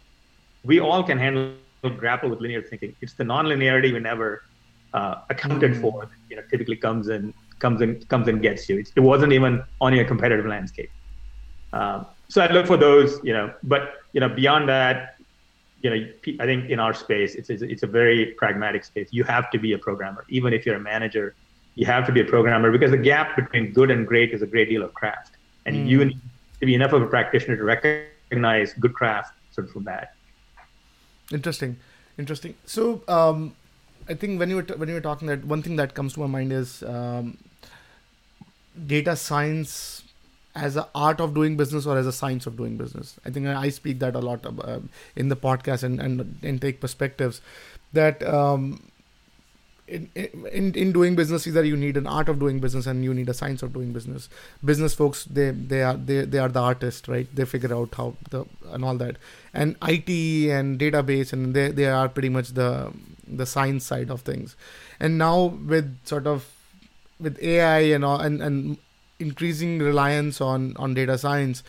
we 0.64 0.80
all 0.80 1.02
can 1.02 1.18
handle 1.18 1.54
grapple 1.96 2.30
with 2.30 2.40
linear 2.40 2.62
thinking. 2.62 2.94
It's 3.00 3.14
the 3.14 3.24
nonlinearity 3.24 3.92
we 3.92 4.00
never 4.00 4.42
uh, 4.94 5.16
accounted 5.30 5.72
mm. 5.72 5.80
for. 5.80 6.08
You 6.30 6.36
know, 6.36 6.42
typically 6.50 6.76
comes 6.76 7.08
in 7.08 7.34
comes 7.58 7.80
in 7.80 8.00
comes 8.06 8.28
and 8.28 8.40
gets 8.40 8.68
you. 8.68 8.78
It's, 8.78 8.92
it 8.96 9.00
wasn't 9.00 9.32
even 9.32 9.62
on 9.80 9.94
your 9.94 10.04
competitive 10.04 10.46
landscape. 10.46 10.90
Um, 11.72 12.06
so 12.28 12.40
I 12.42 12.50
look 12.50 12.66
for 12.66 12.76
those, 12.76 13.20
you 13.22 13.32
know. 13.32 13.52
But 13.62 13.94
you 14.12 14.20
know, 14.20 14.28
beyond 14.28 14.68
that, 14.68 15.16
you 15.82 15.90
know, 15.90 16.08
I 16.40 16.46
think 16.46 16.70
in 16.70 16.80
our 16.80 16.94
space, 16.94 17.34
it's, 17.34 17.50
it's 17.50 17.82
a 17.82 17.86
very 17.86 18.26
pragmatic 18.38 18.84
space. 18.84 19.08
You 19.10 19.24
have 19.24 19.50
to 19.50 19.58
be 19.58 19.74
a 19.74 19.78
programmer, 19.78 20.24
even 20.28 20.52
if 20.54 20.64
you're 20.64 20.76
a 20.76 20.80
manager. 20.80 21.34
You 21.74 21.86
have 21.86 22.06
to 22.06 22.12
be 22.12 22.20
a 22.20 22.24
programmer 22.24 22.70
because 22.70 22.92
the 22.92 22.98
gap 22.98 23.34
between 23.34 23.72
good 23.72 23.90
and 23.90 24.06
great 24.06 24.32
is 24.32 24.42
a 24.42 24.46
great 24.46 24.68
deal 24.68 24.84
of 24.84 24.94
craft, 24.94 25.32
and 25.66 25.74
mm. 25.74 25.88
you 25.88 26.04
need 26.04 26.20
to 26.60 26.66
be 26.66 26.74
enough 26.74 26.92
of 26.92 27.02
a 27.02 27.06
practitioner 27.06 27.56
to 27.56 27.64
recognize 27.64 28.13
good 28.80 28.94
craft 28.94 29.34
sort 29.52 29.66
of 29.66 29.72
from 29.72 29.84
bad. 29.84 30.08
Interesting, 31.32 31.76
interesting. 32.18 32.54
So, 32.66 33.02
um, 33.08 33.54
I 34.08 34.14
think 34.14 34.38
when 34.38 34.50
you 34.50 34.56
were 34.56 34.62
t- 34.62 34.74
when 34.74 34.88
you 34.88 34.94
were 34.94 35.00
talking 35.00 35.28
that 35.28 35.44
one 35.44 35.62
thing 35.62 35.76
that 35.76 35.94
comes 35.94 36.14
to 36.14 36.20
my 36.20 36.26
mind 36.26 36.52
is 36.52 36.82
um, 36.82 37.38
data 38.86 39.16
science 39.16 40.02
as 40.54 40.76
an 40.76 40.84
art 40.94 41.20
of 41.20 41.34
doing 41.34 41.56
business 41.56 41.86
or 41.86 41.98
as 41.98 42.06
a 42.06 42.12
science 42.12 42.46
of 42.46 42.56
doing 42.56 42.76
business. 42.76 43.18
I 43.24 43.30
think 43.30 43.46
I 43.46 43.70
speak 43.70 43.98
that 43.98 44.14
a 44.14 44.20
lot 44.20 44.46
uh, 44.46 44.80
in 45.16 45.28
the 45.28 45.36
podcast 45.36 45.82
and, 45.82 46.00
and, 46.00 46.38
and 46.42 46.60
take 46.60 46.80
perspectives 46.80 47.40
that 47.92 48.22
um, 48.22 48.82
in, 49.86 50.10
in 50.14 50.74
in 50.74 50.92
doing 50.92 51.14
business 51.14 51.46
either 51.46 51.62
you 51.62 51.76
need 51.76 51.96
an 51.96 52.06
art 52.06 52.28
of 52.28 52.38
doing 52.38 52.58
business 52.58 52.86
and 52.86 53.04
you 53.04 53.12
need 53.12 53.28
a 53.28 53.34
science 53.34 53.62
of 53.62 53.72
doing 53.72 53.92
business. 53.92 54.28
Business 54.64 54.94
folks 54.94 55.24
they 55.24 55.50
they 55.50 55.82
are 55.82 55.96
they, 55.96 56.24
they 56.24 56.38
are 56.38 56.48
the 56.48 56.60
artists 56.60 57.06
right? 57.06 57.28
They 57.34 57.44
figure 57.44 57.74
out 57.74 57.94
how 57.94 58.14
the 58.30 58.46
and 58.70 58.84
all 58.84 58.96
that. 58.96 59.16
And 59.52 59.76
it 59.82 60.08
and 60.50 60.78
database 60.78 61.32
and 61.32 61.54
they 61.54 61.70
they 61.70 61.86
are 61.86 62.08
pretty 62.08 62.30
much 62.30 62.50
the 62.50 62.92
the 63.26 63.46
science 63.46 63.84
side 63.84 64.10
of 64.10 64.22
things. 64.22 64.56
And 65.00 65.18
now 65.18 65.46
with 65.46 65.98
sort 66.06 66.26
of 66.26 66.50
with 67.20 67.38
ai 67.42 67.80
and 67.80 68.04
and 68.04 68.42
and 68.42 68.78
increasing 69.18 69.78
reliance 69.78 70.40
on 70.40 70.74
on 70.76 70.94
data 70.94 71.18
science 71.18 71.62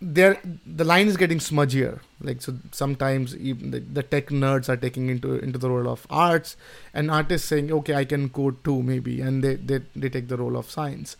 there 0.00 0.38
the 0.66 0.84
line 0.84 1.08
is 1.08 1.16
getting 1.16 1.38
smudgier. 1.38 2.00
Like 2.20 2.42
so 2.42 2.54
sometimes 2.72 3.36
even 3.36 3.70
the, 3.70 3.80
the, 3.80 4.02
tech 4.02 4.28
nerds 4.28 4.68
are 4.68 4.76
taking 4.76 5.08
into 5.08 5.34
into 5.36 5.58
the 5.58 5.70
role 5.70 5.88
of 5.88 6.06
arts 6.10 6.56
and 6.92 7.10
artists 7.10 7.48
saying 7.48 7.72
okay 7.72 7.94
i 7.94 8.04
can 8.04 8.28
code 8.28 8.62
too 8.64 8.82
maybe 8.82 9.20
and 9.20 9.42
they 9.42 9.56
they, 9.56 9.80
they 9.94 10.08
take 10.08 10.28
the 10.28 10.36
role 10.36 10.56
of 10.56 10.70
science. 10.70 11.16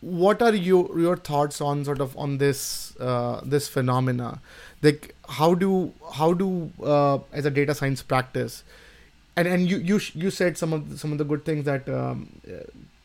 What 0.00 0.42
are 0.42 0.54
your 0.54 0.98
your 0.98 1.16
thoughts 1.16 1.60
on 1.60 1.84
sort 1.84 2.00
of 2.00 2.16
on 2.16 2.38
this 2.38 2.96
uh, 3.00 3.40
this 3.44 3.68
phenomena? 3.68 4.40
Like 4.80 5.14
how 5.28 5.54
do 5.54 5.92
how 6.14 6.32
do 6.34 6.70
uh, 6.82 7.18
as 7.32 7.46
a 7.46 7.50
data 7.50 7.74
science 7.74 8.02
practice 8.02 8.62
and 9.38 9.46
and 9.46 9.70
you 9.70 9.78
you 9.78 10.00
you 10.14 10.30
said 10.30 10.58
some 10.58 10.72
of 10.72 10.90
the, 10.90 10.98
some 10.98 11.12
of 11.12 11.18
the 11.18 11.24
good 11.24 11.44
things 11.44 11.64
that 11.64 11.88
um, 11.88 12.28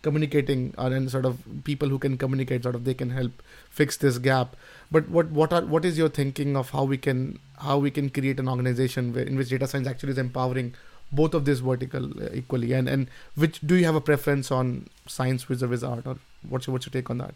communicating 0.04 0.74
and 0.78 1.10
sort 1.10 1.26
of 1.26 1.41
people 1.64 1.89
who 1.89 1.97
can 1.97 2.18
communicate 2.18 2.64
sort 2.64 2.76
of 2.76 2.84
they 2.86 2.93
can 2.93 3.10
help 3.10 3.43
fix 3.70 3.97
this 3.97 4.18
gap. 4.18 4.56
But 4.91 5.10
what 5.10 5.32
what 5.32 5.54
are 5.54 5.62
what 5.62 5.86
is 5.86 5.97
your 5.97 6.10
thinking 6.10 6.56
of 6.56 6.72
how 6.72 6.84
we 6.84 6.97
can 6.97 7.39
how 7.60 7.78
we 7.78 7.91
can 7.99 8.10
create 8.10 8.39
an 8.39 8.49
organization 8.49 9.14
where, 9.14 9.24
in 9.24 9.38
which 9.38 9.49
data 9.49 9.68
science 9.68 9.88
actually 9.88 10.12
is 10.12 10.18
empowering 10.18 10.76
both 11.12 11.34
of 11.34 11.45
this 11.45 11.60
vertical 11.60 12.12
uh, 12.22 12.30
equally? 12.34 12.74
And 12.74 12.88
and 12.89 13.10
which 13.36 13.60
do 13.62 13.76
you 13.76 13.86
have 13.86 13.95
a 13.95 14.06
preference 14.12 14.51
on 14.51 14.88
science 15.08 15.43
vis-a-vis 15.43 15.84
art 15.84 16.06
or 16.06 16.18
what's 16.49 16.68
your, 16.68 16.74
what's 16.74 16.86
your 16.86 16.91
take 16.91 17.10
on 17.10 17.18
that? 17.20 17.34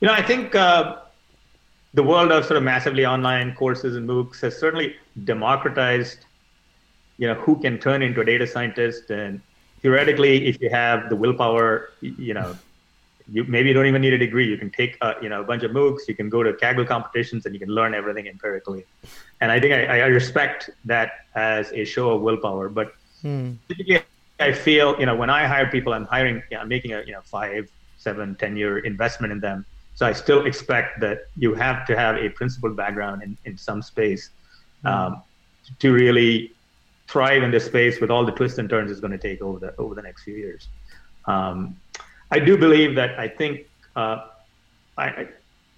You 0.00 0.08
know, 0.08 0.14
I 0.14 0.22
think 0.22 0.54
uh, 0.54 0.96
the 1.94 2.02
world 2.02 2.32
of 2.32 2.44
sort 2.44 2.58
of 2.58 2.62
massively 2.64 3.06
online 3.06 3.54
courses 3.54 3.96
and 3.96 4.06
MOOCs 4.08 4.40
has 4.40 4.58
certainly 4.58 4.96
democratized, 5.22 6.26
you 7.18 7.26
know, 7.28 7.34
who 7.34 7.60
can 7.60 7.78
turn 7.78 8.02
into 8.02 8.20
a 8.20 8.24
data 8.24 8.46
scientist. 8.46 9.10
And 9.10 9.40
theoretically, 9.80 10.46
if 10.46 10.60
you 10.60 10.70
have 10.70 11.08
the 11.08 11.16
willpower, 11.16 11.90
you 12.00 12.34
know, 12.34 12.56
you 13.30 13.44
maybe 13.44 13.68
you 13.68 13.74
don't 13.74 13.86
even 13.86 14.02
need 14.02 14.12
a 14.12 14.18
degree. 14.18 14.46
You 14.46 14.58
can 14.58 14.70
take, 14.70 14.98
uh, 15.00 15.14
you 15.22 15.28
know, 15.28 15.40
a 15.40 15.44
bunch 15.44 15.62
of 15.62 15.70
MOOCs. 15.70 16.08
You 16.08 16.14
can 16.14 16.28
go 16.28 16.42
to 16.42 16.52
Kaggle 16.52 16.86
competitions, 16.86 17.46
and 17.46 17.54
you 17.54 17.60
can 17.60 17.70
learn 17.70 17.94
everything 17.94 18.26
empirically. 18.26 18.84
And 19.40 19.50
I 19.50 19.60
think 19.60 19.72
I, 19.72 20.00
I 20.00 20.06
respect 20.06 20.70
that 20.84 21.12
as 21.34 21.72
a 21.72 21.84
show 21.84 22.10
of 22.10 22.20
willpower. 22.20 22.68
But 22.68 22.94
hmm. 23.22 23.52
typically, 23.68 24.02
I 24.40 24.52
feel, 24.52 24.98
you 25.00 25.06
know, 25.06 25.16
when 25.16 25.30
I 25.30 25.46
hire 25.46 25.66
people, 25.70 25.94
I'm 25.94 26.04
hiring, 26.04 26.42
you 26.50 26.56
know, 26.56 26.60
I'm 26.60 26.68
making 26.68 26.92
a, 26.92 27.02
you 27.02 27.12
know, 27.12 27.22
five, 27.22 27.70
seven, 27.98 28.34
ten 28.34 28.56
year 28.56 28.78
investment 28.80 29.32
in 29.32 29.40
them 29.40 29.64
so 29.94 30.06
I 30.06 30.12
still 30.12 30.44
expect 30.46 31.00
that 31.00 31.26
you 31.36 31.54
have 31.54 31.86
to 31.86 31.96
have 31.96 32.16
a 32.16 32.28
principled 32.28 32.76
background 32.76 33.22
in, 33.22 33.36
in 33.44 33.56
some 33.56 33.80
space 33.80 34.30
hmm. 34.82 34.88
um, 34.88 35.22
to 35.78 35.92
really 35.92 36.52
thrive 37.14 37.44
in 37.44 37.50
this 37.52 37.64
space 37.64 38.00
with 38.00 38.10
all 38.10 38.24
the 38.26 38.32
twists 38.32 38.58
and 38.58 38.68
turns 38.68 38.90
it's 38.90 38.98
going 38.98 39.16
to 39.20 39.24
take 39.28 39.40
over 39.40 39.58
the 39.64 39.70
over 39.82 39.94
the 39.94 40.02
next 40.08 40.24
few 40.24 40.36
years. 40.46 40.62
Um, 41.32 41.56
I 42.36 42.38
do 42.48 42.58
believe 42.66 42.96
that 42.96 43.10
I 43.24 43.28
think 43.28 43.52
uh, 43.94 44.16
I, 44.98 45.28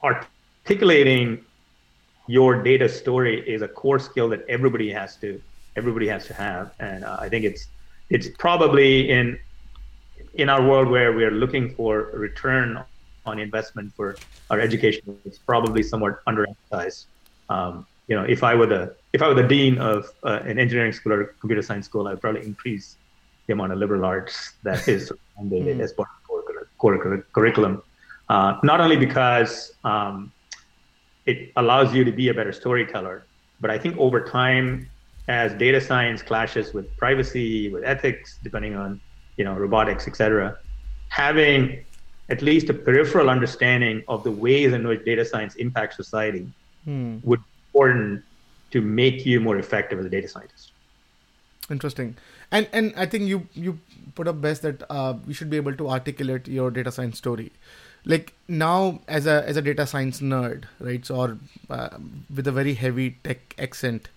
articulating 0.03 1.45
your 2.26 2.62
data 2.70 2.89
story 2.89 3.37
is 3.55 3.61
a 3.61 3.68
core 3.68 3.99
skill 4.09 4.28
that 4.30 4.43
everybody 4.49 4.91
has 4.91 5.16
to 5.22 5.28
everybody 5.80 6.09
has 6.09 6.24
to 6.30 6.34
have, 6.47 6.64
and 6.80 7.05
uh, 7.05 7.18
I 7.26 7.28
think 7.28 7.45
it's 7.45 7.62
it's 8.09 8.28
probably 8.45 9.11
in 9.11 9.39
in 10.43 10.49
our 10.55 10.62
world 10.70 10.89
where 10.97 11.12
we 11.18 11.22
are 11.28 11.37
looking 11.45 11.74
for 11.74 11.93
return 12.26 12.68
on 13.26 13.39
investment 13.39 13.93
for 13.99 14.09
our 14.51 14.61
education 14.68 15.03
it's 15.28 15.41
probably 15.53 15.82
somewhat 15.82 16.24
underemphasized. 16.30 17.05
Um, 17.55 17.87
you 18.09 18.14
know, 18.16 18.24
if 18.37 18.41
I 18.51 18.55
were 18.55 18.70
the 18.76 18.84
if 19.17 19.23
I 19.23 19.29
were 19.29 19.41
the 19.43 19.49
dean 19.57 19.79
of 19.79 20.12
uh, 20.25 20.41
an 20.45 20.59
engineering 20.59 20.93
school 20.93 21.14
or 21.14 21.25
computer 21.41 21.62
science 21.62 21.87
school, 21.87 22.07
I 22.07 22.11
would 22.11 22.21
probably 22.21 22.45
increase 22.45 22.97
the 23.47 23.55
amount 23.55 23.73
of 23.73 23.79
liberal 23.79 24.05
arts 24.05 24.53
that 24.62 24.87
is 24.87 25.11
mm. 25.41 25.81
as 25.81 25.95
part 25.95 26.11
of 26.14 26.27
core, 26.29 26.99
core 26.99 27.25
curriculum. 27.33 27.83
Uh, 28.29 28.59
not 28.62 28.79
only 28.79 28.99
because 29.07 29.73
um, 29.85 30.31
it 31.25 31.51
allows 31.57 31.95
you 31.95 32.05
to 32.05 32.12
be 32.12 32.29
a 32.29 32.35
better 32.35 32.53
storyteller, 32.53 33.25
but 33.59 33.71
I 33.71 33.79
think 33.79 33.97
over 33.97 34.23
time, 34.23 34.87
as 35.29 35.55
data 35.55 35.81
science 35.81 36.21
clashes 36.21 36.75
with 36.75 36.95
privacy, 36.99 37.71
with 37.71 37.85
ethics, 37.85 38.39
depending 38.43 38.75
on 38.77 39.01
you 39.39 39.45
know 39.47 39.55
robotics, 39.55 40.07
etc., 40.07 40.59
having 41.09 41.83
at 42.29 42.43
least 42.43 42.69
a 42.69 42.75
peripheral 42.75 43.31
understanding 43.31 44.05
of 44.09 44.25
the 44.25 44.31
ways 44.31 44.75
in 44.75 44.87
which 44.87 45.03
data 45.07 45.25
science 45.25 45.55
impacts 45.55 45.97
society 45.97 46.47
hmm. 46.85 47.17
would 47.23 47.41
be 47.41 47.51
important 47.69 48.23
to 48.77 48.83
make 49.01 49.27
you 49.27 49.41
more 49.41 49.59
effective 49.59 49.99
as 49.99 50.07
a 50.07 50.14
data 50.14 50.29
scientist. 50.29 50.72
Interesting, 51.77 52.16
and 52.53 52.68
and 52.72 52.95
I 53.05 53.07
think 53.14 53.29
you 53.35 53.39
you 53.66 53.79
put 54.14 54.29
up 54.33 54.41
best 54.41 54.66
that 54.66 54.83
uh, 54.89 55.14
you 55.27 55.35
should 55.39 55.51
be 55.55 55.61
able 55.62 55.79
to 55.83 55.89
articulate 55.99 56.51
your 56.57 56.70
data 56.81 56.93
science 56.97 57.22
story. 57.22 57.51
Like 58.05 58.35
now, 58.49 59.01
as 59.09 59.27
a 59.27 59.39
as 59.53 59.57
a 59.62 59.62
data 59.68 59.87
science 59.93 60.20
nerd, 60.35 60.68
right? 60.91 61.09
So, 61.11 61.16
or 61.22 61.39
uh, 61.79 61.89
with 62.33 62.53
a 62.53 62.53
very 62.59 62.74
heavy 62.83 63.09
tech 63.24 63.57
accent, 63.68 64.09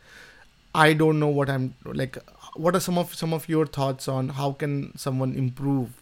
I 0.76 0.93
don't 0.93 1.20
know 1.20 1.32
what 1.39 1.49
I'm 1.55 1.74
like. 2.01 2.20
What 2.66 2.76
are 2.76 2.84
some 2.89 2.99
of 3.03 3.16
some 3.24 3.34
of 3.39 3.49
your 3.49 3.66
thoughts 3.80 4.07
on 4.18 4.30
how 4.41 4.51
can 4.66 4.95
someone 5.05 5.34
improve 5.45 5.95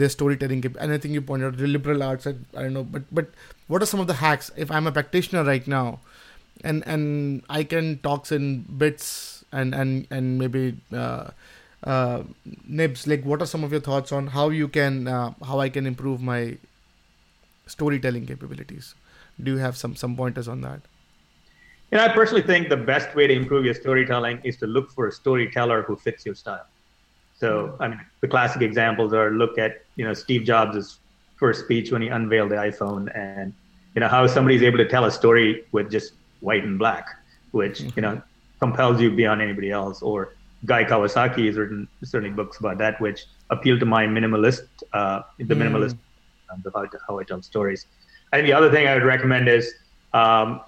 their 0.00 0.10
storytelling 0.10 0.62
and 0.78 0.92
i 0.92 0.98
think 0.98 1.14
you 1.14 1.20
pointed 1.28 1.46
out 1.46 1.56
the 1.56 1.66
liberal 1.66 2.02
arts 2.02 2.26
I, 2.26 2.34
I 2.54 2.64
don't 2.64 2.74
know 2.74 2.84
but 2.84 3.04
but 3.10 3.30
what 3.68 3.82
are 3.82 3.86
some 3.86 4.00
of 4.00 4.06
the 4.06 4.16
hacks 4.22 4.50
if 4.64 4.70
i'm 4.70 4.86
a 4.86 4.92
practitioner 4.92 5.44
right 5.44 5.66
now 5.66 6.00
and 6.64 6.86
and 6.86 7.42
i 7.48 7.62
can 7.62 7.98
talk 7.98 8.30
in 8.32 8.62
bits 8.62 9.44
and 9.52 9.74
and 9.74 10.06
and 10.10 10.38
maybe 10.38 10.76
uh, 10.92 11.30
uh, 11.84 12.22
nibs. 12.66 13.06
Like 13.06 13.24
what 13.24 13.40
are 13.40 13.46
some 13.46 13.64
of 13.64 13.72
your 13.72 13.80
thoughts 13.80 14.12
on 14.12 14.28
how 14.28 14.50
you 14.50 14.68
can 14.68 15.08
uh, 15.08 15.32
how 15.44 15.60
i 15.60 15.68
can 15.68 15.86
improve 15.86 16.20
my 16.20 16.58
storytelling 17.66 18.26
capabilities? 18.26 18.94
Do 19.42 19.52
you 19.52 19.58
have 19.58 19.76
some 19.76 19.94
some 19.94 20.16
pointers 20.16 20.48
on 20.48 20.60
that? 20.62 20.80
You 21.90 21.98
know, 21.98 22.04
I 22.04 22.08
personally 22.08 22.42
think 22.42 22.68
the 22.68 22.76
best 22.76 23.14
way 23.14 23.26
to 23.26 23.32
improve 23.32 23.64
your 23.64 23.74
storytelling 23.74 24.40
is 24.44 24.58
to 24.58 24.66
look 24.66 24.90
for 24.90 25.06
a 25.06 25.12
storyteller 25.12 25.82
who 25.82 25.96
fits 25.96 26.26
your 26.26 26.34
style. 26.34 26.66
So, 27.34 27.76
I 27.80 27.88
mean, 27.88 28.00
the 28.20 28.28
classic 28.28 28.60
examples 28.60 29.14
are 29.14 29.30
look 29.30 29.56
at, 29.58 29.84
you 29.96 30.04
know, 30.04 30.12
Steve 30.12 30.42
Jobs' 30.44 30.98
first 31.36 31.64
speech 31.64 31.90
when 31.90 32.02
he 32.02 32.08
unveiled 32.08 32.50
the 32.50 32.56
iPhone 32.56 33.10
and, 33.16 33.54
you 33.94 34.00
know, 34.00 34.08
how 34.08 34.26
somebody 34.26 34.56
is 34.56 34.62
able 34.62 34.76
to 34.78 34.88
tell 34.88 35.06
a 35.06 35.10
story 35.10 35.64
with 35.72 35.90
just 35.90 36.12
white 36.40 36.64
and 36.64 36.78
black, 36.78 37.06
which, 37.52 37.80
mm-hmm. 37.80 37.90
you 37.96 38.02
know, 38.02 38.22
compels 38.60 39.00
you 39.00 39.10
beyond 39.10 39.42
anybody 39.42 39.70
else. 39.70 40.02
Or 40.02 40.34
Guy 40.66 40.84
Kawasaki 40.84 41.46
has 41.46 41.56
written 41.56 41.88
certainly 42.04 42.34
books 42.34 42.58
about 42.58 42.78
that, 42.78 43.00
which 43.00 43.26
appeal 43.50 43.78
to 43.78 43.86
my 43.86 44.06
minimalist, 44.06 44.66
uh, 44.92 45.22
the 45.38 45.44
mm. 45.44 45.62
minimalist 45.62 45.96
about 46.64 46.94
how 47.06 47.18
I 47.18 47.24
tell 47.24 47.42
stories. 47.42 47.86
I 48.32 48.36
think 48.36 48.46
the 48.46 48.52
other 48.52 48.70
thing 48.70 48.86
I 48.86 48.94
would 48.94 49.04
recommend 49.04 49.48
is 49.48 49.74
um, 50.12 50.60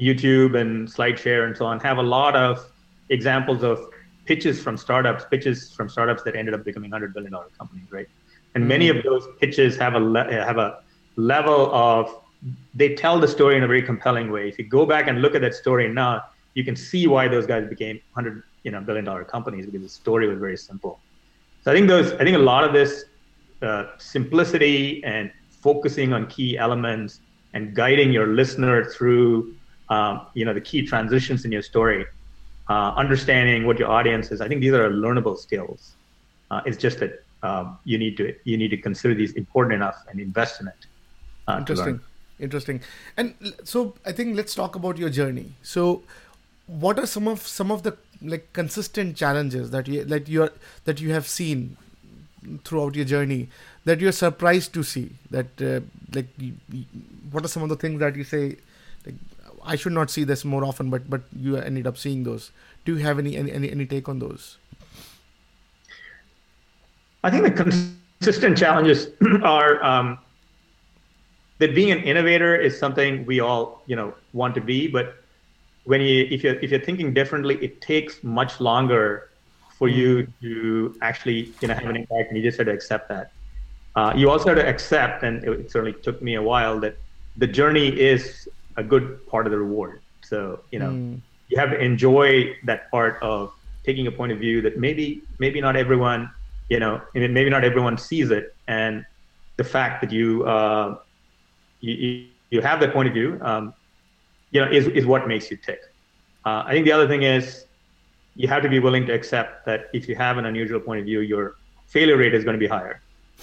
YouTube 0.00 0.58
and 0.58 0.88
SlideShare 0.88 1.46
and 1.46 1.56
so 1.56 1.66
on 1.66 1.80
have 1.80 1.98
a 1.98 2.02
lot 2.02 2.36
of 2.36 2.64
examples 3.10 3.62
of 3.62 3.88
pitches 4.24 4.62
from 4.62 4.76
startups, 4.76 5.24
pitches 5.30 5.72
from 5.72 5.88
startups 5.88 6.22
that 6.22 6.36
ended 6.36 6.54
up 6.54 6.64
becoming 6.64 6.90
hundred 6.90 7.12
billion 7.12 7.32
dollar 7.32 7.48
companies, 7.58 7.90
right? 7.90 8.08
And 8.54 8.66
many 8.66 8.88
of 8.88 9.02
those 9.02 9.26
pitches 9.40 9.76
have 9.76 9.94
a 9.94 10.00
le- 10.00 10.32
have 10.32 10.58
a 10.58 10.82
level 11.16 11.72
of 11.74 12.19
they 12.74 12.94
tell 12.94 13.18
the 13.18 13.28
story 13.28 13.56
in 13.56 13.62
a 13.62 13.66
very 13.66 13.82
compelling 13.82 14.30
way. 14.30 14.48
If 14.48 14.58
you 14.58 14.64
go 14.64 14.86
back 14.86 15.08
and 15.08 15.20
look 15.20 15.34
at 15.34 15.42
that 15.42 15.54
story 15.54 15.88
now, 15.88 16.24
you 16.54 16.64
can 16.64 16.76
see 16.76 17.06
why 17.06 17.28
those 17.28 17.46
guys 17.46 17.68
became 17.68 18.00
hundred 18.14 18.42
you 18.62 18.70
know 18.70 18.80
billion 18.80 19.04
dollar 19.04 19.24
companies 19.24 19.66
because 19.66 19.82
the 19.82 19.88
story 19.88 20.26
was 20.28 20.38
very 20.38 20.56
simple. 20.56 20.98
So 21.62 21.70
I 21.70 21.74
think 21.74 21.88
those 21.88 22.12
I 22.14 22.24
think 22.24 22.36
a 22.36 22.46
lot 22.52 22.64
of 22.64 22.72
this 22.72 23.04
uh, 23.62 23.86
simplicity 23.98 25.02
and 25.04 25.30
focusing 25.50 26.12
on 26.12 26.26
key 26.26 26.56
elements 26.56 27.20
and 27.52 27.74
guiding 27.74 28.12
your 28.12 28.28
listener 28.28 28.84
through 28.84 29.54
um, 29.90 30.26
you 30.34 30.44
know 30.44 30.54
the 30.54 30.60
key 30.60 30.86
transitions 30.86 31.44
in 31.44 31.52
your 31.52 31.62
story 31.62 32.06
uh, 32.70 32.94
understanding 32.96 33.66
what 33.66 33.78
your 33.78 33.90
audience 33.90 34.30
is. 34.30 34.40
I 34.40 34.48
think 34.48 34.60
these 34.60 34.72
are 34.72 34.88
learnable 34.88 35.36
skills. 35.36 35.96
Uh, 36.50 36.60
it's 36.64 36.76
just 36.76 37.00
that 37.00 37.24
um, 37.42 37.78
you 37.84 37.98
need 37.98 38.16
to 38.16 38.34
you 38.44 38.56
need 38.56 38.68
to 38.68 38.76
consider 38.76 39.14
these 39.14 39.32
important 39.32 39.74
enough 39.74 39.96
and 40.08 40.20
invest 40.20 40.60
in 40.60 40.68
it. 40.68 40.86
Uh, 41.48 41.58
Interesting. 41.58 42.00
Interesting. 42.40 42.80
And 43.16 43.34
so 43.64 43.94
I 44.04 44.12
think 44.12 44.36
let's 44.36 44.54
talk 44.54 44.74
about 44.74 44.98
your 44.98 45.10
journey. 45.10 45.52
So 45.62 46.02
what 46.66 46.98
are 46.98 47.06
some 47.06 47.28
of 47.28 47.46
some 47.46 47.70
of 47.70 47.82
the 47.82 47.96
like 48.22 48.52
consistent 48.52 49.16
challenges 49.16 49.70
that 49.70 49.88
you 49.88 50.04
that 50.04 50.28
you 50.28 50.42
are 50.44 50.52
that 50.84 51.00
you 51.00 51.12
have 51.12 51.26
seen 51.26 51.76
throughout 52.64 52.94
your 52.94 53.04
journey 53.04 53.48
that 53.84 54.00
you're 54.00 54.12
surprised 54.12 54.72
to 54.72 54.82
see 54.82 55.10
that 55.30 55.46
uh, 55.60 55.80
like 56.14 56.28
what 57.30 57.44
are 57.44 57.48
some 57.48 57.62
of 57.62 57.68
the 57.68 57.76
things 57.76 58.00
that 58.00 58.16
you 58.16 58.24
say 58.24 58.56
like 59.04 59.14
I 59.64 59.76
should 59.76 59.92
not 59.92 60.10
see 60.10 60.24
this 60.24 60.44
more 60.44 60.64
often, 60.64 60.90
but 60.90 61.08
but 61.08 61.22
you 61.36 61.56
ended 61.56 61.86
up 61.86 61.98
seeing 61.98 62.24
those. 62.24 62.50
Do 62.84 62.96
you 62.96 63.04
have 63.04 63.18
any 63.18 63.36
any 63.36 63.52
any, 63.52 63.70
any 63.70 63.86
take 63.86 64.08
on 64.08 64.18
those? 64.18 64.56
I 67.22 67.30
think 67.30 67.44
the 67.44 67.50
consistent 67.50 68.56
challenges 68.56 69.08
are 69.42 69.82
um, 69.84 70.18
that 71.60 71.74
being 71.74 71.90
an 71.92 72.02
innovator 72.02 72.56
is 72.56 72.76
something 72.76 73.24
we 73.26 73.38
all 73.38 73.82
you 73.86 73.94
know 73.94 74.14
want 74.32 74.54
to 74.56 74.60
be, 74.60 74.88
but 74.88 75.22
when 75.84 76.00
you 76.00 76.26
if 76.30 76.42
you're 76.42 76.58
if 76.58 76.70
you're 76.70 76.80
thinking 76.80 77.14
differently, 77.14 77.56
it 77.62 77.80
takes 77.80 78.24
much 78.24 78.60
longer 78.60 79.28
for 79.78 79.88
you 79.88 80.26
mm. 80.26 80.32
to 80.40 80.96
actually 81.02 81.52
you 81.60 81.68
know 81.68 81.74
have 81.74 81.88
an 81.88 81.96
impact, 81.96 82.28
and 82.28 82.36
you 82.36 82.42
just 82.42 82.58
have 82.58 82.66
to 82.66 82.72
accept 82.72 83.08
that. 83.10 83.30
Uh, 83.94 84.12
you 84.16 84.30
also 84.30 84.48
have 84.48 84.58
to 84.58 84.66
accept, 84.66 85.22
and 85.22 85.44
it 85.44 85.70
certainly 85.70 85.92
took 86.02 86.22
me 86.22 86.34
a 86.34 86.42
while, 86.42 86.80
that 86.80 86.96
the 87.36 87.46
journey 87.46 87.88
is 87.88 88.48
a 88.76 88.82
good 88.82 89.26
part 89.28 89.46
of 89.46 89.52
the 89.52 89.58
reward. 89.58 90.00
So 90.22 90.60
you 90.70 90.78
know, 90.78 90.90
mm. 90.90 91.20
you 91.48 91.58
have 91.58 91.70
to 91.70 91.78
enjoy 91.78 92.56
that 92.64 92.90
part 92.90 93.18
of 93.22 93.52
taking 93.84 94.06
a 94.06 94.12
point 94.12 94.32
of 94.32 94.38
view 94.38 94.62
that 94.62 94.78
maybe 94.78 95.22
maybe 95.38 95.60
not 95.60 95.76
everyone 95.76 96.30
you 96.70 96.80
know 96.80 97.02
maybe 97.14 97.50
not 97.50 97.64
everyone 97.64 97.98
sees 97.98 98.30
it, 98.30 98.54
and 98.66 99.04
the 99.58 99.64
fact 99.64 100.00
that 100.00 100.10
you 100.10 100.44
uh, 100.44 100.96
you, 101.80 102.26
you 102.50 102.60
have 102.60 102.80
that 102.80 102.92
point 102.92 103.08
of 103.08 103.14
view, 103.14 103.38
um, 103.42 103.74
you 104.50 104.60
know, 104.60 104.70
is 104.70 104.86
is 104.88 105.06
what 105.06 105.26
makes 105.28 105.50
you 105.50 105.56
tick. 105.56 105.80
Uh, 106.44 106.62
I 106.66 106.72
think 106.72 106.84
the 106.84 106.92
other 106.92 107.08
thing 107.08 107.22
is 107.22 107.66
you 108.34 108.48
have 108.48 108.62
to 108.62 108.68
be 108.68 108.78
willing 108.78 109.06
to 109.06 109.12
accept 109.12 109.66
that 109.66 109.88
if 109.92 110.08
you 110.08 110.14
have 110.16 110.38
an 110.38 110.46
unusual 110.46 110.80
point 110.80 111.00
of 111.00 111.06
view, 111.06 111.20
your 111.20 111.56
failure 111.86 112.16
rate 112.16 112.34
is 112.34 112.44
going 112.44 112.54
to 112.54 112.58
be 112.58 112.66
higher. 112.66 113.00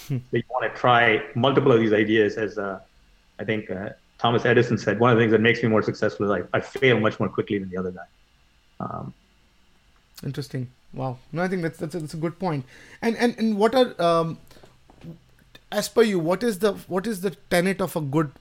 so 0.08 0.20
you 0.32 0.44
want 0.50 0.72
to 0.72 0.80
try 0.80 1.22
multiple 1.36 1.72
of 1.72 1.80
these 1.80 1.94
ideas 1.94 2.38
as 2.38 2.58
uh, 2.58 2.80
I 3.40 3.44
think 3.44 3.70
uh, 3.70 3.90
Thomas 4.18 4.46
Edison 4.46 4.78
said, 4.78 5.00
one 5.00 5.12
of 5.12 5.18
the 5.18 5.22
things 5.22 5.32
that 5.32 5.42
makes 5.42 5.62
me 5.62 5.70
more 5.70 5.82
successful 5.82 6.32
is 6.32 6.44
I, 6.54 6.58
I 6.58 6.62
fail 6.62 7.00
much 7.00 7.20
more 7.20 7.30
quickly 7.30 7.60
than 7.60 7.70
the 7.70 7.78
other 7.78 7.92
guy. 7.92 8.06
Um, 8.80 9.14
Interesting. 10.24 10.72
Wow. 10.94 11.20
No, 11.32 11.44
I 11.44 11.48
think 11.48 11.62
that's 11.62 11.78
that's 11.78 11.94
a, 11.94 12.00
that's 12.00 12.14
a 12.14 12.18
good 12.18 12.40
point. 12.40 12.66
And 13.02 13.16
and 13.18 13.38
and 13.38 13.58
what 13.58 13.76
are 13.76 14.02
um, 14.02 14.40
as 15.72 15.90
per 15.90 16.02
you, 16.04 16.20
what 16.20 16.44
is 16.44 16.60
the 16.60 16.74
what 16.88 17.08
is 17.08 17.22
the 17.22 17.32
tenet 17.50 17.82
of 17.82 17.96
a 17.96 18.02
good 18.02 18.32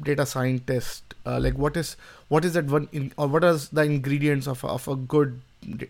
data 0.00 0.26
scientist? 0.26 1.14
Uh, 1.26 1.40
like 1.40 1.54
what 1.54 1.76
is 1.76 1.96
what 2.28 2.44
is 2.44 2.52
that 2.54 2.66
one 2.66 2.88
in, 2.92 3.12
or 3.16 3.26
what 3.26 3.44
are 3.44 3.54
the 3.54 3.82
ingredients 3.82 4.46
of 4.46 4.64
of 4.64 4.86
a 4.86 4.96
good 4.96 5.40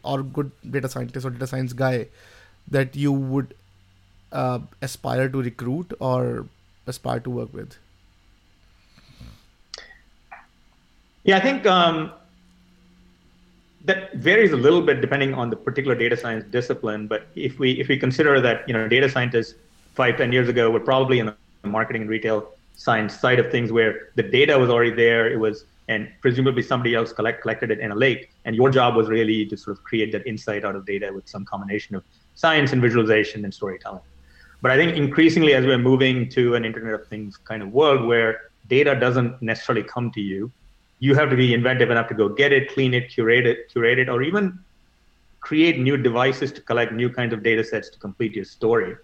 or 0.03 0.23
good 0.23 0.53
data 0.71 0.89
scientist 0.89 1.27
or 1.27 1.31
data 1.31 1.47
science 1.47 1.73
guy 1.73 2.07
that 2.69 2.97
you 2.97 3.13
would 3.13 3.55
uh, 4.33 4.61
aspire 4.81 5.29
to 5.29 5.43
recruit 5.43 5.93
or 6.01 6.47
aspire 6.87 7.21
to 7.21 7.31
work 7.31 7.53
with? 7.53 7.77
Yeah, 11.25 11.39
I 11.39 11.41
think 11.41 11.67
um, 11.67 12.13
that 13.85 14.15
varies 14.15 14.53
a 14.53 14.57
little 14.57 14.83
bit 14.83 15.01
depending 15.01 15.35
on 15.35 15.51
the 15.51 15.57
particular 15.57 15.95
data 15.95 16.17
science 16.17 16.45
discipline. 16.51 17.07
But 17.07 17.29
if 17.35 17.59
we 17.59 17.73
if 17.73 17.89
we 17.89 17.99
consider 17.99 18.41
that 18.41 18.67
you 18.67 18.73
know 18.73 18.89
data 18.89 19.11
scientists 19.11 19.55
five 19.95 20.17
ten 20.17 20.33
years 20.33 20.49
ago 20.49 20.71
were 20.71 20.81
probably 20.81 21.19
in 21.19 21.27
the 21.27 21.69
marketing 21.69 22.03
and 22.03 22.11
retail 22.11 22.51
science 22.77 23.19
side 23.19 23.39
of 23.39 23.51
things 23.51 23.73
where 23.73 24.09
the 24.17 24.23
data 24.23 24.59
was 24.59 24.69
already 24.69 24.91
there, 24.91 25.31
it 25.31 25.39
was 25.39 25.65
and 25.89 26.11
presumably 26.23 26.63
somebody 26.63 26.95
else 26.95 27.13
collect, 27.13 27.43
collected 27.43 27.71
it 27.71 27.79
in 27.79 27.93
a 27.93 27.95
lake, 27.95 28.31
and 28.47 28.57
your 28.57 28.71
job 28.71 28.97
was 28.97 29.09
really 29.09 29.45
to 29.47 29.57
sort 29.57 29.77
of 29.77 29.85
create 29.85 30.13
that 30.13 30.27
insight 30.27 30.65
out 30.65 30.75
of 30.75 30.87
data 30.87 31.13
with 31.13 31.29
some 31.29 31.45
combination 31.45 31.95
of 31.95 32.03
science 32.35 32.73
and 32.73 32.81
visualization 32.81 33.45
and 33.45 33.53
storytelling. 33.53 34.01
But 34.63 34.71
I 34.71 34.77
think 34.77 34.97
increasingly 34.97 35.53
as 35.53 35.67
we're 35.67 35.77
moving 35.79 36.29
to 36.31 36.55
an 36.55 36.65
Internet 36.65 36.95
of 36.95 37.07
Things 37.09 37.37
kind 37.37 37.63
of 37.63 37.71
world 37.71 38.07
where 38.07 38.51
data 38.69 38.99
doesn't 38.99 39.43
necessarily 39.43 39.85
come 39.85 40.11
to 40.13 40.23
you, 40.23 40.51
you 41.01 41.15
have 41.15 41.29
to 41.29 41.37
be 41.37 41.53
inventive 41.53 41.91
enough 41.91 42.09
to 42.09 42.15
go 42.15 42.31
get 42.31 42.51
it, 42.51 42.73
clean 42.73 42.95
it, 42.95 43.11
curate 43.11 43.47
it, 43.47 43.69
curate 43.71 43.99
it, 43.99 44.09
or 44.09 44.23
even 44.23 44.59
create 45.41 45.79
new 45.79 45.99
devices 45.99 46.51
to 46.53 46.63
collect 46.63 46.93
new 46.93 47.11
kinds 47.11 47.35
of 47.35 47.43
data 47.43 47.63
sets 47.63 47.91
to 47.91 47.99
complete 47.99 48.33
your 48.33 48.47
story. 48.47 48.97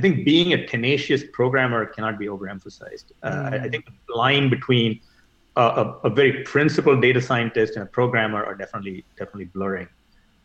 I 0.00 0.02
think 0.02 0.24
being 0.24 0.54
a 0.54 0.66
tenacious 0.66 1.22
programmer 1.30 1.84
cannot 1.84 2.18
be 2.18 2.24
overemphasized. 2.24 3.04
Uh, 3.22 3.30
mm. 3.30 3.52
I, 3.52 3.64
I, 3.64 3.68
think 3.68 3.84
the 4.08 4.14
line 4.14 4.48
between 4.48 4.98
a, 5.56 5.60
a, 5.60 5.84
a, 6.04 6.08
very 6.08 6.42
principled 6.44 7.02
data 7.02 7.20
scientist 7.20 7.74
and 7.76 7.82
a 7.82 7.86
programmer 7.86 8.42
are 8.42 8.54
definitely 8.54 9.04
definitely 9.18 9.44
blurring. 9.56 9.88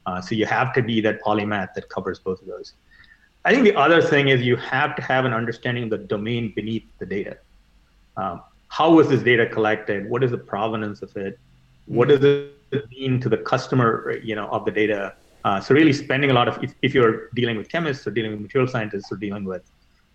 Uh, 0.08 0.20
so 0.20 0.36
you 0.36 0.46
have 0.46 0.74
to 0.74 0.82
be 0.82 1.00
that 1.00 1.22
polymath 1.24 1.74
that 1.76 1.88
covers 1.88 2.20
both 2.20 2.42
of 2.42 2.48
those. 2.48 2.74
I 3.46 3.54
think 3.54 3.64
the 3.64 3.78
other 3.78 4.02
thing 4.02 4.28
is 4.28 4.42
you 4.42 4.58
have 4.58 4.94
to 4.98 5.02
have 5.02 5.24
an 5.24 5.32
understanding 5.32 5.86
of 5.86 5.90
the 5.90 6.00
domain 6.00 6.52
beneath 6.54 6.84
the 7.00 7.06
data. 7.06 7.38
Um, 8.18 8.44
how 8.68 8.92
was 8.92 9.08
this 9.08 9.24
data 9.24 9.46
collected? 9.46 10.10
What 10.10 10.22
is 10.22 10.32
the 10.32 10.38
provenance 10.38 11.02
of 11.02 11.16
it? 11.16 11.40
What 11.86 12.10
does 12.10 12.22
it 12.26 12.90
mean 12.90 13.22
to 13.22 13.30
the 13.30 13.38
customer, 13.38 14.20
you 14.22 14.36
know, 14.36 14.48
of 14.48 14.66
the 14.66 14.72
data? 14.72 15.16
Uh, 15.46 15.62
so 15.62 15.74
really 15.74 15.94
spending 15.94 16.32
a 16.32 16.34
lot 16.34 16.48
of, 16.48 16.62
if, 16.64 16.74
if 16.82 16.94
you're 16.94 17.30
dealing 17.36 17.56
with 17.56 17.70
chemists 17.70 18.06
or 18.06 18.12
dealing 18.12 18.32
with 18.32 18.42
material 18.42 18.68
scientists 18.68 19.12
or 19.12 19.16
dealing 19.16 19.46
with 19.46 19.64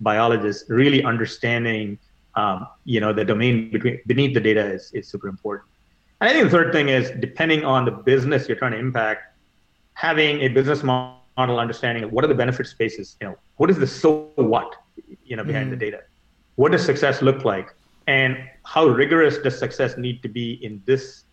biologists, 0.01 0.68
really 0.68 1.03
understanding, 1.05 1.99
um, 2.35 2.66
you 2.85 3.01
know, 3.01 3.12
the 3.12 3.24
domain 3.24 3.70
between 3.70 4.01
beneath 4.07 4.35
the 4.35 4.41
data 4.41 4.64
is, 4.76 4.91
is 4.93 5.09
super 5.09 5.28
important. 5.28 5.66
And 6.20 6.28
I 6.28 6.33
think 6.33 6.45
the 6.45 6.51
third 6.51 6.72
thing 6.72 6.89
is 6.89 7.12
depending 7.20 7.64
on 7.64 7.87
the 7.87 7.93
business 7.93 8.49
you're 8.49 8.59
trying 8.59 8.72
to 8.72 8.78
impact, 8.78 9.22
having 9.95 10.43
a 10.43 10.49
business 10.49 10.83
model 10.83 11.59
understanding 11.59 12.05
of 12.05 12.12
what 12.12 12.24
are 12.24 12.28
the 12.28 12.35
benefit 12.35 12.66
spaces, 12.66 13.16
you 13.20 13.28
know, 13.28 13.37
what 13.57 13.70
is 13.70 13.78
the 13.78 13.87
so 13.87 14.33
what, 14.37 14.76
you 15.24 15.37
know, 15.37 15.45
behind 15.45 15.68
mm. 15.68 15.70
the 15.70 15.76
data? 15.76 16.01
What 16.57 16.72
does 16.72 16.85
success 16.85 17.22
look 17.22 17.45
like? 17.45 17.74
and 18.11 18.37
how 18.64 18.87
rigorous 18.87 19.39
does 19.39 19.57
success 19.57 19.97
need 19.97 20.22
to 20.22 20.28
be 20.28 20.55
in 20.64 20.83
this 20.85 21.24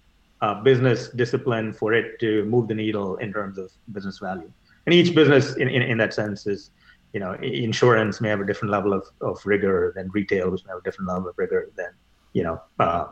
uh, 0.42 0.62
business 0.62 1.10
discipline 1.10 1.74
for 1.74 1.94
it 1.94 2.20
to 2.20 2.46
move 2.46 2.68
the 2.68 2.74
needle 2.74 3.18
in 3.18 3.34
terms 3.34 3.58
of 3.58 3.72
business 3.92 4.20
value. 4.20 4.52
And 4.86 4.94
each 4.94 5.14
business 5.16 5.56
in, 5.56 5.68
in, 5.68 5.82
in 5.82 5.98
that 5.98 6.14
sense 6.14 6.48
is 6.48 6.72
you 7.14 7.20
know 7.20 7.34
insurance 7.34 8.22
may 8.22 8.30
have 8.30 8.42
a 8.42 8.46
different 8.46 8.72
level 8.72 8.94
of, 8.94 9.08
of 9.22 9.44
rigor 9.46 9.94
than 9.96 10.10
retail 10.10 10.52
which 10.52 10.64
may 10.66 10.72
have 10.72 10.80
a 10.80 10.84
different 10.84 11.10
level 11.10 11.30
of 11.30 11.38
rigor 11.38 11.72
than 11.76 11.92
you 12.34 12.44
know 12.44 12.62
uh, 12.80 13.08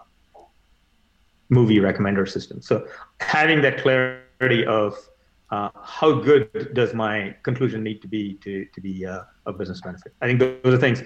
movie 1.49 1.77
recommender 1.77 2.27
system. 2.29 2.61
So 2.61 2.87
having 3.19 3.61
that 3.61 3.81
clarity 3.81 4.65
of 4.65 4.97
uh, 5.51 5.69
how 5.83 6.13
good 6.13 6.73
does 6.73 6.93
my 6.93 7.35
conclusion 7.43 7.83
need 7.83 8.01
to 8.01 8.07
be 8.07 8.35
to, 8.35 8.65
to 8.65 8.81
be 8.81 9.05
uh, 9.05 9.21
a 9.45 9.53
business 9.53 9.81
benefit? 9.81 10.13
I 10.21 10.27
think 10.27 10.39
those 10.39 10.73
are 10.73 10.77
things 10.77 11.03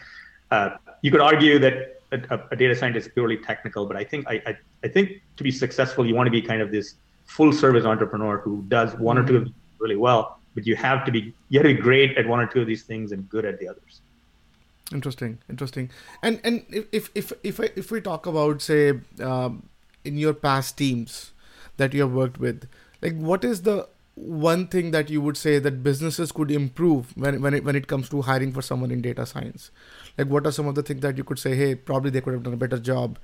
uh, 0.51 0.72
you 1.01 1.11
could 1.11 1.22
argue 1.22 1.59
that 1.59 2.01
a, 2.11 2.39
a, 2.51 2.55
data 2.55 2.76
scientist 2.76 3.07
is 3.07 3.13
purely 3.13 3.38
technical, 3.38 3.86
but 3.86 3.95
I 3.95 4.03
think 4.03 4.28
I, 4.28 4.41
I, 4.45 4.57
I 4.84 4.88
think 4.88 5.21
to 5.38 5.43
be 5.43 5.51
successful, 5.51 6.05
you 6.05 6.15
want 6.15 6.27
to 6.27 6.32
be 6.32 6.41
kind 6.41 6.61
of 6.61 6.71
this 6.71 6.95
full 7.25 7.53
service 7.53 7.86
entrepreneur 7.86 8.39
who 8.39 8.63
does 8.67 8.93
one 8.95 9.17
or 9.17 9.25
two 9.25 9.38
of 9.38 9.49
really 9.80 9.95
well. 9.95 10.39
But 10.55 10.65
you 10.65 10.75
have 10.75 11.05
to 11.05 11.11
be 11.11 11.34
you 11.49 11.59
have 11.59 11.67
to 11.67 11.75
be 11.75 11.82
great 11.82 12.17
at 12.17 12.27
one 12.27 12.39
or 12.39 12.47
two 12.47 12.61
of 12.61 12.67
these 12.67 12.84
things 12.84 13.11
and 13.11 13.30
good 13.30 13.45
at 13.45 13.59
the 13.59 13.67
others. 13.67 14.01
Interesting, 14.91 15.38
interesting. 15.49 15.91
And 16.23 16.41
and 16.43 16.65
if 16.91 17.11
if 17.13 17.32
if 17.43 17.59
if 17.59 17.91
we 17.91 18.01
talk 18.01 18.25
about 18.25 18.61
say 18.61 18.99
um, 19.21 19.69
in 20.03 20.17
your 20.17 20.34
past 20.34 20.77
teams 20.77 21.32
that 21.77 21.93
you 21.93 22.01
have 22.01 22.11
worked 22.11 22.39
with, 22.39 22.67
like 23.01 23.15
what 23.15 23.43
is 23.43 23.61
the 23.61 23.88
one 24.15 24.67
thing 24.67 24.91
that 24.91 25.09
you 25.09 25.21
would 25.21 25.38
say 25.38 25.59
that 25.59 25.82
businesses 25.82 26.32
could 26.32 26.51
improve 26.51 27.15
when 27.15 27.41
when 27.41 27.53
it, 27.53 27.63
when 27.63 27.75
it 27.75 27.88
comes 27.88 28.09
to 28.09 28.21
hiring 28.21 28.51
for 28.51 28.61
someone 28.61 28.91
in 28.91 29.01
data 29.01 29.25
science 29.25 29.71
like 30.17 30.27
what 30.27 30.45
are 30.45 30.51
some 30.51 30.67
of 30.67 30.75
the 30.75 30.84
things 30.84 30.99
that 30.99 31.17
you 31.17 31.23
could 31.23 31.39
say 31.39 31.55
hey 31.55 31.73
probably 31.73 32.11
they 32.11 32.19
could 32.19 32.34
have 32.34 32.43
done 32.43 32.53
a 32.53 32.57
better 32.57 32.77
job 32.77 33.17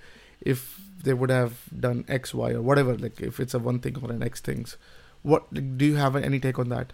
if 0.46 0.80
they 1.04 1.14
would 1.14 1.30
have 1.30 1.54
done 1.80 2.06
x 2.08 2.34
y 2.34 2.52
or 2.52 2.62
whatever 2.62 2.98
like 2.98 3.20
if 3.22 3.40
it's 3.40 3.54
a 3.54 3.60
one 3.60 3.80
thing 3.80 3.98
or 4.02 4.12
an 4.12 4.24
x 4.24 4.42
things 4.42 4.78
what 5.22 5.52
do 5.78 5.86
you 5.86 5.96
have 5.96 6.16
any 6.16 6.40
take 6.40 6.60
on 6.60 6.70
that 6.70 6.94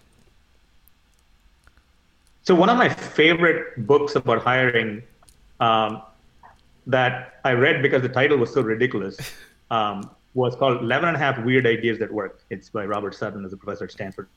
so 2.42 2.54
one 2.54 2.68
of 2.68 2.76
my 2.76 2.88
favorite 2.88 3.86
books 3.86 4.16
about 4.16 4.42
hiring 4.42 5.02
um, 5.60 6.02
that 6.86 7.40
i 7.44 7.52
read 7.52 7.82
because 7.82 8.02
the 8.02 8.08
title 8.08 8.36
was 8.36 8.52
so 8.52 8.60
ridiculous 8.60 9.16
um, 9.70 10.10
was 10.34 10.56
called 10.56 10.80
11 10.80 11.08
and 11.08 11.16
a 11.16 11.20
half 11.20 11.38
weird 11.44 11.66
ideas 11.66 11.98
that 11.98 12.12
work 12.12 12.42
it's 12.50 12.68
by 12.70 12.84
robert 12.84 13.14
sutton 13.14 13.44
as 13.44 13.52
a 13.52 13.56
professor 13.56 13.84
at 13.84 13.92
stanford 13.92 14.28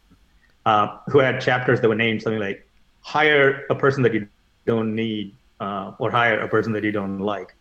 uh, 0.66 0.98
who 1.08 1.20
had 1.20 1.40
chapters 1.40 1.80
that 1.82 1.88
were 1.88 1.96
named 1.96 2.22
something 2.22 2.40
like 2.40 2.68
hire 3.02 3.66
a 3.70 3.76
person 3.76 4.02
that 4.02 4.14
you 4.14 4.28
don't 4.66 4.96
need 4.96 5.36
uh, 5.60 5.92
or 6.00 6.10
hire 6.10 6.40
a 6.40 6.48
person 6.48 6.74
that 6.74 6.84
you 6.84 6.92
don't 6.92 7.20
like. 7.20 7.56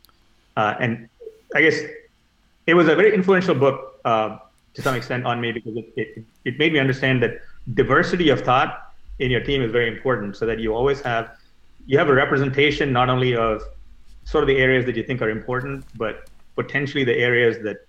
Uh, 0.57 0.75
and 0.81 1.09
I 1.55 1.63
guess 1.63 1.81
it 2.67 2.75
was 2.75 2.89
a 2.89 2.95
very 2.95 3.15
influential 3.15 3.55
book 3.55 4.01
uh, 4.05 4.39
to 4.75 4.83
some 4.83 4.95
extent 4.95 5.25
on 5.25 5.41
me 5.41 5.53
because 5.53 5.77
it, 5.77 5.93
it, 5.97 6.25
it 6.45 6.59
made 6.59 6.73
me 6.73 6.79
understand 6.79 7.23
that 7.23 7.41
diversity 7.75 8.29
of 8.29 8.41
thought 8.41 8.93
in 9.19 9.31
your 9.31 9.41
team 9.41 9.63
is 9.63 9.71
very 9.71 9.89
important 9.89 10.37
so 10.37 10.45
that 10.47 10.59
you 10.59 10.75
always 10.75 11.01
have 11.01 11.37
you 11.87 11.97
have 11.99 12.09
a 12.09 12.15
representation 12.15 12.93
not 12.93 13.09
only 13.09 13.37
of 13.37 13.63
sort 14.25 14.43
of 14.43 14.49
the 14.49 14.57
areas 14.57 14.85
that 14.87 14.97
you 14.97 15.03
think 15.03 15.23
are 15.23 15.31
important 15.31 15.85
but 15.97 16.29
potentially 16.57 17.05
the 17.05 17.17
areas 17.17 17.63
that 17.63 17.87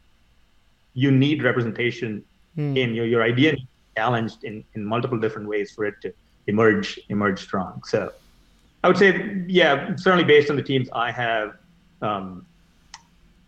you 0.93 1.11
need 1.11 1.43
representation 1.43 2.23
mm. 2.57 2.77
in 2.77 2.93
your, 2.93 3.05
your 3.05 3.23
idea 3.23 3.55
challenged 3.97 4.43
in, 4.43 4.63
in 4.75 4.85
multiple 4.85 5.17
different 5.17 5.47
ways 5.47 5.71
for 5.71 5.85
it 5.85 5.95
to 6.01 6.13
emerge 6.47 6.99
emerge 7.09 7.41
strong 7.41 7.81
so 7.83 8.11
I 8.85 8.87
would 8.87 8.97
say, 8.97 9.43
yeah, 9.47 9.95
certainly 9.95 10.23
based 10.23 10.51
on 10.51 10.57
the 10.57 10.61
teams 10.61 10.89
I 10.93 11.09
have, 11.09 11.55
um, 12.03 12.45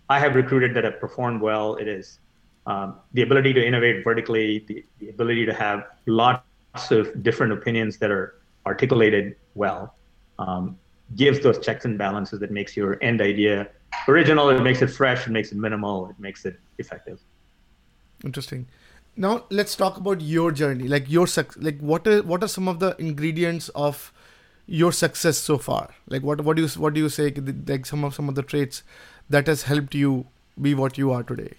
I 0.10 0.20
have 0.20 0.36
recruited 0.36 0.74
that 0.76 0.84
have 0.84 1.00
performed 1.00 1.42
well. 1.42 1.76
It 1.76 1.88
is 1.88 2.20
um, 2.66 2.96
the 3.14 3.22
ability 3.22 3.54
to 3.54 3.66
innovate 3.66 4.04
vertically, 4.04 4.60
the, 4.68 4.84
the, 5.00 5.10
ability 5.10 5.46
to 5.46 5.54
have 5.54 5.86
lots 6.06 6.92
of 6.92 7.24
different 7.24 7.54
opinions 7.54 7.98
that 7.98 8.12
are 8.12 8.36
articulated 8.66 9.36
well, 9.56 9.96
um, 10.38 10.78
gives 11.16 11.40
those 11.40 11.60
checks 11.60 11.86
and 11.86 11.98
balances 11.98 12.40
that 12.42 12.52
makes 12.52 12.76
your 12.76 13.02
end 13.02 13.22
idea 13.22 13.70
original. 14.08 14.50
It 14.50 14.62
makes 14.62 14.82
it 14.82 14.88
fresh. 14.88 15.28
It 15.28 15.32
makes 15.32 15.52
it 15.52 15.58
minimal. 15.58 16.10
It 16.10 16.20
makes 16.20 16.46
it 16.46 16.60
effective. 16.78 17.20
Interesting. 18.24 18.68
Now 19.16 19.46
let's 19.50 19.76
talk 19.76 19.98
about 19.98 20.22
your 20.22 20.52
journey. 20.52 20.88
Like 20.88 21.10
your 21.10 21.26
success. 21.26 21.64
like 21.64 21.80
what 21.80 22.06
are 22.06 22.22
what 22.22 22.44
are 22.44 22.48
some 22.48 22.68
of 22.68 22.80
the 22.80 22.96
ingredients 23.00 23.70
of 23.70 24.12
your 24.68 24.92
success 24.92 25.38
so 25.38 25.58
far? 25.58 25.90
Like 26.08 26.22
what 26.22 26.42
what 26.42 26.58
do 26.58 26.64
you 26.64 26.68
what 26.70 26.94
do 26.94 27.00
you 27.00 27.10
say 27.10 27.34
like 27.68 27.86
some 27.86 28.04
of 28.04 28.14
some 28.14 28.30
of 28.30 28.36
the 28.36 28.44
traits 28.44 28.84
that 29.30 29.48
has 29.48 29.64
helped 29.64 29.96
you 29.96 30.26
be 30.62 30.74
what 30.74 30.98
you 30.98 31.12
are 31.12 31.24
today? 31.24 31.54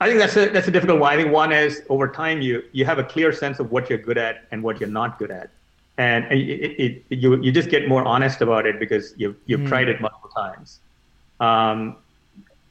I 0.00 0.08
think 0.08 0.18
that's 0.18 0.36
a 0.36 0.48
that's 0.50 0.68
a 0.68 0.70
difficult 0.70 1.00
one. 1.00 1.12
I 1.12 1.16
think 1.16 1.32
one 1.32 1.52
is 1.52 1.82
over 1.88 2.06
time 2.08 2.42
you 2.42 2.62
you 2.72 2.84
have 2.84 2.98
a 2.98 3.04
clear 3.04 3.32
sense 3.32 3.58
of 3.58 3.70
what 3.70 3.88
you're 3.88 3.98
good 3.98 4.18
at 4.18 4.44
and 4.50 4.62
what 4.62 4.78
you're 4.78 4.90
not 4.90 5.18
good 5.18 5.30
at, 5.30 5.48
and 5.96 6.26
it, 6.30 6.36
it, 6.36 7.02
it 7.08 7.18
you 7.18 7.42
you 7.42 7.50
just 7.50 7.70
get 7.70 7.88
more 7.88 8.04
honest 8.04 8.42
about 8.42 8.66
it 8.66 8.78
because 8.78 9.14
you've 9.16 9.36
you've 9.46 9.62
mm. 9.62 9.68
tried 9.68 9.88
it 9.88 10.00
multiple 10.00 10.30
times. 10.36 10.80
Um, 11.40 11.96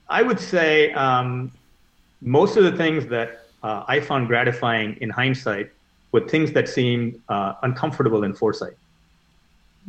I 0.08 0.22
would 0.22 0.40
say 0.40 0.94
um, 0.94 1.52
most 2.22 2.58
of 2.58 2.64
the 2.64 2.72
things 2.72 3.08
that 3.08 3.48
uh, 3.64 3.84
I 3.88 4.00
found 4.00 4.28
gratifying 4.28 4.96
in 5.02 5.10
hindsight 5.10 5.72
with 6.16 6.26
things 6.36 6.50
that 6.58 6.68
seemed 6.78 7.10
uh, 7.36 7.54
uncomfortable 7.68 8.22
in 8.28 8.34
foresight. 8.42 8.78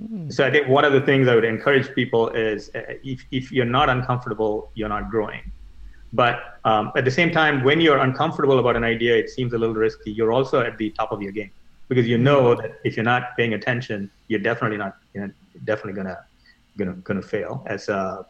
Mm. 0.00 0.32
So 0.36 0.40
I 0.46 0.50
think 0.50 0.64
one 0.78 0.84
of 0.84 0.92
the 0.92 1.04
things 1.08 1.22
I 1.32 1.34
would 1.36 1.50
encourage 1.56 1.86
people 2.00 2.22
is 2.30 2.70
uh, 2.74 2.80
if, 3.12 3.18
if 3.38 3.44
you're 3.54 3.72
not 3.78 3.88
uncomfortable, 3.96 4.54
you're 4.74 4.94
not 4.96 5.04
growing. 5.14 5.42
But 6.12 6.36
um, 6.70 6.84
at 6.98 7.04
the 7.08 7.14
same 7.20 7.30
time, 7.40 7.54
when 7.68 7.78
you're 7.84 8.02
uncomfortable 8.08 8.58
about 8.58 8.76
an 8.80 8.84
idea, 8.84 9.12
it 9.22 9.28
seems 9.36 9.52
a 9.52 9.58
little 9.62 9.78
risky. 9.86 10.10
You're 10.18 10.32
also 10.38 10.60
at 10.68 10.74
the 10.78 10.88
top 10.90 11.10
of 11.12 11.20
your 11.26 11.32
game. 11.40 11.52
because 11.88 12.06
you 12.12 12.18
know 12.18 12.54
that 12.60 12.70
if 12.84 12.96
you're 12.96 13.10
not 13.14 13.22
paying 13.38 13.54
attention, 13.58 13.98
you're 14.28 14.44
definitely 14.50 14.78
not 14.84 14.92
you 15.14 15.20
know 15.20 15.30
definitely 15.70 15.96
gonna 16.00 16.18
gonna 16.78 16.96
gonna 17.08 17.22
fail. 17.22 17.52
As 17.74 17.88
uh, 17.88 18.22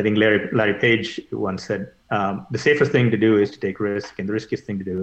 I 0.00 0.02
think 0.04 0.16
Larry 0.22 0.40
Larry 0.52 0.74
Page 0.74 1.08
once 1.32 1.62
said, 1.70 1.82
um, 2.10 2.34
the 2.50 2.62
safest 2.68 2.92
thing 2.92 3.10
to 3.10 3.16
do 3.16 3.38
is 3.38 3.50
to 3.56 3.58
take 3.66 3.80
risk, 3.80 4.18
and 4.18 4.28
the 4.28 4.32
riskiest 4.32 4.64
thing 4.66 4.78
to 4.78 4.86
do 4.92 4.98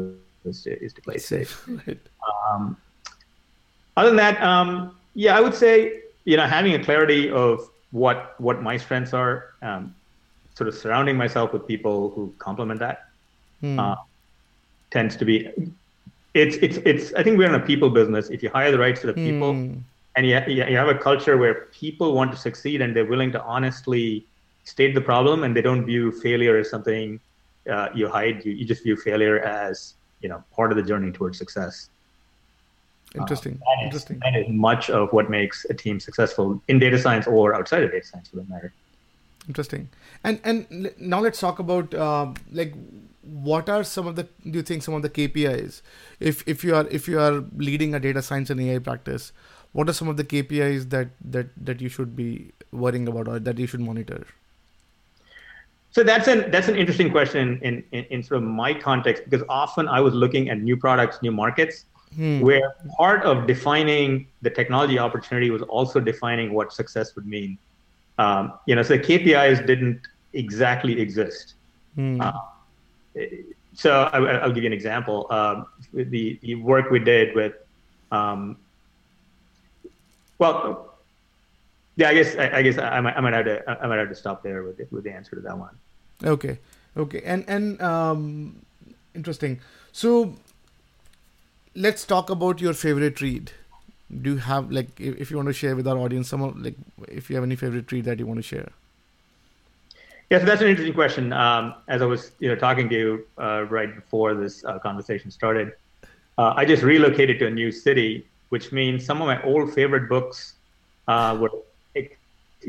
is 0.47 0.63
to, 0.63 0.83
is 0.83 0.93
to 0.93 1.01
play 1.01 1.17
safe. 1.17 1.67
Right. 1.67 1.99
Um, 2.49 2.77
other 3.95 4.09
than 4.09 4.17
that, 4.17 4.41
um, 4.41 4.95
yeah, 5.15 5.37
I 5.37 5.41
would 5.41 5.55
say 5.55 6.01
you 6.25 6.37
know 6.37 6.45
having 6.45 6.73
a 6.73 6.83
clarity 6.83 7.29
of 7.29 7.69
what 7.91 8.39
what 8.39 8.61
my 8.61 8.77
strengths 8.77 9.13
are, 9.13 9.53
um, 9.61 9.95
sort 10.55 10.67
of 10.67 10.75
surrounding 10.75 11.17
myself 11.17 11.53
with 11.53 11.67
people 11.67 12.09
who 12.11 12.33
complement 12.39 12.79
that, 12.79 13.09
hmm. 13.61 13.79
uh, 13.79 13.95
tends 14.91 15.15
to 15.17 15.25
be. 15.25 15.49
It's 16.33 16.57
it's 16.57 16.77
it's. 16.85 17.13
I 17.13 17.23
think 17.23 17.37
we're 17.37 17.47
in 17.47 17.55
a 17.55 17.59
people 17.59 17.89
business. 17.89 18.29
If 18.29 18.43
you 18.43 18.49
hire 18.49 18.71
the 18.71 18.79
right 18.79 18.97
sort 18.97 19.09
of 19.09 19.15
people, 19.15 19.53
hmm. 19.53 19.79
and 20.15 20.25
you 20.27 20.39
you 20.47 20.77
have 20.77 20.89
a 20.89 20.97
culture 20.97 21.37
where 21.37 21.67
people 21.71 22.13
want 22.13 22.31
to 22.31 22.37
succeed 22.37 22.81
and 22.81 22.95
they're 22.95 23.05
willing 23.05 23.31
to 23.31 23.41
honestly 23.43 24.25
state 24.63 24.93
the 24.93 25.01
problem 25.01 25.43
and 25.43 25.55
they 25.55 25.61
don't 25.61 25.85
view 25.85 26.11
failure 26.11 26.57
as 26.57 26.69
something 26.69 27.19
uh, 27.69 27.89
you 27.95 28.07
hide. 28.07 28.45
You, 28.45 28.51
you 28.51 28.65
just 28.65 28.83
view 28.83 28.95
failure 28.95 29.39
as 29.39 29.93
you 30.21 30.29
know 30.29 30.43
part 30.55 30.71
of 30.71 30.77
the 30.77 30.83
journey 30.83 31.11
towards 31.11 31.37
success. 31.37 31.89
Interesting. 33.15 33.59
Uh, 33.65 33.85
Interesting. 33.85 34.19
That 34.19 34.35
is 34.35 34.49
much 34.49 34.89
of 34.89 35.11
what 35.13 35.29
makes 35.29 35.65
a 35.69 35.73
team 35.73 35.99
successful 35.99 36.61
in 36.67 36.77
data 36.77 36.99
science 36.99 37.25
or 37.25 37.53
outside 37.55 37.83
of 37.83 37.91
data 37.91 38.05
science, 38.05 38.27
for 38.27 38.37
that 38.37 38.49
matter. 38.49 38.73
Interesting. 39.47 39.89
And 40.23 40.39
and 40.43 40.91
now 40.99 41.19
let's 41.19 41.39
talk 41.39 41.59
about 41.59 41.93
uh, 41.93 42.33
like 42.51 42.73
what 43.21 43.69
are 43.69 43.83
some 43.83 44.07
of 44.07 44.15
the 44.15 44.23
do 44.43 44.59
you 44.59 44.61
think 44.61 44.83
some 44.83 44.93
of 44.93 45.01
the 45.01 45.09
KPIs 45.09 45.81
if 46.19 46.43
if 46.47 46.63
you 46.63 46.75
are 46.75 46.87
if 46.87 47.07
you 47.07 47.19
are 47.19 47.43
leading 47.55 47.93
a 47.93 47.99
data 47.99 48.21
science 48.21 48.49
and 48.49 48.59
AI 48.59 48.79
practice, 48.79 49.31
what 49.71 49.89
are 49.89 49.93
some 49.93 50.09
of 50.09 50.17
the 50.17 50.25
KPIs 50.25 50.89
that 50.89 51.09
that 51.21 51.47
that 51.69 51.81
you 51.81 51.89
should 51.89 52.15
be 52.15 52.51
worrying 52.71 53.07
about 53.07 53.27
or 53.27 53.39
that 53.39 53.57
you 53.57 53.67
should 53.67 53.79
monitor? 53.79 54.25
So 55.91 56.03
that's 56.03 56.27
an 56.27 56.51
that's 56.51 56.67
an 56.67 56.75
interesting 56.75 57.09
question 57.11 57.59
in, 57.63 57.83
in, 57.91 58.03
in 58.05 58.23
sort 58.23 58.43
of 58.43 58.49
my 58.49 58.73
context 58.73 59.23
because 59.27 59.45
often 59.49 59.87
I 59.87 59.99
was 59.99 60.13
looking 60.13 60.49
at 60.49 60.59
new 60.59 60.77
products, 60.77 61.21
new 61.21 61.31
markets, 61.31 61.85
hmm. 62.15 62.41
where 62.41 62.75
part 62.97 63.23
of 63.23 63.47
defining 63.47 64.27
the 64.41 64.49
technology 64.49 64.99
opportunity 64.99 65.49
was 65.49 65.61
also 65.63 65.99
defining 65.99 66.53
what 66.53 66.73
success 66.73 67.15
would 67.15 67.25
mean. 67.25 67.57
Um, 68.19 68.53
you 68.65 68.75
know, 68.75 68.83
so 68.83 68.97
KPIs 68.97 69.65
didn't 69.65 70.01
exactly 70.33 70.99
exist. 70.99 71.55
Hmm. 71.95 72.21
Uh, 72.21 72.33
so 73.73 74.09
I, 74.11 74.45
will 74.45 74.53
give 74.53 74.63
you 74.63 74.67
an 74.67 74.73
example. 74.73 75.27
Um, 75.29 75.67
the, 75.93 76.39
the 76.41 76.55
work 76.55 76.89
we 76.89 76.99
did 76.99 77.35
with, 77.35 77.53
um, 78.11 78.57
well, 80.39 80.96
yeah, 81.97 82.09
I 82.09 82.13
guess 82.13 82.35
I, 82.37 82.49
I 82.57 82.61
guess 82.61 82.77
I 82.77 82.99
might, 83.01 83.17
I 83.17 83.19
might 83.19 83.33
have 83.33 83.45
to 83.45 83.69
I 83.83 83.87
might 83.87 83.97
have 83.97 84.09
to 84.09 84.15
stop 84.15 84.43
there 84.43 84.63
with 84.63 84.77
the, 84.77 84.87
with 84.91 85.03
the 85.03 85.11
answer 85.11 85.35
to 85.35 85.41
that 85.41 85.57
one. 85.57 85.75
Okay, 86.23 86.59
okay, 86.95 87.21
and 87.25 87.43
and 87.47 87.81
um, 87.81 88.61
interesting. 89.15 89.59
So 89.91 90.35
let's 91.75 92.05
talk 92.05 92.29
about 92.29 92.61
your 92.61 92.73
favorite 92.73 93.19
read. 93.19 93.51
Do 94.21 94.33
you 94.33 94.37
have 94.37 94.71
like 94.71 94.99
if, 94.99 95.31
you 95.31 95.37
want 95.37 95.47
to 95.47 95.53
share 95.53 95.75
with 95.75 95.87
our 95.87 95.97
audience 95.97 96.29
some 96.29 96.41
of 96.41 96.55
like 96.57 96.75
if 97.07 97.29
you 97.29 97.35
have 97.35 97.43
any 97.43 97.55
favorite 97.55 97.91
read 97.91 98.05
that 98.05 98.19
you 98.19 98.27
want 98.27 98.37
to 98.37 98.43
share? 98.43 98.69
Yeah, 100.29 100.39
so 100.39 100.45
that's 100.45 100.61
an 100.61 100.67
interesting 100.67 100.93
question. 100.93 101.33
Um, 101.33 101.73
as 101.87 102.03
I 102.03 102.05
was 102.05 102.31
you 102.39 102.47
know 102.47 102.55
talking 102.55 102.87
to 102.89 102.95
you 102.95 103.25
uh, 103.39 103.63
right 103.63 103.93
before 103.93 104.35
this 104.35 104.63
uh, 104.63 104.77
conversation 104.77 105.31
started, 105.31 105.73
uh, 106.37 106.53
I 106.55 106.63
just 106.63 106.83
relocated 106.83 107.39
to 107.39 107.47
a 107.47 107.51
new 107.51 107.71
city, 107.71 108.27
which 108.49 108.71
means 108.71 109.03
some 109.03 109.19
of 109.19 109.25
my 109.25 109.41
old 109.41 109.73
favorite 109.73 110.07
books 110.07 110.53
uh, 111.07 111.35
were 111.39 111.49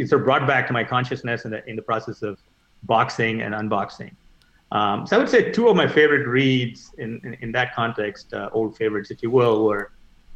sort 0.06 0.20
of 0.20 0.24
brought 0.24 0.46
back 0.46 0.66
to 0.68 0.72
my 0.72 0.84
consciousness 0.84 1.44
in 1.44 1.50
the 1.50 1.68
in 1.68 1.76
the 1.76 1.82
process 1.82 2.22
of 2.22 2.38
boxing 2.84 3.42
and 3.42 3.54
unboxing. 3.54 4.12
Um, 4.70 5.06
so 5.06 5.16
I 5.16 5.18
would 5.18 5.28
say 5.28 5.50
two 5.50 5.68
of 5.68 5.76
my 5.76 5.88
favorite 5.88 6.26
reads 6.26 6.92
in, 6.98 7.20
in, 7.24 7.34
in 7.40 7.52
that 7.52 7.74
context, 7.74 8.34
uh, 8.34 8.50
old 8.52 8.76
favorites, 8.76 9.10
if 9.10 9.22
you 9.22 9.30
will, 9.30 9.64
were 9.64 9.92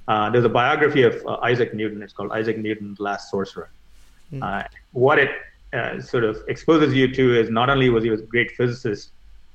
uh, 0.09 0.31
there's 0.31 0.45
a 0.45 0.49
biography 0.49 1.03
of 1.03 1.25
uh, 1.27 1.37
Isaac 1.43 1.75
Newton. 1.75 2.03
It's 2.03 2.13
called 2.13 2.33
Isaac 2.33 2.59
Newton, 2.59 2.95
The 2.97 3.03
Last 3.03 3.31
Sorcerer. 3.31 3.71
Mm. 4.33 4.67
what 4.93 5.19
it 5.19 5.31
uh, 5.75 6.01
sort 6.01 6.25
of 6.25 6.39
exposes 6.49 6.95
you 6.95 7.13
to 7.13 7.39
is 7.39 7.51
not 7.51 7.69
only 7.69 7.91
was 7.91 8.03
he 8.03 8.09
was 8.09 8.23
a 8.23 8.25
great 8.25 8.51
physicist, 8.53 9.13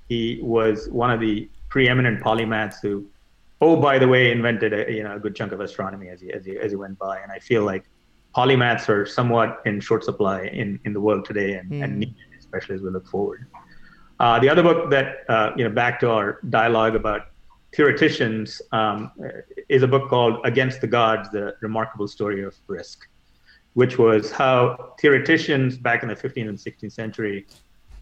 he 0.08 0.40
was 0.44 0.88
one 0.90 1.10
of 1.10 1.20
the 1.20 1.50
preeminent 1.70 2.24
polymaths 2.24 2.76
who, 2.80 3.08
oh, 3.60 3.76
by 3.76 3.98
the 3.98 4.08
way, 4.08 4.32
invented 4.32 4.74
a, 4.74 4.92
you 4.92 5.04
know, 5.04 5.16
a 5.16 5.20
good 5.20 5.36
chunk 5.36 5.52
of 5.52 5.62
astronomy 5.62 6.10
as 6.10 6.22
he, 6.22 6.32
as 6.32 6.46
he, 6.46 6.58
as 6.60 6.72
he 6.72 6.76
went 6.76 6.98
by. 7.00 7.20
And 7.20 7.32
I 7.32 7.40
feel 7.40 7.64
like 7.64 7.86
polymaths 8.38 8.88
are 8.88 9.06
somewhat 9.06 9.62
in 9.66 9.80
short 9.80 10.04
supply 10.04 10.44
in, 10.44 10.80
in 10.86 10.94
the 10.94 11.02
world 11.02 11.26
today 11.26 11.56
and, 11.56 11.72
mm. 11.72 11.84
and 11.84 11.94
hmm. 11.94 12.00
needed, 12.00 12.16
especially 12.38 12.76
as 12.76 12.82
we 12.82 12.90
look 12.92 13.08
forward. 13.08 13.48
Uh, 14.20 14.40
the 14.40 14.48
other 14.48 14.62
book 14.62 14.92
that, 14.92 15.08
uh, 15.28 15.52
you 15.58 15.64
know, 15.64 15.70
back 15.70 16.00
to 16.00 16.10
our 16.10 16.40
dialogue 16.50 16.96
about 16.96 17.22
theoreticians, 17.76 18.62
um, 18.72 19.12
is 19.70 19.82
a 19.84 19.88
book 19.88 20.10
called 20.10 20.40
Against 20.46 20.82
the 20.82 20.88
Gods 20.88 21.30
The 21.32 21.56
Remarkable 21.62 22.08
Story 22.08 22.44
of 22.44 22.56
Risk, 22.68 23.08
which 23.74 23.98
was 23.98 24.32
how 24.32 24.94
theoreticians 25.00 25.78
back 25.78 26.04
in 26.04 26.10
the 26.10 26.16
15th 26.16 26.50
and 26.50 26.58
16th 26.58 26.92
century, 26.92 27.48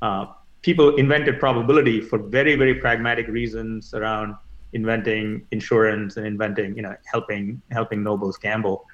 uh, 0.02 0.26
people 0.62 0.96
invented 0.96 1.40
probability 1.40 2.02
for 2.02 2.20
very, 2.20 2.56
very 2.56 2.76
pragmatic 2.76 3.28
reasons 3.28 3.94
around 3.94 4.36
inventing 4.74 5.46
insurance 5.52 6.18
and 6.18 6.28
inventing, 6.28 6.76
you 6.76 6.82
know, 6.82 6.96
helping 7.06 7.62
helping 7.72 8.04
nobles 8.04 8.38
gamble. 8.38 8.86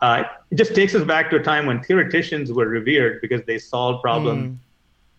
Uh, 0.00 0.24
it 0.50 0.56
just 0.56 0.74
takes 0.74 0.94
us 0.94 1.04
back 1.04 1.30
to 1.30 1.36
a 1.36 1.42
time 1.42 1.66
when 1.66 1.82
theoreticians 1.82 2.52
were 2.52 2.68
revered 2.68 3.20
because 3.22 3.42
they 3.46 3.58
solved 3.58 4.02
problems 4.02 4.48
mm 4.48 4.58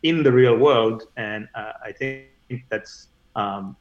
in 0.03 0.21
the 0.21 0.31
real 0.31 0.55
world. 0.55 1.03
And 1.17 1.47
uh, 1.55 1.73
I 1.83 1.91
think 1.91 2.23
that's 2.69 3.07
um, 3.35 3.75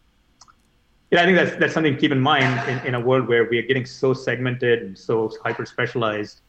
yeah, 1.11 1.23
I 1.23 1.25
think 1.25 1.37
that's 1.37 1.57
that's 1.57 1.75
something 1.75 1.95
to 1.95 2.01
keep 2.01 2.11
in 2.11 2.21
mind 2.21 2.69
in, 2.69 2.89
in 2.89 2.95
a 2.95 3.01
world 3.01 3.29
where 3.29 3.45
we 3.49 3.59
are 3.59 3.63
getting 3.63 3.85
so 3.87 4.13
segmented 4.13 4.83
and 4.83 4.99
so 4.99 5.31
hyper 5.45 5.65
specialized 5.65 6.41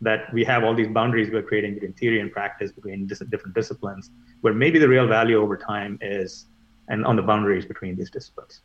that 0.00 0.32
we 0.32 0.44
have 0.44 0.62
all 0.62 0.74
these 0.74 0.88
boundaries 0.88 1.30
we're 1.30 1.42
creating 1.42 1.74
between 1.74 1.92
theory 1.94 2.20
and 2.20 2.30
practice 2.30 2.72
between 2.72 3.06
dis- 3.06 3.22
different 3.30 3.54
disciplines, 3.54 4.10
where 4.40 4.54
maybe 4.54 4.78
the 4.78 4.88
real 4.88 5.06
value 5.06 5.38
over 5.40 5.56
time 5.56 5.98
is 6.00 6.46
and 6.88 7.04
on 7.04 7.16
the 7.16 7.22
boundaries 7.22 7.66
between 7.66 7.96
these 7.96 8.10
disciplines. 8.10 8.62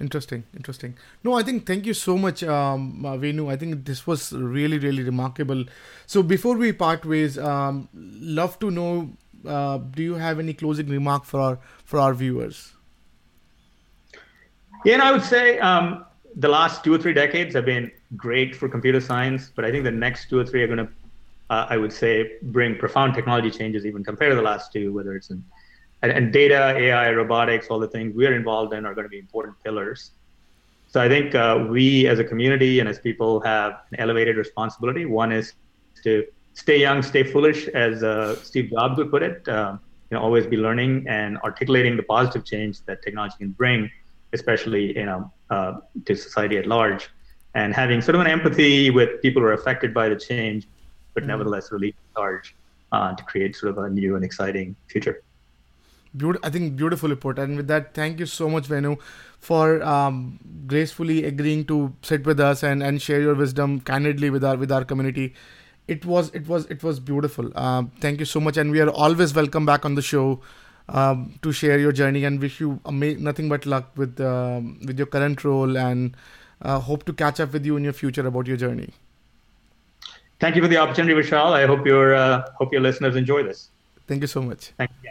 Interesting, 0.00 0.44
interesting. 0.56 0.96
No, 1.22 1.34
I 1.34 1.42
think 1.42 1.66
thank 1.66 1.86
you 1.86 1.94
so 1.94 2.16
much, 2.16 2.42
um, 2.42 3.04
uh, 3.04 3.16
Venu. 3.16 3.50
I 3.50 3.56
think 3.56 3.84
this 3.84 4.06
was 4.06 4.32
really, 4.32 4.78
really 4.78 5.02
remarkable. 5.02 5.64
So 6.06 6.22
before 6.22 6.56
we 6.56 6.72
part 6.72 7.04
ways, 7.04 7.38
um, 7.38 7.88
love 7.92 8.58
to 8.60 8.70
know 8.70 9.10
uh, 9.46 9.78
do 9.78 10.02
you 10.02 10.14
have 10.14 10.38
any 10.38 10.54
closing 10.54 10.88
remark 10.88 11.24
for 11.24 11.40
our 11.40 11.58
for 11.84 11.98
our 11.98 12.14
viewers? 12.14 12.72
Yeah, 14.84 14.94
and 14.94 15.02
I 15.02 15.12
would 15.12 15.22
say 15.22 15.58
um, 15.58 16.04
the 16.36 16.48
last 16.48 16.82
two 16.84 16.94
or 16.94 16.98
three 16.98 17.12
decades 17.12 17.54
have 17.54 17.64
been 17.64 17.90
great 18.16 18.56
for 18.56 18.68
computer 18.68 19.00
science, 19.00 19.50
but 19.54 19.64
I 19.64 19.70
think 19.70 19.84
the 19.84 19.90
next 19.90 20.28
two 20.28 20.38
or 20.38 20.44
three 20.44 20.62
are 20.62 20.66
going 20.66 20.78
to, 20.78 20.88
uh, 21.50 21.66
I 21.70 21.76
would 21.76 21.92
say, 21.92 22.32
bring 22.42 22.76
profound 22.76 23.14
technology 23.14 23.50
changes 23.50 23.86
even 23.86 24.02
compared 24.02 24.32
to 24.32 24.36
the 24.36 24.42
last 24.42 24.72
two, 24.72 24.92
whether 24.92 25.14
it's 25.14 25.30
in 25.30 25.44
and, 26.02 26.12
and 26.12 26.32
data, 26.32 26.74
AI, 26.76 27.12
robotics, 27.12 27.68
all 27.68 27.78
the 27.78 27.88
things 27.88 28.14
we're 28.14 28.34
involved 28.34 28.74
in 28.74 28.84
are 28.84 28.94
going 28.94 29.04
to 29.04 29.10
be 29.10 29.18
important 29.18 29.56
pillars. 29.62 30.10
So 30.88 31.00
I 31.00 31.08
think 31.08 31.34
uh, 31.34 31.66
we 31.70 32.06
as 32.06 32.18
a 32.18 32.24
community 32.24 32.80
and 32.80 32.88
as 32.88 32.98
people 32.98 33.40
have 33.40 33.80
an 33.92 34.00
elevated 34.00 34.36
responsibility. 34.36 35.06
One 35.06 35.32
is 35.32 35.54
to 36.02 36.26
stay 36.54 36.78
young, 36.80 37.02
stay 37.02 37.22
foolish, 37.22 37.68
as 37.68 38.02
uh, 38.02 38.36
Steve 38.36 38.70
Jobs 38.70 38.98
would 38.98 39.10
put 39.10 39.22
it. 39.22 39.48
Uh, 39.48 39.78
you 40.10 40.18
know, 40.18 40.22
always 40.22 40.46
be 40.46 40.58
learning 40.58 41.06
and 41.08 41.38
articulating 41.38 41.96
the 41.96 42.02
positive 42.02 42.44
change 42.44 42.82
that 42.82 43.00
technology 43.02 43.36
can 43.38 43.52
bring, 43.52 43.90
especially 44.34 44.94
you 44.98 45.06
know 45.06 45.32
uh, 45.48 45.78
to 46.04 46.14
society 46.14 46.58
at 46.58 46.66
large, 46.66 47.08
and 47.54 47.72
having 47.72 48.02
sort 48.02 48.16
of 48.16 48.20
an 48.20 48.26
empathy 48.26 48.90
with 48.90 49.22
people 49.22 49.40
who 49.40 49.48
are 49.48 49.54
affected 49.54 49.94
by 49.94 50.10
the 50.10 50.16
change, 50.16 50.68
but 51.14 51.22
mm-hmm. 51.22 51.28
nevertheless 51.28 51.72
really 51.72 51.94
charge 52.14 52.54
uh, 52.92 53.14
to 53.14 53.24
create 53.24 53.56
sort 53.56 53.70
of 53.70 53.78
a 53.78 53.88
new 53.88 54.16
and 54.16 54.24
exciting 54.24 54.76
future. 54.88 55.22
I 56.42 56.50
think 56.50 56.76
beautifully 56.76 57.16
put. 57.16 57.38
And 57.38 57.56
with 57.56 57.68
that, 57.68 57.94
thank 57.94 58.20
you 58.20 58.26
so 58.26 58.48
much, 58.48 58.66
Venu, 58.66 58.96
for 59.38 59.82
um, 59.82 60.38
gracefully 60.66 61.24
agreeing 61.24 61.64
to 61.66 61.92
sit 62.02 62.26
with 62.26 62.38
us 62.40 62.62
and, 62.62 62.82
and 62.82 63.00
share 63.00 63.20
your 63.20 63.34
wisdom 63.34 63.80
candidly 63.80 64.30
with 64.30 64.44
our 64.44 64.56
with 64.56 64.70
our 64.70 64.84
community 64.84 65.34
it 65.88 66.04
was 66.06 66.30
it 66.30 66.46
was 66.48 66.66
it 66.66 66.82
was 66.82 67.00
beautiful. 67.00 67.50
Uh, 67.54 67.84
thank 68.00 68.20
you 68.20 68.24
so 68.24 68.40
much, 68.40 68.56
and 68.56 68.70
we 68.70 68.80
are 68.80 68.88
always 68.90 69.34
welcome 69.34 69.66
back 69.66 69.84
on 69.84 69.94
the 69.94 70.02
show 70.02 70.40
um, 70.88 71.38
to 71.42 71.52
share 71.52 71.78
your 71.78 71.92
journey 71.92 72.24
and 72.24 72.40
wish 72.40 72.60
you 72.60 72.80
ama- 72.86 73.14
nothing 73.14 73.48
but 73.48 73.66
luck 73.66 73.90
with 73.96 74.20
uh, 74.20 74.60
with 74.86 74.98
your 74.98 75.06
current 75.06 75.44
role 75.44 75.76
and 75.76 76.16
uh, 76.62 76.78
hope 76.78 77.04
to 77.04 77.12
catch 77.12 77.40
up 77.40 77.52
with 77.52 77.66
you 77.66 77.76
in 77.76 77.84
your 77.84 77.92
future 77.92 78.26
about 78.26 78.46
your 78.46 78.56
journey. 78.56 78.90
Thank 80.40 80.56
you 80.56 80.62
for 80.62 80.68
the 80.68 80.76
opportunity, 80.76 81.14
Vishal. 81.14 81.52
I 81.52 81.66
hope 81.66 81.86
your 81.86 82.14
uh, 82.14 82.48
hope 82.54 82.72
your 82.72 82.82
listeners 82.82 83.16
enjoy 83.16 83.42
this. 83.42 83.68
Thank 84.06 84.22
you 84.22 84.28
so 84.28 84.42
much. 84.42 84.72
Thank 84.78 84.90
you. 85.02 85.10